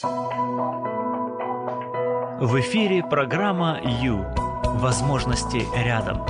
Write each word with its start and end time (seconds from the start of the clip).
В 0.00 0.06
эфире 2.60 3.02
программа 3.02 3.80
«Ю». 3.82 4.24
Возможности 4.78 5.66
рядом. 5.76 6.24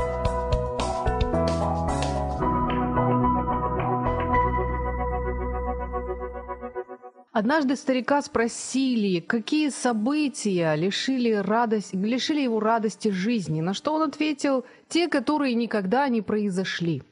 Однажды 7.33 7.77
старика 7.77 8.23
спросили, 8.23 9.21
какие 9.21 9.69
события 9.69 10.75
лишили, 10.75 11.33
радость, 11.33 11.93
лишили 11.93 12.41
его 12.41 12.61
радости 12.61 13.09
жизни, 13.09 13.61
на 13.61 13.75
что 13.75 13.93
он 13.93 14.09
ответил, 14.09 14.65
те, 14.89 15.09
которые 15.09 15.55
никогда 15.55 16.09
не 16.09 16.23
произошли. 16.23 17.03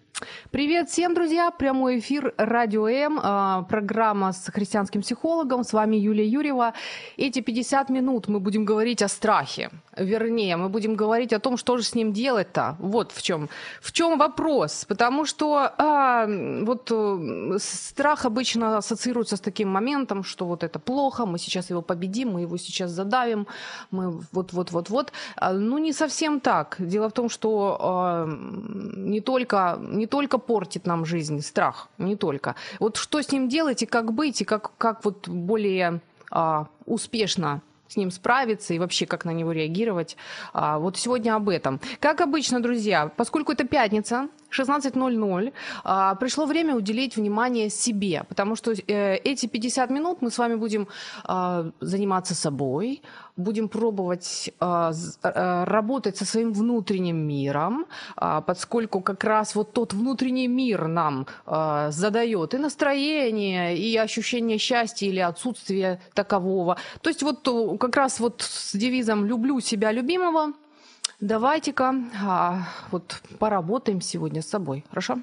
Привет 0.57 0.89
всем, 0.89 1.13
друзья! 1.13 1.51
Прямой 1.51 1.99
эфир 1.99 2.33
Радио 2.39 2.89
М, 2.89 3.21
а, 3.23 3.65
программа 3.69 4.33
с 4.33 4.51
христианским 4.51 5.03
психологом. 5.03 5.65
С 5.65 5.75
вами 5.75 5.97
Юлия 5.97 6.27
Юрьева. 6.27 6.73
Эти 7.19 7.43
50 7.43 7.91
минут 7.91 8.29
мы 8.29 8.41
будем 8.41 8.65
говорить 8.65 9.03
о 9.03 9.09
страхе. 9.09 9.69
Вернее, 9.99 10.57
мы 10.57 10.71
будем 10.71 10.95
говорить 10.95 11.35
о 11.35 11.41
том, 11.41 11.59
что 11.59 11.77
же 11.77 11.83
с 11.83 11.95
ним 11.95 12.13
делать-то. 12.15 12.77
Вот 12.79 13.13
в 13.13 13.21
чем, 13.21 13.51
в 13.83 13.93
чем 13.93 14.19
вопрос. 14.19 14.87
Потому 14.89 15.27
что 15.27 15.75
а, 15.77 16.27
вот 16.27 16.91
э, 16.91 17.59
страх 17.59 18.25
обычно 18.25 18.79
ассоциируется 18.79 19.37
с 19.37 19.41
таким 19.41 19.69
моментом, 19.69 20.25
что 20.25 20.47
вот 20.47 20.65
это 20.65 20.79
плохо, 20.79 21.27
мы 21.27 21.39
сейчас 21.39 21.69
его 21.69 21.83
победим, 21.83 22.33
мы 22.33 22.41
его 22.41 22.57
сейчас 22.57 22.93
задавим, 22.93 23.47
мы 23.91 24.23
вот-вот-вот-вот. 24.33 25.13
А, 25.37 25.53
ну, 25.53 25.77
не 25.77 25.93
совсем 25.93 26.41
так. 26.41 26.77
Дело 26.79 27.09
в 27.11 27.13
том, 27.13 27.29
что 27.29 27.77
а, 27.79 28.27
не 28.27 29.21
только... 29.21 29.79
Не 29.79 30.07
не 30.07 30.09
только 30.09 30.39
портит 30.47 30.87
нам 30.87 31.05
жизнь 31.05 31.41
страх, 31.43 31.89
не 31.99 32.17
только. 32.17 32.55
Вот 32.81 32.97
что 32.97 33.21
с 33.21 33.33
ним 33.33 33.49
делать 33.49 33.83
и 33.83 33.87
как 33.87 34.13
быть, 34.13 34.41
и 34.41 34.45
как, 34.45 34.77
как 34.79 35.05
вот 35.05 35.29
более 35.29 36.01
а, 36.31 36.69
успешно 36.85 37.61
с 37.89 37.97
ним 37.97 38.11
справиться 38.11 38.75
и 38.75 38.79
вообще 38.79 39.07
как 39.07 39.25
на 39.25 39.31
него 39.31 39.53
реагировать. 39.53 40.17
А, 40.53 40.79
вот 40.79 40.97
сегодня 40.97 41.35
об 41.35 41.49
этом. 41.49 41.81
Как 42.01 42.21
обычно, 42.21 42.61
друзья, 42.61 43.11
поскольку 43.17 43.53
это 43.53 43.67
пятница, 43.67 44.29
16.00, 44.59 45.53
а, 45.85 46.15
пришло 46.15 46.47
время 46.47 46.75
уделить 46.75 47.17
внимание 47.17 47.71
себе, 47.71 48.25
потому 48.29 48.57
что 48.57 48.73
э, 48.73 49.17
эти 49.17 49.47
50 49.47 49.91
минут 49.91 50.23
мы 50.23 50.31
с 50.31 50.39
вами 50.39 50.55
будем 50.57 50.89
а, 51.25 51.71
заниматься 51.81 52.35
собой, 52.35 53.03
будем 53.37 53.69
пробовать 53.69 54.53
а, 54.61 54.93
работать 55.67 56.17
со 56.17 56.25
своим 56.25 56.53
внутренним 56.53 57.17
миром, 57.17 57.87
поскольку 58.47 59.01
как 59.01 59.25
раз 59.25 59.55
вот 59.55 59.73
тот 59.73 59.93
внутренний 59.93 60.49
мир 60.49 60.89
нам 60.89 61.27
задает 61.91 62.55
и 62.55 62.59
настроение, 62.59 63.77
и 63.77 63.97
ощущение 63.97 64.59
счастья 64.59 65.07
или 65.07 65.21
отсутствие 65.21 66.01
такового. 66.15 66.77
То 67.01 67.11
есть 67.11 67.23
вот 67.23 67.47
э, 67.49 67.79
как 67.79 67.97
раз 67.97 68.21
вот 68.21 68.43
с 68.43 68.75
девизом 68.75 69.25
«люблю 69.27 69.61
себя 69.61 69.93
любимого» 69.93 70.53
Давайте-ка 71.21 71.95
а, 72.23 72.69
вот 72.91 73.23
поработаем 73.39 74.03
сегодня 74.03 74.43
с 74.43 74.49
собой, 74.49 74.85
хорошо? 74.91 75.17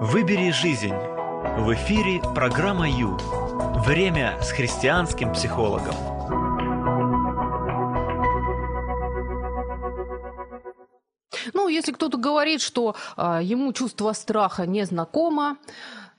Выбери 0.00 0.52
жизнь. 0.52 0.94
В 0.94 1.74
эфире 1.74 2.22
программа 2.34 2.88
Ю. 2.88 3.18
Время 3.84 4.40
с 4.40 4.52
христианским 4.52 5.32
психологом. 5.32 5.94
Ну, 11.54 11.66
если 11.66 11.90
кто-то 11.90 12.18
говорит, 12.18 12.60
что 12.60 12.94
а, 13.16 13.42
ему 13.42 13.72
чувство 13.72 14.12
страха 14.12 14.64
не 14.64 14.84
знакомо, 14.86 15.56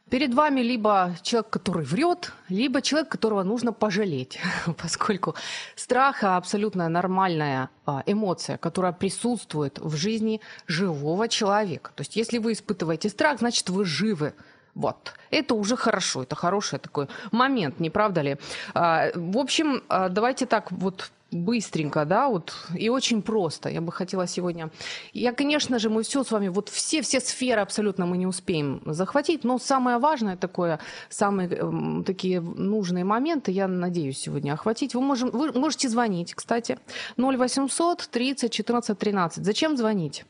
Перед 0.09 0.33
вами 0.33 0.61
либо 0.61 1.15
человек, 1.23 1.49
который 1.49 1.85
врет, 1.85 2.33
либо 2.49 2.81
человек, 2.81 3.09
которого 3.09 3.43
нужно 3.43 3.73
пожалеть, 3.73 4.39
поскольку 4.77 5.33
страх– 5.75 6.17
абсолютно 6.23 6.89
нормальная 6.89 7.69
а, 7.85 8.03
эмоция, 8.05 8.57
которая 8.57 8.91
присутствует 8.91 9.79
в 9.79 9.95
жизни 9.95 10.41
живого 10.67 11.27
человека. 11.27 11.91
То 11.95 12.01
есть 12.01 12.15
если 12.15 12.37
вы 12.37 12.51
испытываете 12.51 13.09
страх, 13.09 13.39
значит 13.39 13.69
вы 13.69 13.85
живы. 13.85 14.33
Вот. 14.75 15.13
Это 15.31 15.55
уже 15.55 15.77
хорошо, 15.77 16.23
это 16.23 16.35
хороший 16.35 16.79
такой 16.79 17.07
момент, 17.31 17.79
не 17.79 17.89
правда 17.89 18.21
ли? 18.21 18.37
А, 18.73 19.09
в 19.15 19.37
общем, 19.37 19.83
а, 19.87 20.09
давайте 20.09 20.45
так 20.45 20.71
вот 20.71 21.11
быстренько, 21.33 22.05
да, 22.05 22.27
вот, 22.27 22.53
и 22.75 22.89
очень 22.89 23.21
просто. 23.21 23.69
Я 23.69 23.81
бы 23.81 23.91
хотела 23.91 24.27
сегодня... 24.27 24.69
Я, 25.13 25.33
конечно 25.33 25.79
же, 25.79 25.89
мы 25.89 26.03
все 26.03 26.23
с 26.23 26.31
вами, 26.31 26.47
вот 26.47 26.69
все-все 26.69 27.19
сферы 27.19 27.61
абсолютно 27.61 28.05
мы 28.05 28.17
не 28.17 28.27
успеем 28.27 28.81
захватить, 28.85 29.43
но 29.43 29.57
самое 29.59 29.97
важное 29.97 30.37
такое, 30.37 30.79
самые 31.09 31.49
э, 31.49 32.03
такие 32.05 32.41
нужные 32.41 33.03
моменты, 33.03 33.51
я 33.51 33.67
надеюсь, 33.67 34.19
сегодня 34.19 34.53
охватить. 34.53 34.95
Вы, 34.95 35.01
можем, 35.01 35.29
вы 35.31 35.51
можете 35.51 35.89
звонить, 35.89 36.33
кстати, 36.33 36.77
0800 37.17 38.07
30 38.11 38.51
14 38.51 38.97
13. 38.97 39.45
Зачем 39.45 39.77
звонить? 39.77 40.25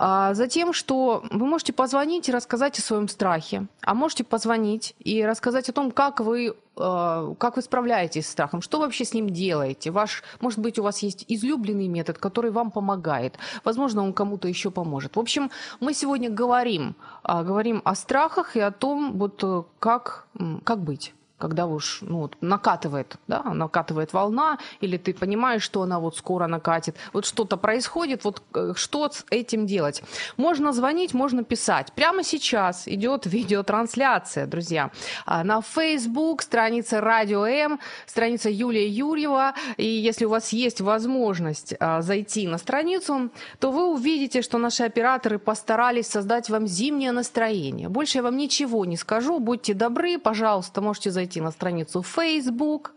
А, 0.00 0.32
затем, 0.34 0.72
что 0.72 1.24
вы 1.28 1.44
можете 1.44 1.72
позвонить 1.72 2.28
и 2.28 2.32
рассказать 2.32 2.78
о 2.78 2.82
своем 2.82 3.08
страхе, 3.08 3.66
а 3.82 3.94
можете 3.94 4.22
позвонить 4.22 4.94
и 5.00 5.26
рассказать 5.26 5.68
о 5.68 5.72
том, 5.72 5.90
как 5.90 6.20
вы 6.20 6.54
э, 6.76 7.34
как 7.38 7.56
вы 7.56 7.62
справляетесь 7.62 8.28
с 8.28 8.30
страхом, 8.30 8.62
что 8.62 8.78
вообще 8.78 9.04
с 9.04 9.12
ним 9.12 9.28
делаете. 9.28 9.90
Ваш, 9.90 10.22
может 10.40 10.60
быть, 10.60 10.78
у 10.78 10.84
вас 10.84 11.00
есть 11.00 11.24
излюбленный 11.26 11.88
метод, 11.88 12.18
который 12.18 12.52
вам 12.52 12.70
помогает. 12.70 13.38
Возможно, 13.64 14.04
он 14.04 14.12
кому-то 14.12 14.46
еще 14.46 14.70
поможет. 14.70 15.16
В 15.16 15.20
общем, 15.20 15.50
мы 15.80 15.92
сегодня 15.94 16.30
говорим, 16.30 16.94
а, 17.24 17.42
говорим 17.42 17.82
о 17.84 17.96
страхах 17.96 18.54
и 18.54 18.60
о 18.60 18.70
том, 18.70 19.18
вот 19.18 19.42
э, 19.42 19.64
как, 19.80 20.28
как 20.62 20.78
быть 20.78 21.12
когда 21.38 21.66
уж 21.66 22.00
ну, 22.02 22.18
вот, 22.18 22.36
накатывает, 22.40 23.16
да, 23.28 23.42
накатывает 23.42 24.12
волна, 24.12 24.58
или 24.80 24.96
ты 24.96 25.14
понимаешь, 25.14 25.62
что 25.62 25.82
она 25.82 26.00
вот 26.00 26.16
скоро 26.16 26.46
накатит, 26.46 26.96
вот 27.12 27.24
что-то 27.24 27.56
происходит, 27.56 28.24
вот 28.24 28.42
э, 28.54 28.72
что 28.74 29.08
с 29.08 29.24
этим 29.30 29.66
делать? 29.66 30.02
Можно 30.36 30.72
звонить, 30.72 31.14
можно 31.14 31.44
писать. 31.44 31.92
Прямо 31.92 32.24
сейчас 32.24 32.88
идет 32.88 33.26
видеотрансляция, 33.26 34.46
друзья, 34.46 34.90
а, 35.26 35.44
на 35.44 35.62
Facebook, 35.62 36.42
страница 36.42 37.00
Радио 37.00 37.46
М, 37.46 37.78
страница 38.06 38.50
Юлия 38.50 38.88
Юрьева, 38.88 39.54
и 39.76 39.86
если 39.86 40.24
у 40.24 40.30
вас 40.30 40.52
есть 40.52 40.80
возможность 40.80 41.74
а, 41.78 42.02
зайти 42.02 42.48
на 42.48 42.58
страницу, 42.58 43.30
то 43.60 43.70
вы 43.70 43.86
увидите, 43.86 44.42
что 44.42 44.58
наши 44.58 44.82
операторы 44.82 45.38
постарались 45.38 46.08
создать 46.08 46.50
вам 46.50 46.66
зимнее 46.66 47.12
настроение. 47.12 47.88
Больше 47.88 48.18
я 48.18 48.22
вам 48.22 48.36
ничего 48.36 48.84
не 48.84 48.96
скажу, 48.96 49.38
будьте 49.38 49.74
добры, 49.74 50.18
пожалуйста, 50.18 50.80
можете 50.80 51.10
зайти 51.10 51.27
зайти 51.28 51.40
на 51.40 51.50
страницу 51.50 52.02
Facebook, 52.02 52.92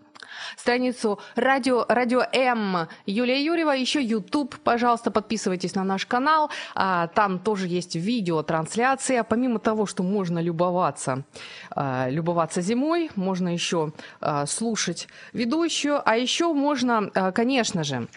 страницу 0.58 1.20
радио, 1.36 1.86
радио 1.90 2.24
М 2.32 2.88
Юлия 3.06 3.44
Юрьева, 3.44 3.72
еще 3.72 4.02
YouTube, 4.02 4.56
пожалуйста, 4.64 5.12
подписывайтесь 5.12 5.76
на 5.76 5.84
наш 5.84 6.06
канал, 6.06 6.50
а, 6.76 7.08
там 7.08 7.40
тоже 7.40 7.68
есть 7.68 7.96
видеотрансляция, 7.96 9.24
помимо 9.24 9.60
того, 9.60 9.86
что 9.86 10.04
можно 10.04 10.42
любоваться, 10.42 11.24
а, 11.72 12.10
любоваться 12.10 12.62
зимой, 12.62 13.10
можно 13.16 13.50
еще 13.50 13.92
а, 14.22 14.46
слушать 14.46 15.10
ведущую, 15.34 16.02
а 16.06 16.16
еще 16.16 16.54
можно, 16.54 17.12
конечно 17.36 17.84
же, 17.84 18.08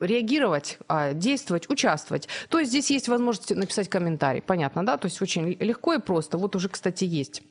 реагировать, 0.00 0.78
действовать, 1.12 1.68
участвовать. 1.70 2.28
То 2.48 2.58
есть 2.58 2.70
здесь 2.70 2.90
есть 2.90 3.08
возможность 3.08 3.54
написать 3.54 3.88
комментарий, 3.88 4.40
понятно, 4.40 4.86
да? 4.86 4.96
То 4.96 5.06
есть 5.06 5.20
очень 5.22 5.56
легко 5.60 5.94
и 5.94 5.98
просто. 5.98 6.38
Вот 6.38 6.56
уже, 6.56 6.68
кстати, 6.68 7.04
есть 7.04 7.42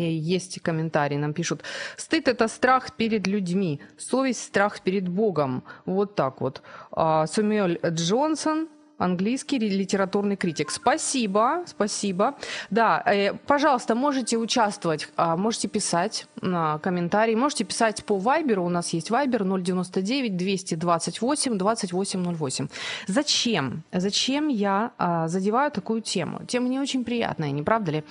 есть 0.00 0.60
комментарии, 0.62 1.16
нам 1.16 1.32
пишут, 1.32 1.62
стыд– 1.96 2.28
это 2.28 2.48
страх 2.48 2.92
перед 2.92 3.26
людьми, 3.26 3.80
совесть– 3.96 4.42
страх 4.44 4.80
перед 4.80 5.08
Богом. 5.08 5.62
Вот 5.84 6.14
так 6.14 6.40
вот. 6.40 6.62
А, 6.90 7.26
Сумюэль 7.26 7.80
Джонсон 7.84 8.68
английский 8.98 9.58
литературный 9.58 10.36
критик. 10.36 10.70
Спасибо, 10.70 11.62
спасибо. 11.66 12.34
Да, 12.70 13.02
э, 13.06 13.34
пожалуйста, 13.46 13.94
можете 13.94 14.36
участвовать, 14.36 15.08
э, 15.16 15.36
можете 15.36 15.68
писать 15.68 16.26
на 16.40 16.78
комментарии, 16.78 17.34
можете 17.34 17.64
писать 17.64 18.04
по 18.04 18.18
Вайберу, 18.18 18.64
у 18.64 18.68
нас 18.68 18.92
есть 18.92 19.10
Вайбер 19.10 19.44
099 19.44 20.36
228 20.36 21.58
2808. 21.58 22.68
Зачем? 23.06 23.82
Зачем 23.92 24.48
я 24.48 24.92
э, 24.98 25.28
задеваю 25.28 25.70
такую 25.70 26.00
тему? 26.00 26.40
Тема 26.46 26.68
не 26.68 26.80
очень 26.80 27.04
приятная, 27.04 27.50
не 27.50 27.62
правда 27.62 27.92
ли? 27.92 28.04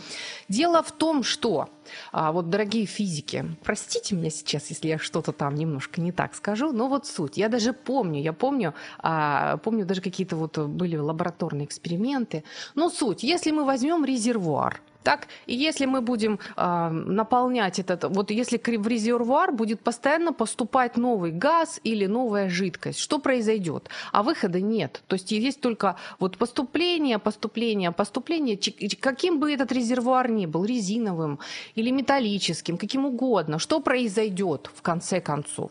Дело 0.49 0.83
в 0.83 0.91
том, 0.91 1.23
что 1.23 1.69
а, 2.11 2.31
вот, 2.31 2.49
дорогие 2.49 2.85
физики, 2.85 3.45
простите 3.63 4.15
меня 4.15 4.29
сейчас, 4.29 4.69
если 4.69 4.87
я 4.87 4.97
что-то 4.97 5.31
там 5.31 5.55
немножко 5.55 6.01
не 6.01 6.11
так 6.11 6.35
скажу, 6.35 6.71
но 6.71 6.87
вот 6.87 7.05
суть. 7.05 7.37
Я 7.37 7.49
даже 7.49 7.73
помню, 7.73 8.21
я 8.21 8.33
помню, 8.33 8.73
а, 8.99 9.57
помню 9.57 9.85
даже 9.85 10.01
какие-то 10.01 10.35
вот 10.35 10.57
были 10.57 10.97
лабораторные 10.97 11.65
эксперименты. 11.65 12.43
Но 12.75 12.89
суть, 12.89 13.23
если 13.23 13.51
мы 13.51 13.65
возьмем 13.65 14.05
резервуар, 14.05 14.81
так, 15.05 15.27
и 15.45 15.53
если 15.53 15.85
мы 15.85 16.01
будем 16.01 16.39
э, 16.57 16.89
наполнять 16.89 17.79
этот, 17.79 18.05
вот 18.05 18.31
если 18.31 18.57
в 18.57 18.87
резервуар 18.87 19.51
будет 19.51 19.79
постоянно 19.81 20.33
поступать 20.33 20.97
новый 20.97 21.31
газ 21.31 21.79
или 21.83 22.07
новая 22.07 22.49
жидкость, 22.49 22.99
что 22.99 23.19
произойдет? 23.19 23.89
А 24.11 24.23
выхода 24.23 24.59
нет. 24.59 25.03
То 25.07 25.15
есть 25.15 25.31
есть 25.31 25.61
только 25.61 25.95
вот 26.19 26.37
поступление, 26.37 27.19
поступление, 27.19 27.91
поступление, 27.91 28.57
каким 28.99 29.39
бы 29.39 29.53
этот 29.53 29.71
резервуар 29.71 30.31
ни 30.31 30.47
был, 30.47 30.65
резиновым 30.65 31.39
или 31.75 31.91
металлическим, 31.91 32.77
каким 32.77 33.05
угодно, 33.05 33.59
что 33.59 33.81
произойдет 33.81 34.71
в 34.73 34.81
конце 34.81 35.21
концов? 35.21 35.69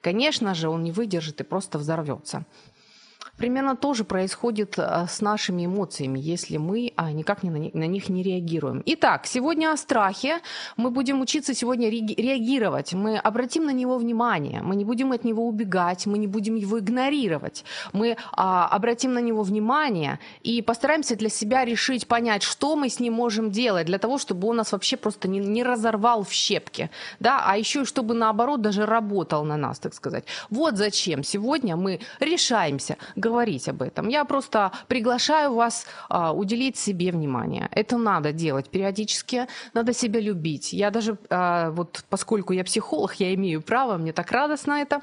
Конечно 0.00 0.54
же, 0.54 0.68
он 0.68 0.82
не 0.82 0.90
выдержит 0.90 1.40
и 1.40 1.44
просто 1.44 1.78
взорвется. 1.78 2.44
Примерно 3.38 3.76
то 3.76 3.94
же 3.94 4.04
происходит 4.04 4.78
э, 4.78 5.06
с 5.08 5.22
нашими 5.22 5.64
эмоциями, 5.64 6.18
если 6.18 6.58
мы 6.58 6.92
а, 6.96 7.12
никак 7.12 7.42
не 7.42 7.50
на, 7.50 7.56
них, 7.56 7.74
на 7.74 7.86
них 7.86 8.10
не 8.10 8.22
реагируем. 8.22 8.82
Итак, 8.84 9.26
сегодня 9.26 9.72
о 9.72 9.76
страхе. 9.78 10.40
Мы 10.76 10.90
будем 10.90 11.20
учиться 11.22 11.54
сегодня 11.54 11.88
реагировать. 11.88 12.92
Мы 12.92 13.16
обратим 13.16 13.64
на 13.64 13.72
него 13.72 13.96
внимание. 13.96 14.60
Мы 14.62 14.76
не 14.76 14.84
будем 14.84 15.12
от 15.12 15.24
него 15.24 15.48
убегать, 15.48 16.06
мы 16.06 16.18
не 16.18 16.26
будем 16.26 16.56
его 16.56 16.78
игнорировать. 16.78 17.64
Мы 17.94 18.18
а, 18.32 18.68
обратим 18.68 19.14
на 19.14 19.20
него 19.20 19.42
внимание 19.42 20.18
и 20.42 20.60
постараемся 20.60 21.16
для 21.16 21.30
себя 21.30 21.64
решить, 21.64 22.06
понять, 22.06 22.42
что 22.42 22.76
мы 22.76 22.90
с 22.90 23.00
ним 23.00 23.14
можем 23.14 23.50
делать 23.50 23.86
для 23.86 23.98
того, 23.98 24.18
чтобы 24.18 24.48
он 24.48 24.56
нас 24.56 24.72
вообще 24.72 24.98
просто 24.98 25.26
не, 25.26 25.38
не 25.38 25.64
разорвал 25.64 26.22
в 26.22 26.32
щепки. 26.32 26.90
Да? 27.18 27.42
А 27.46 27.56
еще 27.56 27.82
и 27.82 27.84
чтобы 27.86 28.12
наоборот 28.12 28.60
даже 28.60 28.84
работал 28.84 29.42
на 29.44 29.56
нас, 29.56 29.78
так 29.78 29.94
сказать. 29.94 30.24
Вот 30.50 30.76
зачем 30.76 31.24
сегодня 31.24 31.76
мы 31.76 32.00
решаемся 32.20 32.98
говорить 33.22 33.68
об 33.68 33.82
этом. 33.82 34.08
Я 34.08 34.24
просто 34.24 34.70
приглашаю 34.88 35.54
вас 35.54 35.86
а, 36.08 36.32
уделить 36.32 36.76
себе 36.76 37.10
внимание. 37.12 37.68
Это 37.70 37.98
надо 37.98 38.32
делать 38.32 38.68
периодически, 38.70 39.46
надо 39.74 39.94
себя 39.94 40.20
любить. 40.20 40.72
Я 40.72 40.90
даже, 40.90 41.16
а, 41.30 41.70
вот 41.70 42.04
поскольку 42.10 42.52
я 42.52 42.64
психолог, 42.64 43.14
я 43.20 43.34
имею 43.34 43.62
право, 43.62 43.98
мне 43.98 44.12
так 44.12 44.32
радостно 44.32 44.72
это. 44.72 45.00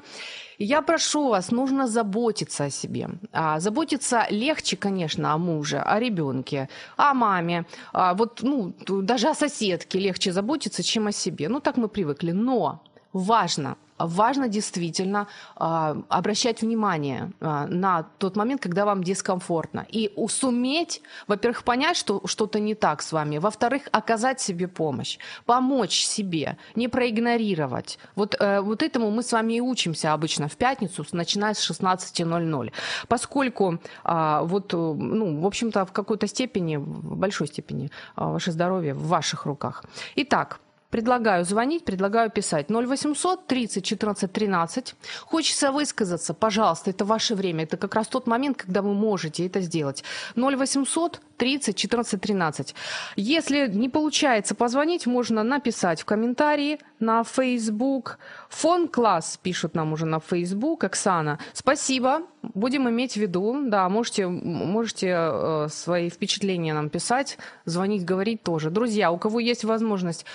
Я 0.58 0.82
прошу 0.82 1.28
вас, 1.28 1.52
нужно 1.52 1.86
заботиться 1.86 2.64
о 2.64 2.70
себе. 2.70 3.08
А, 3.32 3.60
заботиться 3.60 4.26
легче, 4.30 4.76
конечно, 4.76 5.32
о 5.32 5.38
муже, 5.38 5.78
о 5.78 5.98
ребенке, 5.98 6.68
о 6.96 7.14
маме. 7.14 7.64
А, 7.92 8.12
вот, 8.14 8.42
ну, 8.42 8.74
даже 9.02 9.28
о 9.28 9.34
соседке 9.34 9.98
легче 9.98 10.32
заботиться, 10.32 10.82
чем 10.82 11.06
о 11.06 11.12
себе. 11.12 11.48
Ну, 11.48 11.60
так 11.60 11.78
мы 11.78 11.88
привыкли. 11.88 12.32
Но 12.32 12.82
важно 13.12 13.76
важно 14.06 14.48
действительно 14.48 15.26
э, 15.56 15.94
обращать 16.08 16.62
внимание 16.62 17.32
э, 17.40 17.66
на 17.66 18.02
тот 18.18 18.36
момент, 18.36 18.62
когда 18.62 18.84
вам 18.84 19.02
дискомфортно. 19.02 19.86
И 19.88 20.12
суметь, 20.28 21.02
во-первых, 21.26 21.64
понять, 21.64 21.96
что 21.96 22.22
что-то 22.24 22.60
не 22.60 22.74
так 22.74 23.02
с 23.02 23.12
вами, 23.12 23.38
во-вторых, 23.38 23.82
оказать 23.92 24.40
себе 24.40 24.68
помощь, 24.68 25.18
помочь 25.44 26.04
себе, 26.04 26.56
не 26.74 26.88
проигнорировать. 26.88 27.98
Вот, 28.14 28.36
э, 28.38 28.60
вот 28.60 28.82
этому 28.82 29.10
мы 29.10 29.22
с 29.22 29.32
вами 29.32 29.54
и 29.54 29.60
учимся 29.60 30.12
обычно 30.12 30.48
в 30.48 30.56
пятницу, 30.56 31.04
начиная 31.12 31.54
с 31.54 31.70
16.00. 31.70 32.72
Поскольку, 33.08 33.78
э, 34.04 34.40
вот, 34.42 34.72
ну, 34.72 35.40
в 35.40 35.46
общем-то, 35.46 35.84
в 35.84 35.92
какой-то 35.92 36.26
степени, 36.26 36.76
в 36.76 37.16
большой 37.16 37.46
степени, 37.48 37.90
э, 38.16 38.24
ваше 38.24 38.52
здоровье 38.52 38.94
в 38.94 39.08
ваших 39.08 39.46
руках. 39.46 39.84
Итак, 40.16 40.60
Предлагаю 40.90 41.44
звонить, 41.44 41.84
предлагаю 41.84 42.30
писать 42.30 42.66
0800 42.68 43.46
30 43.46 43.84
14 43.84 44.32
13. 44.32 44.94
Хочется 45.20 45.70
высказаться, 45.70 46.34
пожалуйста, 46.34 46.90
это 46.90 47.04
ваше 47.04 47.36
время. 47.36 47.62
Это 47.62 47.76
как 47.76 47.94
раз 47.94 48.08
тот 48.08 48.26
момент, 48.26 48.56
когда 48.56 48.82
вы 48.82 48.92
можете 48.92 49.46
это 49.46 49.60
сделать. 49.60 50.02
0800 50.34 51.20
30 51.36 51.76
14 51.76 52.20
13. 52.20 52.74
Если 53.14 53.68
не 53.68 53.88
получается 53.88 54.56
позвонить, 54.56 55.06
можно 55.06 55.44
написать 55.44 56.02
в 56.02 56.04
комментарии 56.04 56.80
на 56.98 57.22
Facebook. 57.22 58.18
Фон 58.48 58.88
класс 58.88 59.38
пишут 59.40 59.76
нам 59.76 59.92
уже 59.92 60.06
на 60.06 60.18
Facebook. 60.18 60.82
Оксана, 60.82 61.38
спасибо. 61.52 62.22
Будем 62.42 62.88
иметь 62.88 63.12
в 63.12 63.16
виду. 63.16 63.62
Да, 63.68 63.88
можете, 63.88 64.26
можете 64.26 65.16
э, 65.16 65.68
свои 65.70 66.10
впечатления 66.10 66.74
нам 66.74 66.90
писать, 66.90 67.38
звонить, 67.64 68.04
говорить 68.04 68.42
тоже. 68.42 68.70
Друзья, 68.70 69.12
у 69.12 69.18
кого 69.18 69.38
есть 69.38 69.62
возможность 69.62 70.26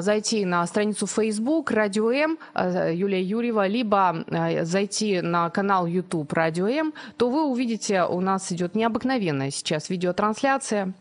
зайти 0.00 0.44
на 0.44 0.66
страницу 0.66 1.06
Facebook 1.06 1.70
Радио 1.70 2.10
М 2.10 2.38
а, 2.54 2.90
Юлия 2.90 3.22
Юрьева, 3.22 3.66
либо 3.66 4.24
зайти 4.62 5.20
на 5.20 5.50
канал 5.50 5.86
YouTube 5.86 6.32
Радио 6.32 6.68
М, 6.68 6.92
то 7.16 7.30
вы 7.30 7.44
увидите, 7.44 8.04
у 8.04 8.20
нас 8.20 8.52
идет 8.52 8.74
необыкновенная 8.74 9.50
сейчас 9.50 9.90
видеотрансляция 9.90 10.92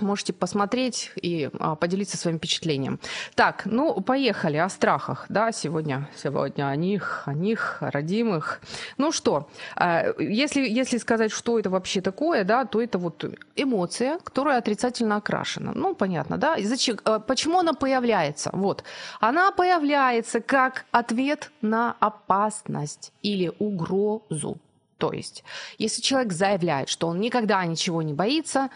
Можете 0.00 0.32
посмотреть 0.32 1.12
и 1.20 1.50
а, 1.58 1.74
поделиться 1.74 2.16
своим 2.16 2.38
впечатлением. 2.38 3.00
Так, 3.34 3.62
ну, 3.64 4.00
поехали 4.00 4.56
о 4.56 4.68
страхах, 4.68 5.26
да, 5.28 5.50
сегодня, 5.50 6.08
сегодня 6.16 6.68
о 6.68 6.76
них, 6.76 7.22
о 7.26 7.34
них, 7.34 7.78
о 7.80 7.90
родимых. 7.90 8.60
Ну 8.96 9.10
что, 9.10 9.48
а, 9.74 10.14
если, 10.18 10.60
если 10.60 10.98
сказать, 10.98 11.32
что 11.32 11.58
это 11.58 11.70
вообще 11.70 12.00
такое, 12.00 12.44
да, 12.44 12.64
то 12.64 12.80
это 12.80 12.98
вот 12.98 13.24
эмоция, 13.56 14.18
которая 14.18 14.58
отрицательно 14.58 15.16
окрашена. 15.16 15.72
Ну, 15.74 15.94
понятно, 15.94 16.38
да, 16.38 16.56
и 16.56 16.64
зачем, 16.64 16.98
а, 17.04 17.18
почему 17.18 17.58
она 17.58 17.72
появляется? 17.72 18.50
Вот, 18.52 18.84
она 19.20 19.50
появляется 19.50 20.40
как 20.40 20.84
ответ 20.92 21.50
на 21.60 21.96
опасность 21.98 23.12
или 23.22 23.52
угрозу. 23.58 24.58
То 24.98 25.12
есть, 25.12 25.44
если 25.78 26.02
человек 26.02 26.32
заявляет, 26.32 26.88
что 26.88 27.06
он 27.06 27.20
никогда 27.20 27.64
ничего 27.64 28.02
не 28.02 28.12
боится, 28.12 28.68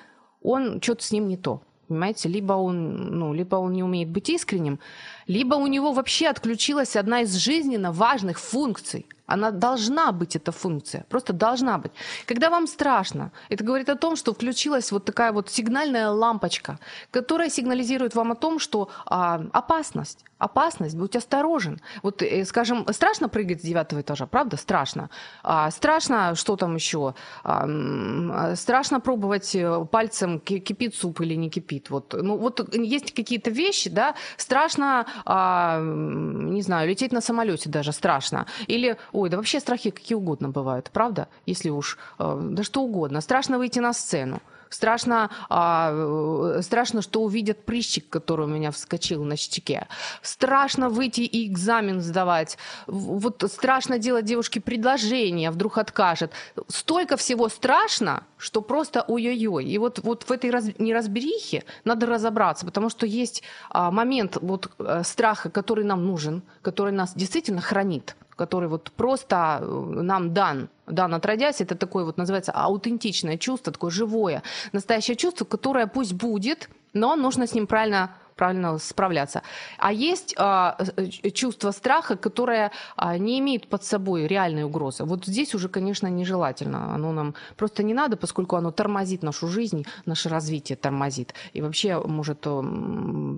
он 0.43 0.81
что-то 0.81 1.05
с 1.05 1.13
ним 1.13 1.29
не 1.29 1.37
то. 1.37 1.63
Понимаете, 1.89 2.29
либо 2.29 2.55
он, 2.55 3.19
ну, 3.19 3.35
либо 3.35 3.57
он 3.57 3.73
не 3.73 3.83
умеет 3.83 4.09
быть 4.09 4.31
искренним, 4.31 4.79
либо 5.27 5.57
у 5.57 5.67
него 5.67 5.93
вообще 5.93 6.29
отключилась 6.29 6.97
одна 6.97 7.21
из 7.23 7.35
жизненно 7.35 7.93
важных 7.93 8.39
функций– 8.39 9.07
она 9.33 9.51
должна 9.51 10.13
быть, 10.13 10.37
эта 10.37 10.53
функция. 10.53 11.05
Просто 11.09 11.33
должна 11.33 11.79
быть. 11.79 11.93
Когда 12.27 12.51
вам 12.51 12.67
страшно, 12.67 13.31
это 13.49 13.65
говорит 13.65 13.89
о 13.89 13.97
том, 13.97 14.17
что 14.17 14.33
включилась 14.33 14.93
вот 14.93 15.05
такая 15.05 15.33
вот 15.33 15.49
сигнальная 15.51 16.11
лампочка, 16.11 16.79
которая 17.11 17.51
сигнализирует 17.51 18.15
вам 18.15 18.33
о 18.33 18.35
том, 18.35 18.59
что 18.59 18.89
а, 19.07 19.43
опасность, 19.53 20.25
опасность, 20.43 20.97
будь 20.97 21.17
осторожен. 21.17 21.81
Вот, 22.03 22.23
э, 22.23 22.45
скажем, 22.45 22.87
страшно 22.93 23.29
прыгать 23.29 23.61
с 23.61 23.65
девятого 23.65 24.01
этажа, 24.01 24.27
правда? 24.27 24.57
Страшно. 24.57 25.09
А, 25.43 25.71
страшно, 25.71 26.35
что 26.35 26.57
там 26.57 26.75
еще? 26.75 27.15
А, 27.45 28.55
страшно 28.57 29.01
пробовать 29.01 29.55
э, 29.55 29.87
пальцем, 29.91 30.41
кипит 30.41 30.95
суп 30.95 31.21
или 31.21 31.37
не 31.37 31.49
кипит. 31.49 31.91
Вот, 31.91 32.13
ну, 32.13 32.37
вот 32.37 32.75
есть 32.75 33.15
какие-то 33.15 33.51
вещи, 33.51 33.91
да, 33.91 34.15
страшно, 34.37 35.07
а, 35.25 35.81
не 35.81 36.63
знаю, 36.63 36.89
лететь 36.89 37.13
на 37.13 37.21
самолете 37.21 37.71
даже 37.71 37.93
страшно. 37.93 38.47
Или 38.67 38.97
Ой, 39.23 39.29
да 39.29 39.37
вообще 39.37 39.61
страхи 39.61 39.91
какие 39.91 40.17
угодно 40.17 40.49
бывают, 40.49 40.91
правда? 40.93 41.29
Если 41.47 41.71
уж, 41.71 41.97
э, 42.19 42.41
да 42.43 42.65
что 42.65 42.83
угодно. 42.83 43.21
Страшно 43.21 43.57
выйти 43.59 43.79
на 43.79 43.93
сцену. 43.93 44.41
Страшно, 44.69 45.31
а, 45.49 45.93
э, 45.93 46.63
страшно, 46.63 47.03
что 47.03 47.23
увидят 47.23 47.65
прыщик, 47.65 48.09
который 48.09 48.47
у 48.47 48.49
меня 48.49 48.73
вскочил 48.73 49.23
на 49.23 49.37
щеке. 49.37 49.87
Страшно 50.23 50.89
выйти 50.89 51.21
и 51.21 51.47
экзамен 51.47 52.01
сдавать. 52.01 52.59
Вот 52.89 53.45
страшно 53.47 53.99
делать 53.99 54.25
девушке 54.25 54.61
предложение, 54.61 55.53
вдруг 55.53 55.79
откажет. 55.79 56.33
Столько 56.67 57.17
всего 57.17 57.49
страшно, 57.49 58.25
что 58.39 58.61
просто 58.61 59.05
ой-ой-ой. 59.07 59.67
И 59.67 59.79
вот, 59.79 60.01
вот 60.03 60.25
в 60.25 60.33
этой 60.33 60.51
раз, 60.51 60.65
неразберихе 60.79 61.63
надо 61.85 62.07
разобраться, 62.07 62.67
потому 62.67 62.89
что 62.89 63.07
есть 63.07 63.45
а, 63.71 63.93
момент 63.93 64.39
вот, 64.41 64.73
а, 64.79 65.05
страха, 65.05 65.49
который 65.49 65.85
нам 65.85 66.05
нужен, 66.07 66.43
который 66.61 66.93
нас 66.93 67.15
действительно 67.15 67.61
хранит 67.61 68.17
который 68.43 68.69
вот 68.69 68.91
просто 68.97 69.59
э, 69.61 70.03
нам 70.03 70.35
дан, 70.35 70.69
дан 70.87 71.15
отродясь, 71.15 71.61
это 71.61 71.75
такое 71.77 72.05
вот 72.05 72.19
называется 72.19 72.53
аутентичное 72.53 73.39
чувство, 73.39 73.73
такое 73.73 73.91
живое, 73.91 74.43
настоящее 74.73 75.17
чувство, 75.17 75.45
которое 75.45 75.87
пусть 75.87 76.13
будет, 76.13 76.69
но 76.93 77.17
нужно 77.17 77.47
с 77.47 77.55
ним 77.55 77.67
правильно 77.67 78.09
правильно 78.37 78.79
справляться. 78.79 79.43
А 79.79 79.93
есть 79.93 80.35
а, 80.39 80.77
э, 80.97 81.31
чувство 81.31 81.73
страха, 81.73 82.17
которое 82.17 82.71
а, 82.97 83.19
не 83.19 83.39
имеет 83.39 83.69
под 83.69 83.85
собой 83.85 84.27
реальной 84.27 84.65
угрозы. 84.65 85.05
Вот 85.05 85.27
здесь 85.27 85.55
уже, 85.55 85.69
конечно, 85.69 86.09
нежелательно. 86.09 86.95
Оно 86.95 87.13
нам 87.13 87.35
просто 87.57 87.83
не 87.83 87.95
надо, 87.95 88.17
поскольку 88.17 88.57
оно 88.57 88.71
тормозит 88.71 89.23
нашу 89.23 89.49
жизнь, 89.49 89.85
наше 90.07 90.29
развитие 90.29 90.77
тормозит. 90.77 91.35
И 91.53 91.63
вообще 91.63 92.01
может 92.01 92.47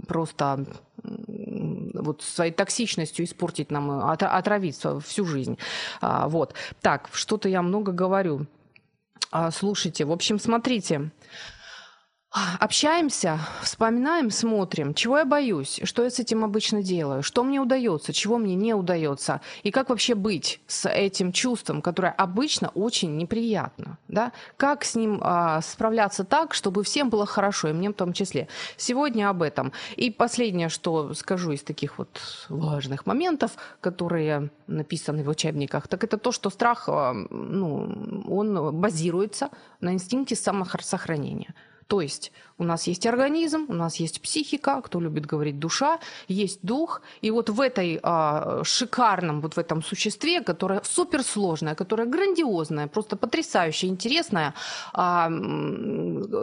просто 0.09 0.65
вот 1.95 2.23
своей 2.23 2.53
токсичностью 2.53 3.25
испортить 3.25 3.71
нам, 3.71 3.91
отравить 4.11 4.81
всю 5.05 5.25
жизнь. 5.25 5.59
А, 6.01 6.29
вот. 6.29 6.55
Так, 6.83 7.09
что-то 7.13 7.49
я 7.49 7.63
много 7.63 7.93
говорю. 7.93 8.47
А, 9.31 9.51
слушайте, 9.51 10.05
в 10.05 10.13
общем, 10.13 10.39
смотрите. 10.39 11.11
Общаемся, 12.59 13.39
вспоминаем, 13.63 14.29
смотрим, 14.29 14.93
чего 14.93 15.19
я 15.19 15.25
боюсь, 15.25 15.79
что 15.85 16.03
я 16.03 16.11
с 16.11 16.19
этим 16.19 16.43
обычно 16.43 16.83
делаю, 16.83 17.23
что 17.23 17.45
мне 17.45 17.61
удается, 17.61 18.13
чего 18.13 18.39
мне 18.39 18.57
не 18.57 18.75
удается, 18.75 19.41
и 19.63 19.71
как 19.71 19.89
вообще 19.89 20.17
быть 20.17 20.61
с 20.67 20.89
этим 20.89 21.31
чувством, 21.31 21.81
которое 21.81 22.11
обычно 22.11 22.71
очень 22.71 23.17
неприятно, 23.17 23.99
да? 24.09 24.33
Как 24.57 24.85
с 24.85 24.97
ним 24.97 25.21
а, 25.23 25.61
справляться 25.61 26.25
так, 26.25 26.55
чтобы 26.55 26.83
всем 26.83 27.09
было 27.09 27.25
хорошо, 27.25 27.69
и 27.69 27.73
мне 27.73 27.91
в 27.91 27.95
том 27.95 28.13
числе. 28.13 28.49
Сегодня 28.77 29.29
об 29.31 29.41
этом. 29.41 29.71
И 29.95 30.11
последнее, 30.11 30.71
что 30.71 31.15
скажу 31.15 31.53
из 31.53 31.63
таких 31.63 31.99
вот 31.99 32.21
важных 32.49 33.07
моментов, 33.07 33.53
которые 33.81 34.51
написаны 34.67 35.23
в 35.23 35.29
учебниках, 35.29 35.87
так 35.87 36.03
это 36.03 36.19
то, 36.19 36.33
что 36.33 36.51
страх, 36.51 36.89
а, 36.89 37.13
ну, 37.13 38.25
он 38.27 38.81
базируется 38.81 39.51
на 39.81 39.93
инстинкте 39.93 40.35
самосохранения. 40.35 41.55
То 41.87 42.01
есть 42.01 42.33
у 42.59 42.65
нас 42.65 42.87
есть 42.87 43.07
организм, 43.07 43.67
у 43.69 43.75
нас 43.75 43.97
есть 43.97 44.21
психика, 44.21 44.81
кто 44.81 45.01
любит 45.01 45.27
говорить 45.27 45.59
душа, 45.59 45.99
есть 46.29 46.61
дух, 46.63 47.03
и 47.21 47.31
вот 47.31 47.51
в 47.51 47.61
этой 47.61 48.01
а, 48.03 48.63
шикарном, 48.65 49.41
вот 49.41 49.55
в 49.55 49.59
этом 49.59 49.83
существе, 49.83 50.41
которое 50.41 50.81
суперсложное, 50.85 51.75
которое 51.75 52.07
грандиозное, 52.07 52.87
просто 52.87 53.17
потрясающе 53.17 53.89
интересное, 53.89 54.55
а, 54.93 55.29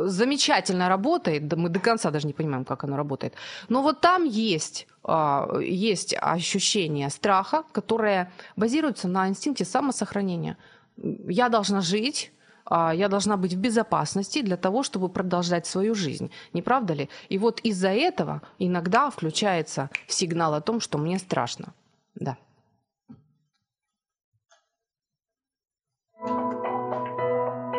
замечательно 0.07 0.89
работает, 0.89 1.53
мы 1.55 1.69
до 1.69 1.79
конца 1.79 2.11
даже 2.11 2.27
не 2.27 2.33
понимаем, 2.33 2.65
как 2.65 2.83
оно 2.83 2.97
работает, 2.97 3.33
но 3.69 3.81
вот 3.81 4.01
там 4.01 4.25
есть 4.25 4.87
а, 5.03 5.59
есть 5.59 6.15
ощущение 6.19 7.09
страха, 7.09 7.63
которое 7.71 8.31
базируется 8.55 9.07
на 9.07 9.27
инстинкте 9.27 9.65
самосохранения. 9.65 10.57
Я 10.97 11.49
должна 11.49 11.81
жить, 11.81 12.31
я 12.71 13.07
должна 13.09 13.37
быть 13.37 13.53
в 13.53 13.57
безопасности 13.57 14.41
для 14.41 14.57
того, 14.57 14.83
чтобы 14.83 15.09
продолжать 15.09 15.67
свою 15.67 15.93
жизнь. 15.93 16.31
Не 16.53 16.61
правда 16.61 16.93
ли? 16.93 17.09
И 17.29 17.37
вот 17.37 17.59
из-за 17.59 17.89
этого 17.89 18.41
иногда 18.59 19.09
включается 19.09 19.89
сигнал 20.07 20.53
о 20.53 20.61
том, 20.61 20.79
что 20.79 20.97
мне 20.97 21.19
страшно. 21.19 21.73
Да. 22.15 22.37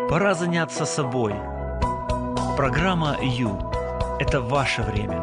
Пора 0.08 0.34
заняться 0.34 0.84
собой. 0.84 1.32
Программа 2.56 3.16
«Ю»– 3.22 3.58
это 4.20 4.42
ваше 4.42 4.82
время. 4.82 5.22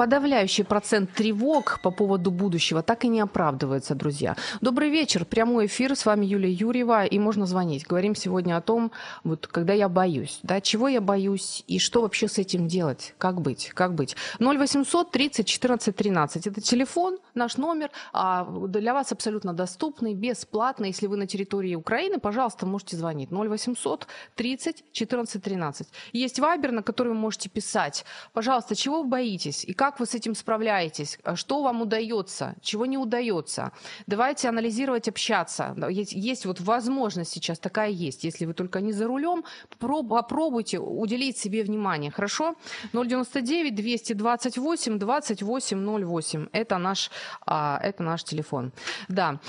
Подавляющий 0.00 0.64
процент 0.64 1.12
тревог 1.12 1.78
по 1.82 1.90
поводу 1.90 2.30
будущего 2.30 2.82
так 2.82 3.04
и 3.04 3.08
не 3.08 3.20
оправдывается, 3.20 3.94
друзья. 3.94 4.34
Добрый 4.62 4.88
вечер, 4.88 5.26
прямой 5.26 5.66
эфир, 5.66 5.94
с 5.94 6.06
вами 6.06 6.24
Юлия 6.24 6.50
Юрьева, 6.50 7.04
и 7.04 7.18
можно 7.18 7.44
звонить. 7.44 7.86
Говорим 7.86 8.14
сегодня 8.14 8.56
о 8.56 8.62
том, 8.62 8.92
вот, 9.24 9.46
когда 9.46 9.74
я 9.74 9.90
боюсь, 9.90 10.38
да, 10.42 10.62
чего 10.62 10.88
я 10.88 11.02
боюсь 11.02 11.64
и 11.66 11.78
что 11.78 12.00
вообще 12.00 12.28
с 12.28 12.38
этим 12.38 12.66
делать, 12.66 13.14
как 13.18 13.42
быть, 13.42 13.72
как 13.74 13.94
быть. 13.94 14.16
0800 14.38 15.10
30 15.10 15.46
14 15.46 15.94
13, 15.94 16.46
это 16.46 16.62
телефон, 16.62 17.18
наш 17.34 17.58
номер, 17.58 17.90
а 18.14 18.46
для 18.68 18.94
вас 18.94 19.12
абсолютно 19.12 19.52
доступный, 19.52 20.14
бесплатно. 20.14 20.86
Если 20.86 21.08
вы 21.08 21.18
на 21.18 21.26
территории 21.26 21.74
Украины, 21.74 22.18
пожалуйста, 22.18 22.64
можете 22.64 22.96
звонить 22.96 23.28
0800 23.30 24.06
30 24.34 24.82
14 24.92 25.42
13. 25.42 25.88
Есть 26.14 26.38
вайбер, 26.38 26.72
на 26.72 26.82
который 26.82 27.08
вы 27.08 27.16
можете 27.16 27.50
писать. 27.50 28.06
Пожалуйста, 28.32 28.74
чего 28.74 29.02
вы 29.02 29.08
боитесь 29.08 29.62
и 29.62 29.74
как 29.74 29.89
как 29.90 29.98
вы 29.98 30.06
с 30.06 30.14
этим 30.14 30.36
справляетесь? 30.36 31.18
А 31.24 31.34
что 31.34 31.62
вам 31.62 31.82
удается? 31.82 32.54
Чего 32.60 32.86
не 32.86 32.96
удается? 32.96 33.72
Давайте 34.06 34.48
анализировать, 34.48 35.08
общаться. 35.08 35.74
Есть, 35.90 36.12
есть 36.12 36.46
вот 36.46 36.60
возможность 36.60 37.32
сейчас 37.32 37.58
такая 37.58 37.90
есть. 37.90 38.22
Если 38.22 38.46
вы 38.46 38.54
только 38.54 38.80
не 38.80 38.92
за 38.92 39.08
рулем, 39.08 39.42
попробуйте 39.80 40.78
уделить 40.78 41.38
себе 41.38 41.64
внимание. 41.64 42.12
Хорошо? 42.12 42.54
099 42.92 43.74
228 43.74 44.98
28 44.98 46.04
08. 46.04 46.46
Это 46.52 46.78
наш, 46.78 47.10
а, 47.44 47.80
это 47.82 48.04
наш 48.04 48.22
телефон. 48.22 48.70
Да. 49.08 49.40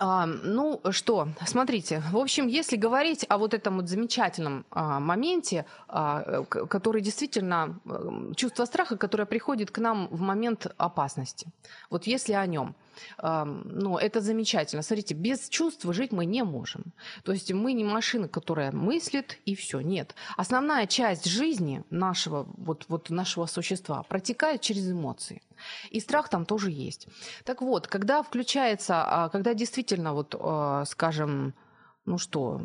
А, 0.00 0.26
ну 0.26 0.80
что, 0.90 1.28
смотрите, 1.44 2.02
в 2.12 2.16
общем, 2.16 2.46
если 2.46 2.76
говорить 2.76 3.26
о 3.28 3.36
вот 3.36 3.52
этом 3.52 3.76
вот 3.76 3.88
замечательном 3.88 4.64
а, 4.70 5.00
моменте, 5.00 5.66
а, 5.88 6.44
который 6.44 7.02
действительно 7.02 7.80
а, 7.84 8.32
чувство 8.36 8.64
страха, 8.64 8.96
которое 8.96 9.26
приходит 9.26 9.72
к 9.72 9.78
нам 9.78 10.06
в 10.08 10.20
момент 10.20 10.68
опасности, 10.76 11.48
вот 11.90 12.06
если 12.06 12.34
о 12.34 12.46
нем– 12.46 12.74
ну, 13.20 13.98
это 13.98 14.20
замечательно. 14.20 14.82
Смотрите, 14.82 15.14
без 15.14 15.48
чувств 15.48 15.84
жить 15.92 16.12
мы 16.12 16.26
не 16.26 16.42
можем. 16.42 16.92
То 17.24 17.32
есть 17.32 17.52
мы 17.52 17.72
не 17.72 17.84
машина, 17.84 18.28
которая 18.28 18.72
мыслит, 18.72 19.38
и 19.44 19.54
все. 19.54 19.80
Нет. 19.80 20.14
Основная 20.36 20.86
часть 20.86 21.26
жизни 21.26 21.82
нашего, 21.90 22.46
вот, 22.56 22.86
вот 22.88 23.10
нашего 23.10 23.46
существа 23.46 24.02
протекает 24.02 24.60
через 24.60 24.90
эмоции. 24.90 25.42
И 25.90 26.00
страх 26.00 26.28
там 26.28 26.44
тоже 26.44 26.70
есть. 26.70 27.08
Так 27.44 27.62
вот, 27.62 27.86
когда 27.86 28.22
включается, 28.22 29.02
а, 29.04 29.28
когда 29.28 29.54
действительно, 29.54 30.14
вот, 30.14 30.34
а, 30.38 30.84
скажем, 30.84 31.54
ну 32.08 32.18
что, 32.18 32.60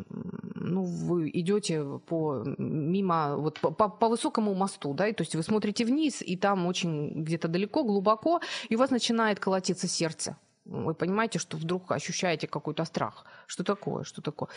ну 0.54 0.82
вы 0.84 1.30
идете 1.34 1.84
по 2.06 2.42
мимо 2.58 3.36
вот 3.36 3.60
по, 3.60 3.88
по, 3.88 4.08
высокому 4.08 4.54
мосту, 4.54 4.94
да, 4.94 5.08
и, 5.08 5.12
то 5.12 5.22
есть 5.22 5.34
вы 5.36 5.42
смотрите 5.42 5.84
вниз, 5.84 6.22
и 6.22 6.36
там 6.36 6.66
очень 6.66 7.22
где-то 7.22 7.48
далеко, 7.48 7.84
глубоко, 7.84 8.40
и 8.70 8.76
у 8.76 8.78
вас 8.78 8.90
начинает 8.90 9.38
колотиться 9.38 9.88
сердце. 9.88 10.36
Вы 10.64 10.94
понимаете, 10.94 11.38
что 11.38 11.58
вдруг 11.58 11.92
ощущаете 11.92 12.46
какой-то 12.46 12.84
страх. 12.86 13.26
Что 13.46 13.64
такое? 13.64 14.04
Что 14.04 14.22
такое? 14.22 14.48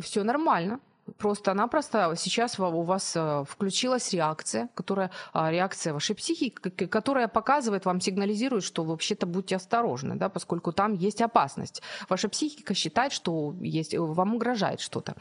Все 0.00 0.24
нормально. 0.24 0.80
Просто-напросто 1.18 2.14
сейчас 2.16 2.60
у 2.60 2.82
вас 2.82 3.16
э, 3.16 3.44
включилась 3.48 4.12
реакция, 4.12 4.68
которая, 4.74 5.10
а, 5.32 5.50
реакция 5.50 5.92
вашей 5.92 6.14
психики, 6.14 6.70
которая 6.86 7.26
показывает 7.26 7.84
вам, 7.86 8.00
сигнализирует, 8.00 8.62
что 8.62 8.84
вообще-то 8.84 9.26
будьте 9.26 9.56
осторожны, 9.56 10.14
да, 10.14 10.28
поскольку 10.28 10.72
там 10.72 10.94
есть 10.94 11.20
опасность. 11.20 11.82
Ваша 12.08 12.28
психика 12.28 12.74
считает, 12.74 13.12
что 13.12 13.52
есть, 13.60 13.96
вам 13.96 14.36
угрожает 14.36 14.80
что-то. 14.80 15.16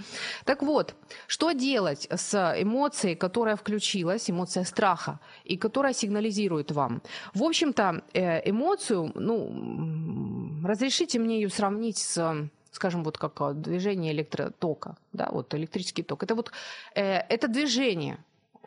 Так 0.46 0.62
вот, 0.62 0.94
что 1.26 1.52
делать 1.52 2.08
с 2.12 2.56
эмоцией, 2.62 3.16
которая 3.16 3.56
включилась, 3.56 4.30
эмоция 4.30 4.66
страха, 4.66 5.20
и 5.46 5.58
которая 5.58 5.94
сигнализирует 5.94 6.72
вам? 6.72 7.02
В 7.34 7.44
общем-то, 7.44 8.04
э, 8.14 8.50
эмоцию, 8.50 9.12
ну, 9.16 10.62
разрешите 10.64 11.18
мне 11.18 11.42
ее 11.42 11.50
сравнить 11.50 11.98
с 11.98 12.50
скажем, 12.72 13.04
вот 13.04 13.18
как 13.18 13.40
а, 13.42 13.54
движение 13.54 14.14
электротока, 14.14 14.96
да, 15.14 15.30
вот 15.32 15.54
электрический 15.54 16.04
ток, 16.04 16.24
это 16.24 16.36
вот 16.36 16.52
э, 16.96 17.20
это 17.30 17.48
движение, 17.48 18.18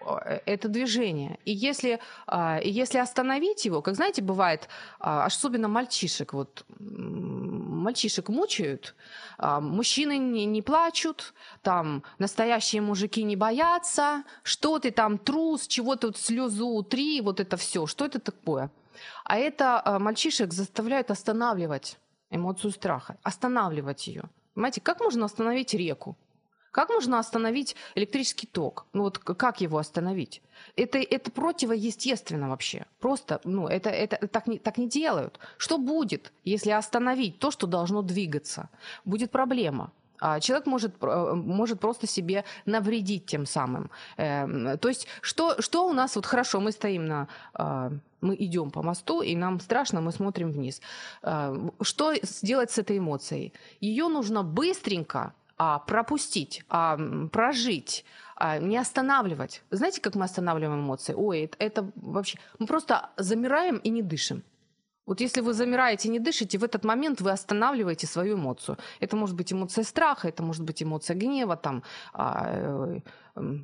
э, 0.00 0.40
это 0.44 0.68
движение. 0.68 1.38
И 1.46 1.52
если, 1.52 1.98
а, 2.26 2.58
и 2.58 2.70
если 2.70 2.98
остановить 2.98 3.64
его, 3.64 3.82
как 3.82 3.94
знаете, 3.94 4.22
бывает, 4.22 4.68
а, 5.00 5.24
особенно 5.24 5.68
мальчишек, 5.68 6.34
вот 6.34 6.64
мальчишек 6.78 8.28
мучают, 8.28 8.94
мужчины 9.38 10.16
не, 10.18 10.46
не 10.46 10.62
плачут, 10.62 11.34
там 11.62 12.02
настоящие 12.18 12.82
мужики 12.82 13.22
не 13.22 13.36
боятся, 13.36 14.24
что 14.42 14.78
ты 14.78 14.90
там 14.90 15.18
трус, 15.18 15.66
чего 15.66 15.96
ты 15.96 16.06
вот 16.08 16.16
слезу 16.16 16.68
утри, 16.68 17.20
вот 17.20 17.40
это 17.40 17.56
все, 17.56 17.86
что 17.86 18.04
это 18.04 18.20
такое? 18.20 18.70
А 19.24 19.36
это 19.36 19.98
мальчишек 20.00 20.52
заставляют 20.52 21.10
останавливать 21.10 21.98
эмоцию 22.34 22.70
страха, 22.70 23.16
останавливать 23.22 24.06
ее. 24.06 24.24
Понимаете, 24.54 24.80
как 24.80 25.00
можно 25.00 25.24
остановить 25.24 25.74
реку? 25.74 26.16
Как 26.74 26.88
можно 26.88 27.20
остановить 27.20 27.76
электрический 27.94 28.48
ток? 28.48 28.86
Ну 28.92 29.04
вот 29.04 29.18
как 29.18 29.60
его 29.60 29.78
остановить? 29.78 30.42
Это, 30.74 30.98
это 30.98 31.30
противоестественно 31.30 32.48
вообще. 32.48 32.86
Просто, 32.98 33.40
ну, 33.44 33.68
это, 33.68 33.90
это 33.90 34.26
так, 34.26 34.48
не, 34.48 34.58
так 34.58 34.76
не 34.76 34.88
делают. 34.88 35.38
Что 35.56 35.78
будет, 35.78 36.32
если 36.42 36.70
остановить 36.70 37.38
то, 37.38 37.52
что 37.52 37.68
должно 37.68 38.02
двигаться? 38.02 38.70
Будет 39.04 39.30
проблема. 39.30 39.92
А 40.26 40.40
человек 40.40 40.66
может, 40.66 40.94
э, 41.02 41.34
может 41.34 41.80
просто 41.80 42.06
себе 42.06 42.44
навредить 42.64 43.26
тем 43.26 43.44
самым. 43.44 43.90
Эм, 44.16 44.78
то 44.78 44.88
есть 44.88 45.06
что, 45.20 45.60
что 45.60 45.86
у 45.86 45.92
нас, 45.92 46.16
вот 46.16 46.24
хорошо, 46.24 46.60
мы 46.60 46.72
стоим 46.72 47.04
на 47.04 47.28
а, 47.52 47.92
мы 48.22 48.34
идем 48.38 48.70
по 48.70 48.82
мосту, 48.82 49.20
и 49.20 49.36
нам 49.36 49.60
страшно, 49.60 50.00
мы 50.00 50.12
смотрим 50.12 50.50
вниз. 50.50 50.80
А, 51.22 51.54
что 51.82 52.14
сделать 52.22 52.70
с 52.70 52.78
этой 52.78 52.96
эмоцией? 52.96 53.52
Ее 53.80 54.08
нужно 54.08 54.42
быстренько 54.42 55.34
а, 55.58 55.78
пропустить, 55.80 56.64
а, 56.70 56.98
прожить, 57.30 58.06
не 58.60 58.78
останавливать. 58.78 59.62
Знаете, 59.70 60.00
как 60.00 60.14
мы 60.14 60.24
останавливаем 60.24 60.80
эмоции? 60.80 61.14
Ой, 61.14 61.50
это 61.58 61.90
вообще... 61.96 62.38
Мы 62.58 62.66
просто 62.66 63.10
замираем 63.18 63.76
и 63.76 63.90
не 63.90 64.02
дышим. 64.02 64.42
Вот 65.06 65.20
если 65.20 65.42
вы 65.42 65.52
замираете, 65.52 66.08
не 66.08 66.18
дышите, 66.18 66.58
в 66.58 66.64
этот 66.64 66.84
момент 66.84 67.20
вы 67.20 67.30
останавливаете 67.30 68.06
свою 68.06 68.36
эмоцию. 68.36 68.78
Это 69.00 69.16
может 69.16 69.36
быть 69.36 69.52
эмоция 69.52 69.84
страха, 69.84 70.28
это 70.28 70.42
может 70.42 70.62
быть 70.64 70.82
эмоция 70.82 71.14
гнева, 71.16 71.56
там, 71.56 71.82
а, 72.12 72.46
э, 72.46 73.00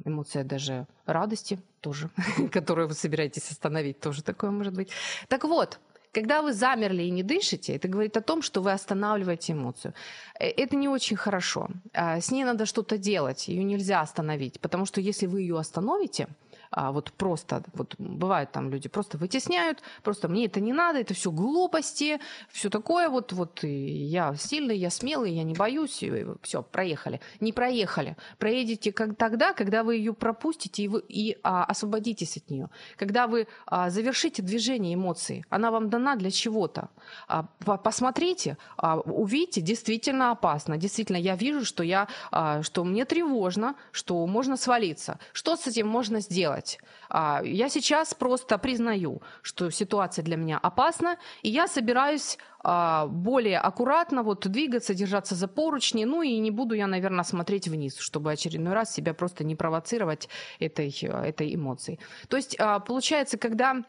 эмоция 0.04 0.44
даже 0.44 0.86
радости 1.06 1.58
тоже, 1.80 2.10
которую 2.52 2.88
вы 2.88 2.94
собираетесь 2.94 3.50
остановить, 3.50 4.00
тоже 4.00 4.22
такое 4.22 4.50
может 4.50 4.74
быть. 4.74 4.90
Так 5.28 5.44
вот, 5.44 5.78
Когда 6.12 6.42
вы 6.42 6.52
замерли 6.52 7.04
и 7.04 7.10
не 7.10 7.22
дышите, 7.22 7.76
это 7.76 7.86
говорит 7.86 8.16
о 8.16 8.20
том, 8.20 8.42
что 8.42 8.60
вы 8.62 8.72
останавливаете 8.72 9.52
эмоцию. 9.52 9.94
Э, 10.40 10.48
это 10.48 10.76
не 10.76 10.88
очень 10.88 11.16
хорошо. 11.16 11.68
А, 11.92 12.20
с 12.20 12.32
ней 12.32 12.44
надо 12.44 12.66
что-то 12.66 12.98
делать, 12.98 13.48
ее 13.48 13.62
нельзя 13.64 14.00
остановить, 14.00 14.58
потому 14.60 14.86
что 14.86 15.00
если 15.00 15.26
вы 15.26 15.42
ее 15.42 15.56
остановите, 15.56 16.26
а, 16.70 16.92
вот 16.92 17.12
просто, 17.12 17.62
вот 17.74 17.94
бывают 17.98 18.52
там 18.52 18.70
люди 18.70 18.88
просто 18.88 19.18
вытесняют, 19.18 19.82
просто 20.02 20.28
мне 20.28 20.46
это 20.46 20.60
не 20.60 20.72
надо, 20.72 21.00
это 21.00 21.14
все 21.14 21.30
глупости, 21.30 22.20
все 22.48 22.70
такое, 22.70 23.08
вот, 23.08 23.32
вот 23.32 23.60
я 23.62 24.34
сильный, 24.36 24.76
я 24.76 24.90
смелый, 24.90 25.32
я 25.32 25.42
не 25.42 25.54
боюсь, 25.54 26.02
все, 26.42 26.62
проехали. 26.62 27.20
Не 27.40 27.52
проехали. 27.52 28.16
Проедете 28.38 28.92
как, 28.92 29.16
тогда, 29.16 29.52
когда 29.52 29.82
вы 29.82 29.96
ее 29.96 30.14
пропустите 30.14 30.84
и, 30.84 30.88
вы, 30.88 31.02
и 31.08 31.38
а, 31.42 31.64
освободитесь 31.64 32.36
от 32.36 32.50
нее. 32.50 32.70
Когда 32.96 33.26
вы 33.26 33.48
а, 33.66 33.90
завершите 33.90 34.42
движение 34.42 34.94
эмоций, 34.94 35.44
она 35.50 35.70
вам 35.70 35.90
дана 35.90 36.16
для 36.16 36.30
чего-то. 36.30 36.90
А, 37.28 37.44
посмотрите, 37.76 38.56
а, 38.76 38.98
увидите, 38.98 39.60
действительно 39.60 40.30
опасно, 40.30 40.76
действительно 40.76 41.16
я 41.16 41.34
вижу, 41.36 41.64
что, 41.64 41.82
я, 41.82 42.08
а, 42.30 42.62
что 42.62 42.84
мне 42.84 43.04
тревожно, 43.04 43.74
что 43.92 44.26
можно 44.26 44.56
свалиться. 44.56 45.18
Что 45.32 45.56
с 45.56 45.66
этим 45.66 45.88
можно 45.88 46.20
сделать? 46.20 46.59
Делать. 46.60 46.78
А, 47.08 47.42
я 47.44 47.68
сейчас 47.68 48.14
просто 48.14 48.58
признаю, 48.58 49.22
что 49.42 49.70
ситуация 49.70 50.24
для 50.24 50.36
меня 50.36 50.58
опасна, 50.58 51.16
и 51.42 51.48
я 51.48 51.66
собираюсь 51.66 52.38
а, 52.62 53.06
более 53.06 53.58
аккуратно 53.58 54.22
вот 54.22 54.46
двигаться, 54.48 54.94
держаться 54.94 55.34
за 55.34 55.48
поручни, 55.48 56.04
ну 56.04 56.22
и 56.22 56.38
не 56.38 56.50
буду 56.50 56.74
я, 56.74 56.86
наверное, 56.86 57.24
смотреть 57.24 57.68
вниз, 57.68 57.98
чтобы 57.98 58.32
очередной 58.32 58.74
раз 58.74 58.94
себя 58.94 59.14
просто 59.14 59.44
не 59.44 59.56
провоцировать 59.56 60.28
этой, 60.60 60.90
этой 61.02 61.54
эмоцией. 61.54 61.98
То 62.28 62.36
есть 62.36 62.56
а, 62.60 62.78
получается, 62.78 63.38
когда 63.38 63.82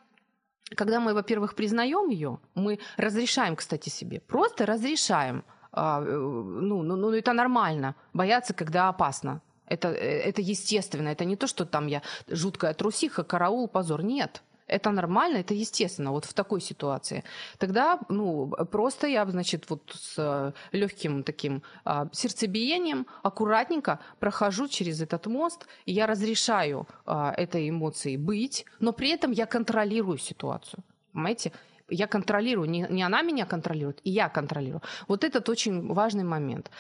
когда 0.78 1.02
мы, 1.02 1.14
во-первых, 1.14 1.54
признаем 1.54 2.10
ее, 2.10 2.40
мы 2.56 2.80
разрешаем, 2.98 3.56
кстати, 3.56 3.90
себе, 3.90 4.22
просто 4.22 4.66
разрешаем, 4.66 5.44
э, 5.74 6.00
ну, 6.00 6.82
ну, 6.82 6.96
ну 6.96 7.12
это 7.12 7.34
нормально, 7.34 7.96
бояться, 8.14 8.54
когда 8.54 8.88
опасно. 8.88 9.42
Это, 9.72 9.88
э, 9.88 10.30
это 10.30 10.42
естественно, 10.42 11.10
это 11.10 11.26
не 11.26 11.36
то, 11.36 11.48
что 11.48 11.66
там 11.66 11.88
я 11.88 12.02
жуткая 12.28 12.74
трусиха, 12.74 13.24
караул, 13.24 13.68
позор. 13.68 14.04
Нет, 14.04 14.44
это 14.68 14.92
нормально, 14.92 15.38
это 15.38 15.54
естественно, 15.54 16.12
вот 16.12 16.26
в 16.26 16.34
такой 16.34 16.62
ситуации. 16.62 17.24
Тогда, 17.58 18.00
ну, 18.10 18.52
просто 18.72 19.08
я, 19.08 19.26
значит, 19.26 19.70
вот 19.70 19.82
с 19.94 20.16
э, 20.18 20.52
легким 20.78 21.24
таким 21.24 21.62
а, 21.86 22.08
сердцебиением 22.12 23.06
аккуратненько 23.24 24.00
прохожу 24.20 24.68
через 24.68 25.02
этот 25.02 25.28
мост, 25.28 25.68
и 25.86 25.94
я 25.94 26.08
разрешаю 26.08 26.88
а, 27.06 27.34
этой 27.38 27.70
эмоции 27.70 28.18
быть, 28.18 28.66
но 28.80 28.94
при 28.94 29.10
этом 29.10 29.32
я 29.32 29.46
контролирую 29.46 30.18
ситуацию. 30.18 30.84
Понимаете? 31.14 31.52
Я 31.90 32.08
контролирую, 32.08 32.70
не, 32.70 32.88
не 32.90 33.04
она 33.04 33.22
меня 33.22 33.46
контролирует, 33.46 34.00
и 34.06 34.12
я 34.12 34.30
контролирую. 34.30 34.82
Вот 35.08 35.24
этот 35.24 35.50
очень 35.50 35.94
важный 35.94 36.24
момент. 36.24 36.72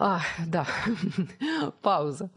А, 0.00 0.20
да, 0.46 0.64
пауза. 1.82 2.30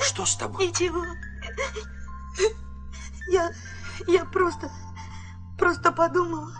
Что 0.00 0.24
с 0.24 0.36
тобой? 0.36 0.68
Ничего. 0.68 1.04
Я, 3.28 3.50
я 4.06 4.24
просто, 4.24 4.70
просто 5.58 5.90
подумала. 5.90 6.52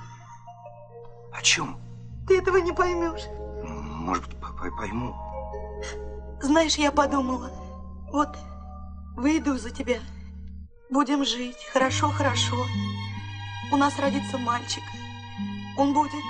О 1.33 1.41
чем? 1.43 1.79
Ты 2.27 2.39
этого 2.39 2.57
не 2.57 2.73
поймешь. 2.73 3.23
Может 3.63 4.27
быть, 4.27 4.41
пойму. 4.77 5.24
Знаешь, 6.45 6.75
я 6.75 6.93
подумала, 6.93 7.51
вот 8.13 8.29
выйду 9.17 9.57
за 9.57 9.71
тебя, 9.71 9.99
будем 10.91 11.25
жить, 11.25 11.57
хорошо, 11.73 12.11
хорошо. 12.11 12.67
У 13.73 13.79
нас 13.79 13.99
родится 13.99 14.37
мальчик. 14.37 14.83
Он 15.79 15.95
будет, 15.95 16.23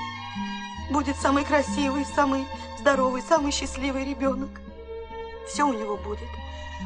будет 0.93 1.17
самый 1.17 1.45
красивый, 1.45 2.05
самый 2.05 2.47
здоровый, 2.79 3.23
самый 3.23 3.51
счастливый 3.51 4.09
ребенок. 4.09 4.51
Все 5.49 5.65
у 5.67 5.73
него 5.73 5.97
будет. 5.97 6.29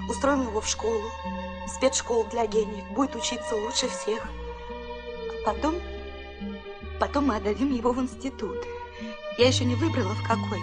Устроим 0.09 0.45
его 0.45 0.63
в 0.63 0.67
школу, 0.67 1.05
спецшколу 1.67 2.25
для 2.31 2.47
гениев, 2.47 2.91
будет 2.93 3.15
учиться 3.15 3.57
лучше 3.57 3.91
всех. 3.91 4.27
А 5.45 5.53
потом, 5.53 5.75
потом 6.99 7.27
мы 7.27 7.37
отдадим 7.37 7.75
его 7.75 7.93
в 7.93 8.01
институт. 8.01 8.57
Я 9.37 9.49
еще 9.49 9.67
не 9.67 9.75
выбрала 9.75 10.15
в 10.15 10.27
какой, 10.27 10.61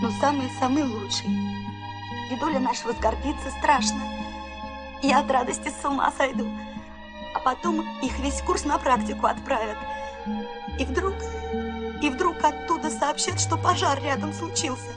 но 0.00 0.10
самый-самый 0.20 0.84
лучший. 0.84 1.28
Дедуля 2.30 2.60
наш 2.60 2.84
возгордится 2.84 3.50
страшно. 3.58 4.00
Я 5.02 5.20
от 5.20 5.30
радости 5.30 5.70
с 5.70 5.84
ума 5.84 6.12
сойду. 6.16 6.46
А 7.34 7.40
потом 7.40 7.80
их 8.00 8.18
весь 8.18 8.40
курс 8.42 8.64
на 8.64 8.78
практику 8.78 9.26
отправят. 9.26 9.78
И 10.78 10.84
вдруг, 10.84 11.14
и 12.02 12.10
вдруг 12.10 12.36
оттуда 12.42 12.90
сообщат, 12.90 13.40
что 13.40 13.56
пожар 13.56 14.00
рядом 14.02 14.32
случился. 14.32 14.92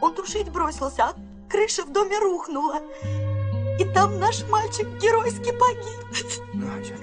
Он 0.00 0.14
тушить 0.14 0.50
бросился, 0.50 1.04
а 1.04 1.14
крыша 1.48 1.84
в 1.84 1.92
доме 1.92 2.18
рухнула. 2.18 2.80
И 3.78 3.84
там 3.84 4.18
наш 4.18 4.42
мальчик 4.48 4.88
геройски 5.00 5.52
погиб. 5.52 6.54
Надя. 6.54 6.96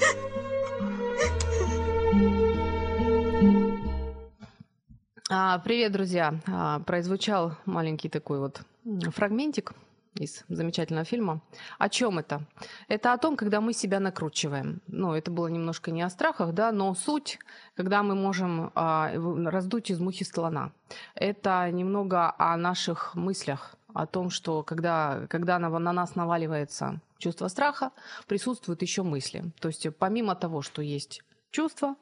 Привет, 5.64 5.92
друзья. 5.92 6.36
А, 6.48 6.80
произвучал 6.80 7.54
маленький 7.66 8.10
такой 8.10 8.40
вот 8.40 8.62
фрагментик 9.16 9.74
из 10.16 10.44
замечательного 10.48 11.06
фильма. 11.06 11.42
О 11.80 11.90
чем 11.90 12.20
это? 12.20 12.44
Это 12.88 13.14
о 13.14 13.18
том, 13.18 13.36
когда 13.36 13.60
мы 13.60 13.74
себя 13.74 14.00
накручиваем. 14.00 14.82
Ну, 14.88 15.14
это 15.14 15.32
было 15.32 15.48
немножко 15.48 15.90
не 15.90 16.04
о 16.04 16.10
страхах, 16.10 16.54
да, 16.54 16.72
но 16.72 16.94
суть, 16.94 17.40
когда 17.76 18.04
мы 18.04 18.14
можем 18.14 18.72
а, 18.76 19.12
раздуть 19.50 19.90
из 19.90 20.00
мухи 20.00 20.24
слона. 20.24 20.72
Это 21.16 21.68
немного 21.72 22.36
о 22.38 22.56
наших 22.56 23.16
мыслях, 23.16 23.76
о 23.94 24.06
том, 24.06 24.30
что 24.30 24.62
когда, 24.62 25.26
когда 25.30 25.58
на, 25.58 25.70
на 25.80 25.94
нас 25.94 26.16
наваливается 26.16 27.00
чувство 27.18 27.48
страха, 27.48 27.92
присутствуют 28.28 28.84
еще 28.84 29.02
мысли. 29.02 29.46
То 29.60 29.70
есть 29.70 29.88
помимо 29.98 30.36
того, 30.36 30.62
что 30.62 30.84
есть 30.84 31.24
чувство, 31.50 31.96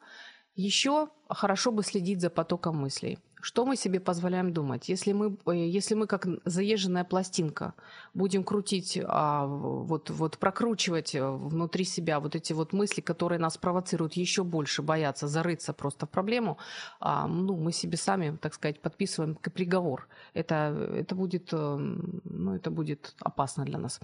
еще 0.62 1.10
хорошо 1.30 1.71
бы 1.71 1.84
следить 1.84 2.21
за 2.21 2.30
потоком 2.30 2.78
мыслей. 2.78 3.17
Что 3.43 3.65
мы 3.65 3.76
себе 3.76 4.00
позволяем 4.00 4.54
думать? 4.54 4.88
Если 4.89 5.13
мы, 5.13 5.36
э, 5.47 5.56
если 5.56 5.95
мы 5.95 6.06
как 6.06 6.28
заезженная 6.45 7.04
пластинка 7.04 7.74
будем 8.13 8.43
крутить, 8.43 9.00
а, 9.04 9.47
вот, 9.47 10.12
вот 10.12 10.38
прокручивать 10.38 11.15
э, 11.15 11.28
внутри 11.28 11.84
себя 11.84 12.19
вот 12.19 12.36
эти 12.36 12.54
вот 12.54 12.74
мысли, 12.74 13.02
которые 13.02 13.39
нас 13.39 13.58
провоцируют 13.58 14.13
еще 14.13 14.43
больше 14.43 14.84
бояться 14.84 15.28
зарыться 15.28 15.74
просто 15.74 16.06
в 16.06 16.10
проблему, 16.10 16.58
а, 17.00 17.28
ну, 17.28 17.58
мы 17.58 17.71
себе 17.71 17.97
сами, 17.97 18.38
так 18.38 18.54
сказать, 18.54 18.80
подписываем 18.80 19.36
приговор. 19.36 20.08
Это, 20.36 20.56
это, 20.93 21.15
будет, 21.15 21.50
э, 21.52 21.78
ну, 22.24 22.56
это 22.56 22.69
будет 22.69 23.15
опасно 23.19 23.65
для 23.65 23.80
нас. 23.80 24.00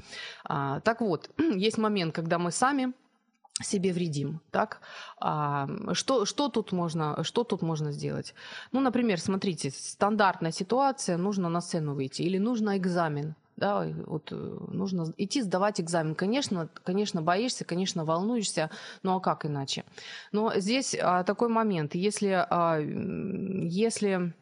А, 0.46 0.80
так 0.80 1.02
вот, 1.02 1.30
есть 1.38 1.78
момент, 1.78 2.16
когда 2.16 2.40
мы 2.40 2.52
сами 2.52 2.94
себе 3.62 3.92
вредим, 3.92 4.40
так? 4.52 4.82
А, 5.20 5.68
что, 5.94 6.26
что, 6.26 6.50
тут 6.50 6.72
можно, 6.72 7.24
что 7.24 7.44
тут 7.44 7.62
можно 7.62 7.92
сделать? 7.92 8.34
Ну, 8.72 8.80
например, 8.82 9.20
смотрите, 9.20 9.72
стандартная 9.72 10.52
ситуация, 10.52 11.18
нужно 11.18 11.50
на 11.50 11.62
сцену 11.62 11.96
выйти 11.96 12.22
или 12.22 12.38
нужно 12.38 12.78
экзамен, 12.78 13.36
да, 13.58 13.88
вот 14.06 14.32
э, 14.32 14.58
нужно 14.68 15.12
идти 15.18 15.42
сдавать 15.42 15.82
экзамен. 15.82 16.14
Конечно, 16.14 16.70
конечно, 16.84 17.24
боишься, 17.24 17.66
конечно, 17.66 18.06
волнуешься, 18.06 18.70
ну 19.02 19.16
а 19.16 19.20
как 19.20 19.46
иначе? 19.46 19.84
Но 20.32 20.54
здесь 20.56 20.96
а, 21.00 21.24
такой 21.24 21.50
момент, 21.50 21.96
если, 21.96 22.46
а, 22.50 22.78
если 22.80 24.34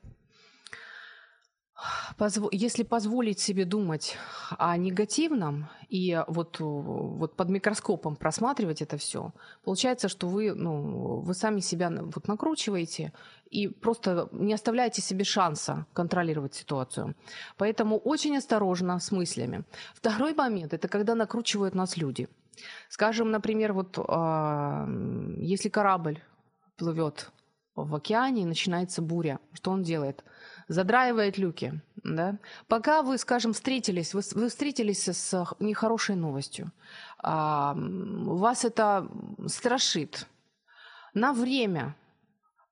если 2.52 2.84
позволить 2.84 3.40
себе 3.40 3.66
думать 3.66 4.18
о 4.58 4.78
негативном 4.78 5.68
и 5.90 6.24
вот, 6.28 6.60
вот 6.60 7.36
под 7.36 7.50
микроскопом 7.50 8.16
просматривать 8.16 8.82
это 8.82 8.98
все, 8.98 9.34
получается, 9.64 10.08
что 10.08 10.28
вы, 10.28 10.54
ну, 10.54 11.20
вы 11.20 11.34
сами 11.34 11.60
себя 11.60 11.92
вот 11.92 12.28
накручиваете 12.28 13.12
и 13.50 13.68
просто 13.68 14.30
не 14.32 14.54
оставляете 14.54 15.02
себе 15.02 15.26
шанса 15.26 15.86
контролировать 15.94 16.56
ситуацию. 16.56 17.16
Поэтому 17.58 17.98
очень 17.98 18.38
осторожно 18.38 19.00
с 19.00 19.12
мыслями. 19.12 19.66
Второй 19.94 20.34
момент– 20.34 20.74
это 20.74 20.88
когда 20.88 21.14
накручивают 21.14 21.76
нас 21.76 21.98
люди. 21.98 22.30
Скажем, 22.90 23.32
например, 23.32 23.74
вот 23.74 23.98
э, 23.98 25.36
если 25.40 25.68
корабль 25.68 26.22
плывет 26.78 27.32
в 27.76 27.94
океане 27.94 28.44
и 28.44 28.46
начинается 28.46 29.02
буря, 29.02 29.40
что 29.54 29.72
он 29.72 29.84
делает– 29.84 30.24
задраивает 30.68 31.38
люки. 31.38 31.82
Да? 32.04 32.38
Пока 32.68 33.02
вы, 33.02 33.18
скажем, 33.18 33.54
встретились, 33.54 34.14
вы, 34.14 34.22
вы 34.34 34.50
встретились 34.50 35.08
с 35.08 35.56
нехорошей 35.60 36.16
новостью, 36.16 36.72
а, 37.18 37.76
вас 37.76 38.66
это 38.66 39.08
страшит. 39.48 40.28
На 41.14 41.34
время 41.34 41.96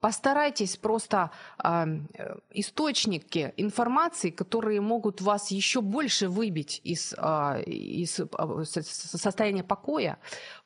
Постарайтесь 0.04 0.76
просто 0.76 1.30
э, 1.64 1.86
источники 2.52 3.54
информации, 3.56 4.32
которые 4.32 4.82
могут 4.82 5.22
вас 5.22 5.50
еще 5.52 5.80
больше 5.80 6.28
выбить 6.28 6.82
из, 6.84 7.14
э, 7.18 7.64
из 7.64 8.20
э, 8.20 8.64
состояния 8.66 9.64
покоя, 9.64 10.18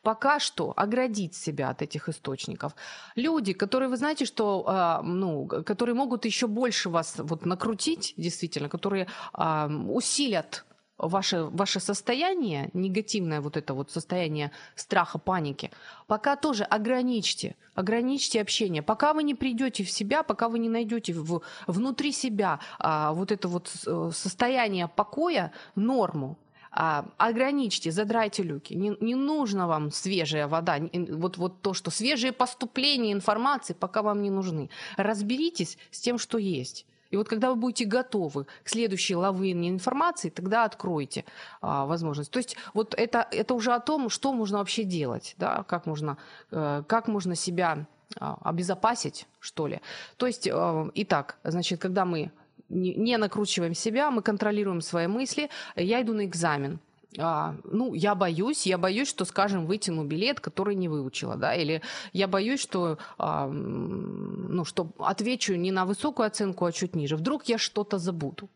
пока 0.02 0.40
что 0.40 0.74
оградить 0.76 1.36
себя 1.36 1.70
от 1.70 1.84
этих 1.84 2.10
источников. 2.10 2.74
Люди, 3.16 3.54
которые, 3.54 3.90
вы 3.90 3.98
знаете, 3.98 4.26
что, 4.26 4.66
э, 4.68 5.04
ну, 5.06 5.46
которые 5.46 5.94
могут 5.94 6.26
еще 6.26 6.48
больше 6.48 6.90
вас 6.90 7.14
вот 7.20 7.46
накрутить, 7.46 8.16
действительно, 8.18 8.70
которые 8.70 9.06
э, 9.38 9.68
усилят 9.88 10.66
ваше, 10.98 11.44
ваше 11.44 11.80
состояние, 11.80 12.70
негативное 12.74 13.42
вот 13.42 13.58
это 13.58 13.74
вот 13.74 13.92
состояние 13.92 14.52
страха, 14.76 15.18
паники, 15.18 15.72
пока 16.08 16.36
тоже 16.36 16.64
ограничьте, 16.64 17.56
ограничьте 17.76 18.42
общение. 18.42 18.82
Пока 18.82 19.14
вы 19.14 19.24
не 19.24 19.36
придете 19.36 19.84
в 19.84 19.92
себя, 19.92 20.24
пока 20.24 20.50
вы 20.50 20.60
не 20.60 20.70
найдете 20.70 21.14
в, 21.14 21.42
внутри 21.68 22.12
себя 22.12 22.60
а, 22.80 23.14
вот 23.14 23.32
это 23.32 23.48
вот 23.48 23.68
состояние 24.12 24.88
покоя, 24.88 25.52
норму, 25.76 26.38
а, 26.72 27.06
ограничьте, 27.18 27.92
задрайте 27.92 28.44
люки. 28.44 28.74
Не, 28.74 28.96
не 29.00 29.16
нужно 29.16 29.68
вам 29.68 29.92
свежая 29.92 30.48
вода, 30.48 30.78
вот, 30.94 31.38
вот 31.38 31.62
то, 31.62 31.74
что 31.74 31.92
свежие 31.92 32.32
поступления 32.32 33.14
информации 33.14 33.74
пока 33.74 34.02
вам 34.02 34.22
не 34.22 34.30
нужны. 34.30 34.70
Разберитесь 34.96 35.78
с 35.92 36.00
тем, 36.00 36.18
что 36.18 36.38
есть. 36.38 36.86
И 37.12 37.18
вот 37.18 37.30
когда 37.30 37.50
вы 37.50 37.56
будете 37.56 37.86
готовы 37.86 38.46
к 38.64 38.70
следующей 38.70 39.16
лавине 39.16 39.70
информации, 39.70 40.30
тогда 40.30 40.64
откройте 40.64 41.26
а, 41.62 41.86
возможность. 41.86 42.32
То 42.32 42.40
есть 42.40 42.58
вот 42.74 42.94
это, 42.98 43.28
это 43.32 43.54
уже 43.54 43.74
о 43.74 43.80
том, 43.80 44.10
что 44.10 44.34
можно 44.34 44.58
вообще 44.60 44.84
делать, 44.84 45.36
да, 45.38 45.64
как 45.64 45.86
можно, 45.86 46.18
э, 46.52 46.84
как 46.88 47.08
можно 47.08 47.36
себя 47.36 47.86
а, 48.20 48.38
обезопасить, 48.44 49.28
что 49.40 49.68
ли. 49.68 49.82
То 50.18 50.28
есть, 50.28 50.48
э, 50.48 50.92
итак, 50.96 51.38
значит, 51.44 51.80
когда 51.82 52.06
мы 52.06 52.32
не, 52.70 52.94
не 52.96 53.18
накручиваем 53.18 53.74
себя, 53.74 54.12
мы 54.12 54.22
контролируем 54.22 54.82
свои 54.82 55.08
мысли, 55.08 55.50
я 55.76 56.02
иду 56.02 56.14
на 56.14 56.26
экзамен 56.26 56.80
а, 57.18 57.56
ну, 57.64 57.94
я 57.94 58.16
боюсь, 58.16 58.66
я 58.66 58.78
боюсь, 58.78 59.08
что, 59.08 59.26
скажем, 59.26 59.66
вытяну 59.66 60.04
билет, 60.04 60.40
который 60.40 60.76
не 60.76 60.90
выучила, 60.90 61.36
да, 61.36 61.54
или 61.56 61.82
я 62.14 62.28
боюсь, 62.28 62.60
что, 62.60 62.98
а, 63.18 63.48
ну, 63.48 64.66
что 64.66 64.90
отвечу 65.00 65.56
не 65.56 65.72
на 65.72 65.86
высокую 65.86 66.28
оценку, 66.28 66.66
а 66.66 66.72
чуть 66.72 66.96
ниже. 66.96 67.16
Вдруг 67.16 67.46
я 67.46 67.58
что-то 67.58 67.98
забуду. 67.98 68.50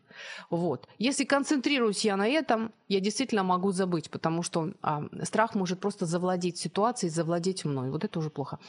Вот. 0.49 0.87
Если 0.99 1.23
концентрируюсь 1.23 2.05
я 2.05 2.17
на 2.17 2.27
этом, 2.27 2.71
я 2.87 2.99
действительно 2.99 3.43
могу 3.43 3.71
забыть, 3.71 4.09
потому 4.09 4.43
что 4.43 4.71
а, 4.81 5.03
страх 5.23 5.55
может 5.55 5.79
просто 5.79 6.05
завладеть 6.05 6.57
ситуацией, 6.57 7.09
завладеть 7.09 7.65
мной. 7.65 7.89
Вот 7.89 8.03
это 8.03 8.19
уже 8.19 8.29
плохо. 8.29 8.59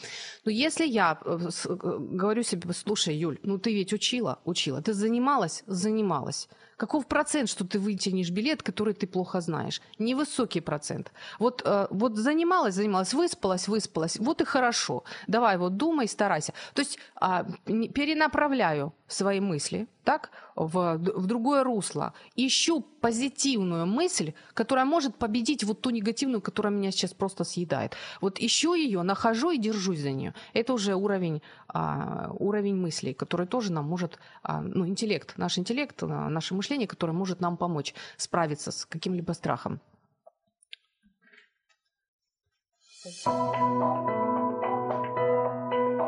Но 0.44 0.50
если 0.50 0.86
я 0.86 1.18
э, 1.24 1.38
э, 1.64 1.74
говорю 1.74 2.42
себе, 2.42 2.72
слушай, 2.72 3.14
Юль, 3.14 3.38
ну 3.42 3.58
ты 3.58 3.74
ведь 3.74 3.92
учила, 3.92 4.38
учила, 4.44 4.80
ты 4.82 4.94
занималась, 4.94 5.64
занималась. 5.66 6.48
Каков 6.82 7.06
процент, 7.06 7.48
что 7.48 7.64
ты 7.64 7.78
вытянешь 7.78 8.30
билет, 8.30 8.64
который 8.64 8.92
ты 8.92 9.06
плохо 9.06 9.40
знаешь? 9.40 9.80
Невысокий 10.00 10.60
процент. 10.60 11.12
Вот, 11.38 11.62
э, 11.64 11.86
вот 11.90 12.16
занималась, 12.16 12.74
занималась, 12.74 13.14
выспалась, 13.14 13.68
выспалась. 13.68 14.18
Вот 14.18 14.40
и 14.40 14.44
хорошо. 14.44 15.04
Давай, 15.28 15.58
вот 15.58 15.76
думай, 15.76 16.08
старайся. 16.08 16.52
То 16.74 16.80
есть 16.80 16.98
а, 17.14 17.46
перенаправляю 17.66 18.92
свои 19.06 19.38
мысли 19.38 19.86
так, 20.04 20.30
в, 20.56 20.98
в 20.98 21.26
другое 21.26 21.62
русло. 21.62 22.12
Ищу 22.34 22.80
позитивную 23.00 23.86
мысль, 23.86 24.32
которая 24.54 24.84
может 24.84 25.16
победить 25.16 25.64
вот 25.64 25.80
ту 25.80 25.90
негативную, 25.90 26.40
которая 26.40 26.72
меня 26.72 26.90
сейчас 26.90 27.12
просто 27.14 27.44
съедает. 27.44 27.94
Вот 28.20 28.38
ищу 28.40 28.74
ее, 28.74 29.02
нахожу 29.02 29.50
и 29.50 29.58
держусь 29.58 30.00
за 30.00 30.10
нее. 30.10 30.34
Это 30.54 30.72
уже 30.72 30.94
уровень, 30.94 31.40
а, 31.68 32.32
уровень 32.38 32.76
мыслей, 32.76 33.14
который 33.14 33.46
тоже 33.46 33.72
нам 33.72 33.86
может, 33.88 34.18
а, 34.42 34.60
ну, 34.60 34.86
интеллект, 34.86 35.34
наш 35.36 35.58
интеллект, 35.58 36.02
а, 36.02 36.28
наше 36.28 36.54
мышление, 36.54 36.71
которое 36.86 37.12
может 37.12 37.40
нам 37.40 37.56
помочь 37.56 37.94
справиться 38.16 38.72
с 38.72 38.86
каким-либо 38.86 39.32
страхом. 39.32 39.80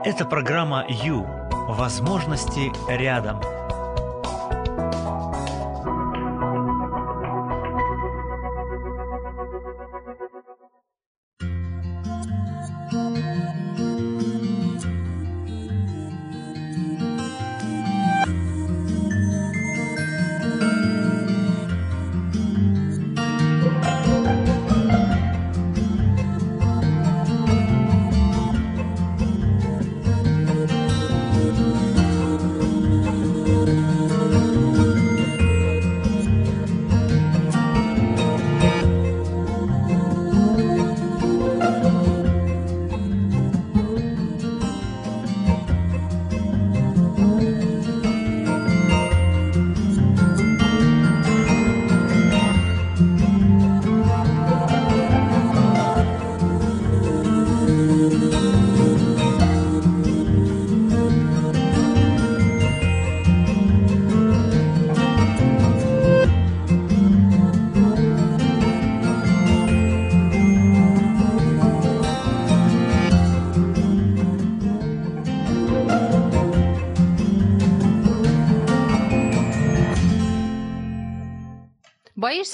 Это 0.05 0.25
программа 0.25 0.87
«Ю». 0.89 1.27
Возможности 1.69 2.71
рядом. 2.89 3.64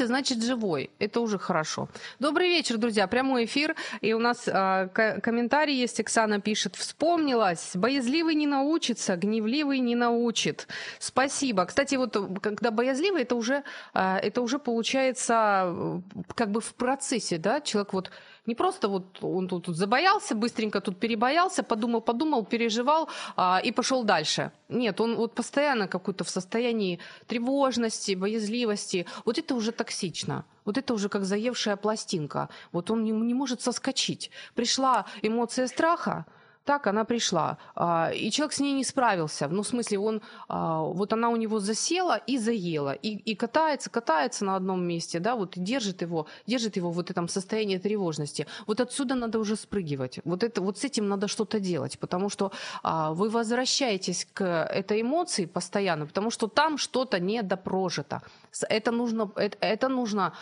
Боишься, 0.00 0.06
значит 0.06 0.42
живой. 0.42 0.90
Это 0.98 1.20
уже 1.20 1.38
хорошо. 1.38 1.88
Добрый 2.20 2.48
вечер, 2.48 2.76
друзья. 2.78 3.06
Прямой 3.06 3.44
эфир. 3.44 3.74
И 4.02 4.14
у 4.14 4.18
нас 4.18 4.48
э, 4.48 4.88
комментарий 5.22 5.74
есть. 5.74 6.00
Оксана 6.00 6.40
пишет. 6.40 6.76
Вспомнилась. 6.76 7.72
Боязливый 7.74 8.34
не 8.34 8.46
научится, 8.46 9.16
гневливый 9.16 9.80
не 9.80 9.96
научит. 9.96 10.68
Спасибо. 10.98 11.64
Кстати, 11.64 11.96
вот 11.96 12.16
когда 12.40 12.70
боязливый, 12.70 13.22
это 13.22 13.36
уже, 13.36 13.62
э, 13.94 14.16
это 14.22 14.40
уже 14.42 14.58
получается 14.58 15.64
э, 15.66 16.00
как 16.34 16.50
бы 16.50 16.60
в 16.60 16.74
процессе, 16.74 17.38
да? 17.38 17.60
Человек 17.60 17.92
вот 17.92 18.10
не 18.50 18.54
просто 18.56 18.88
вот 18.88 19.04
он 19.22 19.46
тут, 19.46 19.64
тут 19.64 19.76
забоялся, 19.76 20.34
быстренько 20.34 20.80
тут 20.80 20.98
перебоялся, 20.98 21.62
подумал, 21.62 22.00
подумал, 22.00 22.44
переживал 22.44 23.08
а, 23.36 23.60
и 23.66 23.72
пошел 23.72 24.04
дальше. 24.04 24.50
Нет, 24.68 25.00
он 25.00 25.14
вот 25.14 25.34
постоянно 25.34 25.86
какой-то 25.86 26.24
в 26.24 26.28
состоянии 26.28 26.98
тревожности, 27.28 28.16
боязливости. 28.16 29.06
Вот 29.24 29.38
это 29.38 29.54
уже 29.54 29.70
токсично. 29.70 30.44
Вот 30.64 30.78
это 30.78 30.94
уже 30.94 31.08
как 31.08 31.24
заевшая 31.24 31.76
пластинка. 31.76 32.48
Вот 32.72 32.90
он 32.90 33.04
не, 33.04 33.12
не 33.12 33.34
может 33.34 33.62
соскочить. 33.62 34.30
Пришла 34.54 35.04
эмоция 35.22 35.68
страха, 35.68 36.24
так 36.64 36.86
она 36.86 37.04
пришла. 37.04 37.58
А, 37.74 38.10
и 38.14 38.30
человек 38.30 38.52
с 38.52 38.60
ней 38.60 38.74
не 38.74 38.84
справился. 38.84 39.48
Ну, 39.48 39.62
в 39.62 39.66
смысле, 39.66 39.98
он, 39.98 40.22
а, 40.48 40.82
вот 40.82 41.12
она 41.12 41.30
у 41.30 41.36
него 41.36 41.58
засела 41.58 42.16
и 42.16 42.38
заела. 42.38 42.92
И, 42.92 43.16
и 43.32 43.34
катается, 43.34 43.90
катается 43.90 44.44
на 44.44 44.56
одном 44.56 44.82
месте, 44.82 45.20
да, 45.20 45.34
вот 45.34 45.56
и 45.56 45.60
держит 45.60 46.02
его, 46.02 46.26
держит 46.46 46.76
его 46.76 46.90
в 46.90 46.94
вот 46.94 47.10
этом 47.10 47.28
состоянии 47.28 47.78
тревожности. 47.78 48.46
Вот 48.66 48.80
отсюда 48.80 49.14
надо 49.14 49.38
уже 49.38 49.56
спрыгивать. 49.56 50.20
Вот, 50.24 50.42
это, 50.42 50.60
вот 50.60 50.78
с 50.78 50.84
этим 50.84 51.08
надо 51.08 51.28
что-то 51.28 51.60
делать, 51.60 51.98
потому 51.98 52.28
что 52.28 52.52
а, 52.82 53.12
вы 53.12 53.30
возвращаетесь 53.30 54.26
к 54.32 54.44
этой 54.44 55.00
эмоции 55.00 55.46
постоянно, 55.46 56.06
потому 56.06 56.30
что 56.30 56.46
там 56.46 56.78
что-то 56.78 57.18
недопрожито. 57.18 58.22
Это 58.68 58.90
нужно, 58.90 59.30
это, 59.36 59.56
это 59.60 59.88
нужно 59.88 60.34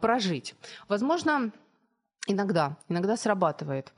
прожить. 0.00 0.54
Возможно, 0.88 1.50
иногда, 2.26 2.76
иногда 2.88 3.16
срабатывает 3.16 3.92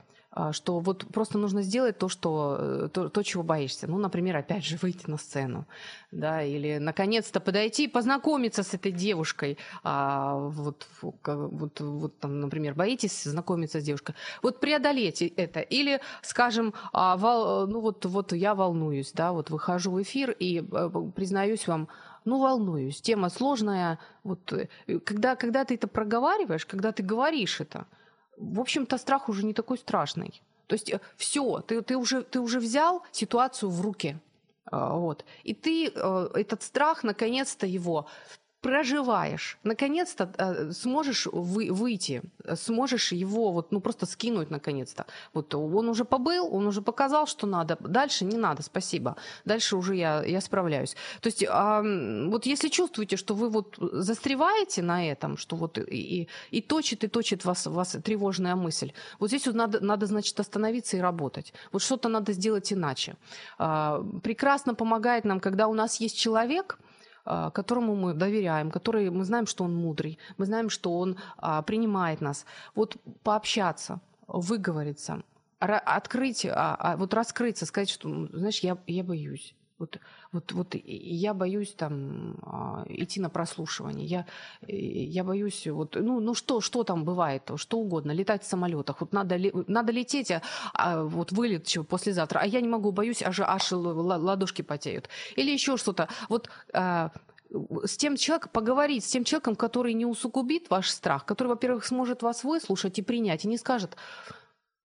что 0.53 0.79
вот 0.79 1.05
просто 1.07 1.37
нужно 1.37 1.61
сделать 1.61 1.97
то, 1.97 2.07
что, 2.07 2.55
э, 2.57 2.89
то, 2.93 3.09
то, 3.09 3.23
чего 3.23 3.43
боишься. 3.43 3.87
Ну, 3.87 3.97
например, 3.97 4.37
опять 4.37 4.63
же, 4.63 4.77
выйти 4.81 5.09
на 5.09 5.17
сцену, 5.17 5.65
да, 6.11 6.41
или 6.41 6.77
наконец-то 6.77 7.41
подойти 7.41 7.83
и 7.83 7.87
познакомиться 7.87 8.63
с 8.63 8.73
этой 8.73 8.93
девушкой. 8.93 9.57
А, 9.83 10.35
вот, 10.37 10.87
вот, 11.01 11.79
вот 11.81 12.19
там, 12.19 12.39
например, 12.39 12.75
боитесь 12.75 13.23
знакомиться 13.23 13.81
с 13.81 13.83
девушкой. 13.83 14.15
Вот 14.41 14.61
преодолеть 14.61 15.21
это. 15.21 15.59
Или, 15.59 15.99
скажем, 16.21 16.73
а, 16.93 17.17
вол, 17.17 17.67
ну 17.67 17.81
вот, 17.81 18.05
вот 18.05 18.31
я 18.31 18.55
волнуюсь, 18.55 19.11
да, 19.11 19.33
вот 19.33 19.49
выхожу 19.49 19.91
в 19.91 20.01
эфир 20.01 20.31
и 20.31 20.61
э, 20.61 20.89
признаюсь 21.13 21.67
вам, 21.67 21.89
ну, 22.23 22.39
волнуюсь. 22.39 23.01
Тема 23.01 23.29
сложная. 23.29 23.99
Вот, 24.23 24.53
э, 24.53 24.69
когда, 24.99 25.35
когда 25.35 25.65
ты 25.65 25.75
это 25.75 25.89
проговариваешь, 25.89 26.65
когда 26.65 26.93
ты 26.93 27.03
говоришь 27.03 27.59
это– 27.59 27.85
в 28.41 28.59
общем-то, 28.59 28.97
страх 28.97 29.29
уже 29.29 29.45
не 29.45 29.53
такой 29.53 29.77
страшный. 29.77 30.41
То 30.67 30.75
есть 30.75 30.89
э, 30.89 30.99
все, 31.17 31.61
ты, 31.61 31.81
ты, 31.81 31.95
уже, 31.95 32.23
ты 32.23 32.39
уже 32.39 32.59
взял 32.59 33.03
ситуацию 33.11 33.69
в 33.69 33.81
руки. 33.81 34.17
А, 34.65 34.95
вот. 34.95 35.25
И 35.43 35.53
ты 35.53 35.91
э, 35.93 36.29
этот 36.33 36.63
страх, 36.63 37.03
наконец-то 37.03 37.67
его 37.67 38.07
проживаешь, 38.61 39.57
наконец-то 39.63 40.31
э, 40.37 40.71
сможешь 40.71 41.27
вы, 41.31 41.71
выйти, 41.71 42.21
сможешь 42.55 43.11
его 43.11 43.51
вот, 43.51 43.71
ну, 43.71 43.81
просто 43.81 44.05
скинуть 44.05 44.51
наконец-то. 44.51 45.05
Вот 45.33 45.55
он 45.55 45.89
уже 45.89 46.05
побыл, 46.05 46.47
он 46.55 46.67
уже 46.67 46.81
показал, 46.81 47.25
что 47.25 47.47
надо. 47.47 47.77
Дальше 47.79 48.25
не 48.25 48.37
надо, 48.37 48.61
спасибо. 48.61 49.15
Дальше 49.45 49.75
уже 49.75 49.95
я, 49.95 50.23
я 50.23 50.41
справляюсь. 50.41 50.95
То 51.21 51.27
есть 51.27 51.43
э, 51.43 52.27
вот 52.29 52.45
если 52.45 52.69
чувствуете, 52.69 53.17
что 53.17 53.33
вы 53.33 53.49
вот 53.49 53.77
застреваете 53.79 54.83
на 54.83 55.07
этом, 55.07 55.37
что 55.37 55.55
вот 55.55 55.77
и, 55.77 55.81
и, 55.81 56.27
и 56.51 56.61
точит, 56.61 57.03
и 57.03 57.07
точит 57.07 57.45
вас, 57.45 57.65
вас 57.65 57.97
тревожная 58.03 58.55
мысль, 58.55 58.91
вот 59.19 59.29
здесь 59.29 59.47
вот 59.47 59.55
надо, 59.55 59.79
надо, 59.79 60.05
значит, 60.05 60.39
остановиться 60.39 60.97
и 60.97 60.99
работать. 60.99 61.53
Вот 61.71 61.81
что-то 61.81 62.09
надо 62.09 62.33
сделать 62.33 62.71
иначе. 62.71 63.15
Э, 63.57 64.03
прекрасно 64.21 64.75
помогает 64.75 65.25
нам, 65.25 65.39
когда 65.39 65.67
у 65.67 65.73
нас 65.73 65.99
есть 65.99 66.17
человек– 66.17 66.77
которому 67.23 67.95
мы 67.95 68.13
доверяем, 68.13 68.71
который 68.71 69.09
мы 69.09 69.23
знаем, 69.23 69.47
что 69.47 69.63
он 69.63 69.75
мудрый, 69.75 70.17
мы 70.37 70.45
знаем, 70.45 70.69
что 70.69 70.97
он 70.97 71.17
а, 71.37 71.61
принимает 71.61 72.21
нас. 72.21 72.45
Вот 72.75 72.97
пообщаться, 73.23 73.99
выговориться, 74.27 75.23
открыть, 75.59 76.45
а, 76.49 76.95
вот 76.97 77.13
раскрыться, 77.13 77.65
сказать, 77.65 77.89
что, 77.89 78.27
знаешь, 78.33 78.59
я, 78.59 78.77
я 78.87 79.03
боюсь. 79.03 79.55
Вот, 79.81 79.97
вот, 80.31 80.51
вот 80.51 80.75
я 80.85 81.33
боюсь 81.33 81.73
там 81.73 82.35
а, 82.43 82.85
идти 82.87 83.19
на 83.19 83.29
прослушивание. 83.29 84.05
Я, 84.05 84.25
я 84.67 85.23
боюсь, 85.23 85.65
вот, 85.67 85.97
ну, 85.99 86.19
ну 86.19 86.35
что, 86.35 86.61
что 86.61 86.83
там 86.83 87.03
бывает, 87.03 87.49
что 87.55 87.79
угодно, 87.79 88.11
летать 88.11 88.43
в 88.43 88.47
самолетах. 88.47 89.01
Вот 89.01 89.11
надо, 89.11 89.39
надо 89.67 89.91
лететь, 89.91 90.31
а, 90.31 90.41
а 90.73 91.03
вот 91.03 91.31
вылет 91.31 91.67
послезавтра, 91.89 92.39
а 92.39 92.45
я 92.45 92.61
не 92.61 92.67
могу, 92.67 92.91
боюсь, 92.91 93.23
аж, 93.23 93.39
аж 93.39 93.71
ладошки 93.71 94.61
потеют. 94.61 95.09
Или 95.35 95.51
еще 95.51 95.77
что-то. 95.77 96.07
Вот 96.29 96.49
а, 96.73 97.09
с 97.83 97.97
тем 97.97 98.17
человеком, 98.17 98.51
поговорить 98.53 99.03
с 99.03 99.07
тем 99.07 99.23
человеком, 99.23 99.55
который 99.55 99.93
не 99.93 100.05
усугубит 100.05 100.69
ваш 100.69 100.89
страх, 100.89 101.25
который, 101.25 101.47
во-первых, 101.47 101.85
сможет 101.85 102.21
вас 102.21 102.43
выслушать 102.43 102.99
и 102.99 103.01
принять, 103.01 103.45
и 103.45 103.47
не 103.47 103.57
скажет, 103.57 103.97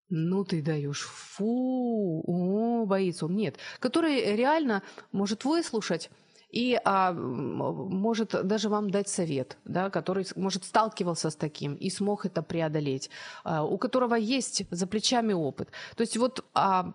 ну 0.08 0.44
ты 0.44 0.62
даешь, 0.62 1.02
фу, 1.02 2.22
о, 2.26 2.86
боится 2.86 3.26
он. 3.26 3.36
Нет, 3.36 3.56
который 3.80 4.36
реально 4.36 4.82
может 5.12 5.44
выслушать 5.44 6.10
и 6.50 6.80
а, 6.84 7.12
может 7.12 8.30
даже 8.46 8.68
вам 8.68 8.90
дать 8.90 9.08
совет, 9.08 9.58
да, 9.64 9.90
который, 9.90 10.26
может, 10.36 10.64
сталкивался 10.64 11.30
с 11.30 11.36
таким 11.36 11.74
и 11.74 11.90
смог 11.90 12.24
это 12.24 12.42
преодолеть, 12.42 13.10
а, 13.44 13.64
у 13.64 13.78
которого 13.78 14.14
есть 14.14 14.62
за 14.70 14.86
плечами 14.86 15.32
опыт. 15.32 15.70
То 15.96 16.02
есть 16.02 16.16
вот 16.16 16.44
а, 16.54 16.92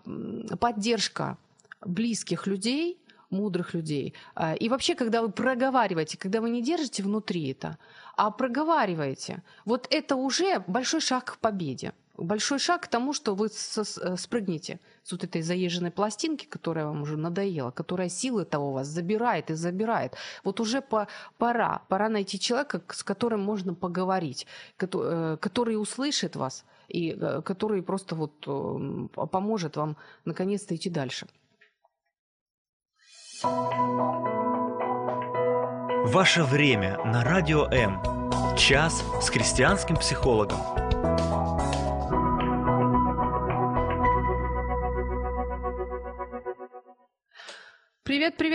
поддержка 0.58 1.36
близких 1.84 2.46
людей, 2.46 2.98
мудрых 3.30 3.74
людей. 3.74 4.14
А, 4.34 4.54
и 4.54 4.68
вообще, 4.68 4.94
когда 4.94 5.22
вы 5.22 5.30
проговариваете, 5.30 6.16
когда 6.18 6.40
вы 6.40 6.50
не 6.50 6.62
держите 6.62 7.02
внутри 7.02 7.50
это, 7.50 7.78
а 8.16 8.30
проговариваете, 8.30 9.42
вот 9.64 9.86
это 9.90 10.16
уже 10.16 10.64
большой 10.66 11.00
шаг 11.00 11.34
к 11.34 11.38
победе 11.38 11.92
большой 12.16 12.58
шаг 12.58 12.82
к 12.82 12.86
тому, 12.88 13.12
что 13.12 13.34
вы 13.34 13.46
э, 13.48 14.16
спрыгнете 14.16 14.78
с 15.02 15.12
вот 15.12 15.24
этой 15.24 15.42
заезженной 15.42 15.90
пластинки, 15.90 16.46
которая 16.46 16.86
вам 16.86 17.02
уже 17.02 17.16
надоела, 17.16 17.70
которая 17.70 18.08
силы 18.08 18.44
того 18.44 18.72
вас 18.72 18.86
забирает 18.86 19.50
и 19.50 19.54
забирает. 19.54 20.14
Вот 20.44 20.60
уже 20.60 20.80
по, 20.80 21.08
пора, 21.38 21.82
пора 21.88 22.08
найти 22.08 22.38
человека, 22.38 22.82
с 22.88 23.02
которым 23.02 23.40
можно 23.40 23.74
поговорить, 23.74 24.46
который, 24.76 25.34
э, 25.34 25.36
который 25.38 25.80
услышит 25.80 26.36
вас 26.36 26.64
и 26.88 27.16
э, 27.18 27.42
который 27.42 27.82
просто 27.82 28.14
вот 28.14 28.32
поможет 29.30 29.76
вам 29.76 29.96
наконец-то 30.24 30.74
идти 30.74 30.90
дальше. 30.90 31.26
Ваше 36.04 36.44
время 36.44 36.98
на 37.04 37.24
радио 37.24 37.66
М. 37.66 38.00
Час 38.56 39.02
с 39.20 39.30
христианским 39.30 39.96
психологом. 39.96 40.81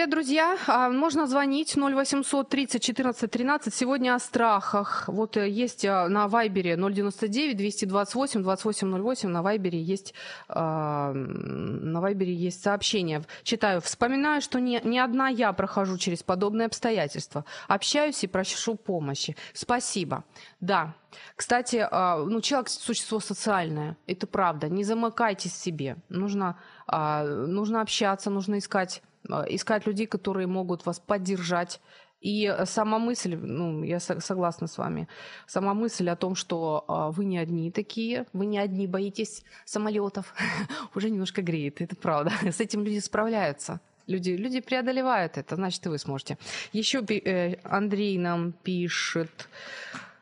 Друзья. 0.07 0.57
А, 0.67 0.89
можно 0.89 1.27
звонить 1.27 1.75
0800 1.75 2.47
30 2.47 2.81
14 2.81 3.29
13. 3.29 3.73
Сегодня 3.73 4.15
о 4.15 4.19
страхах. 4.19 5.03
Вот 5.07 5.35
э, 5.35 5.49
есть 5.49 5.83
э, 5.83 6.07
на 6.07 6.29
Вайбере 6.29 6.77
099 6.77 7.57
228 7.57 8.41
2808. 8.41 9.27
На 9.27 9.41
Вайбере 9.41 9.81
есть, 9.81 10.13
а, 10.47 11.11
на 11.11 11.99
Вайбере 11.99 12.33
есть 12.33 12.63
сообщение. 12.63 13.23
Читаю. 13.43 13.81
Вспоминаю, 13.81 14.41
что 14.41 14.61
не, 14.61 14.79
не 14.85 14.99
одна 14.99 15.27
я 15.27 15.51
прохожу 15.51 15.97
через 15.97 16.23
подобные 16.23 16.67
обстоятельства. 16.67 17.43
Общаюсь 17.67 18.23
и 18.23 18.27
прошу 18.27 18.75
помощи. 18.75 19.35
Спасибо. 19.53 20.23
Да, 20.61 20.95
кстати, 21.35 21.85
а, 21.91 22.23
ну, 22.23 22.39
человек– 22.39 22.69
существо 22.69 23.19
социальное, 23.19 23.97
это 24.07 24.25
правда. 24.25 24.69
Не 24.69 24.85
замыкайтесь 24.85 25.51
в 25.51 25.57
себе. 25.57 25.97
Нужно, 26.09 26.57
нужно 26.87 27.81
общаться, 27.81 28.29
нужно 28.29 28.59
искать 28.59 29.01
искать 29.47 29.85
людей, 29.85 30.07
которые 30.07 30.47
могут 30.47 30.85
вас 30.85 30.99
поддержать. 30.99 31.79
И 32.19 32.51
сама 32.65 32.97
мысль, 32.97 33.35
ну, 33.35 33.83
я 33.83 33.99
согласна 33.99 34.65
с 34.67 34.77
вами, 34.79 35.07
сама 35.45 35.75
мысль 35.75 36.09
о 36.09 36.15
том, 36.15 36.33
что 36.33 36.83
а, 36.87 37.11
вы 37.11 37.25
не 37.25 37.37
одни 37.37 37.71
такие, 37.71 38.25
вы 38.33 38.47
не 38.47 38.57
одни 38.57 38.87
боитесь 38.87 39.43
самолетов, 39.65 40.33
уже 40.95 41.11
немножко 41.11 41.43
греет, 41.43 41.79
это 41.79 41.95
правда. 41.95 42.31
С 42.51 42.59
этим 42.59 42.83
люди 42.83 42.99
справляются. 42.99 43.79
Люди, 44.07 44.31
люди 44.31 44.61
преодолевают 44.61 45.37
это, 45.37 45.55
значит, 45.55 45.85
и 45.85 45.89
вы 45.89 45.99
сможете. 45.99 46.37
Еще 46.73 46.99
э, 47.01 47.57
Андрей 47.63 48.17
нам 48.17 48.51
пишет, 48.51 49.49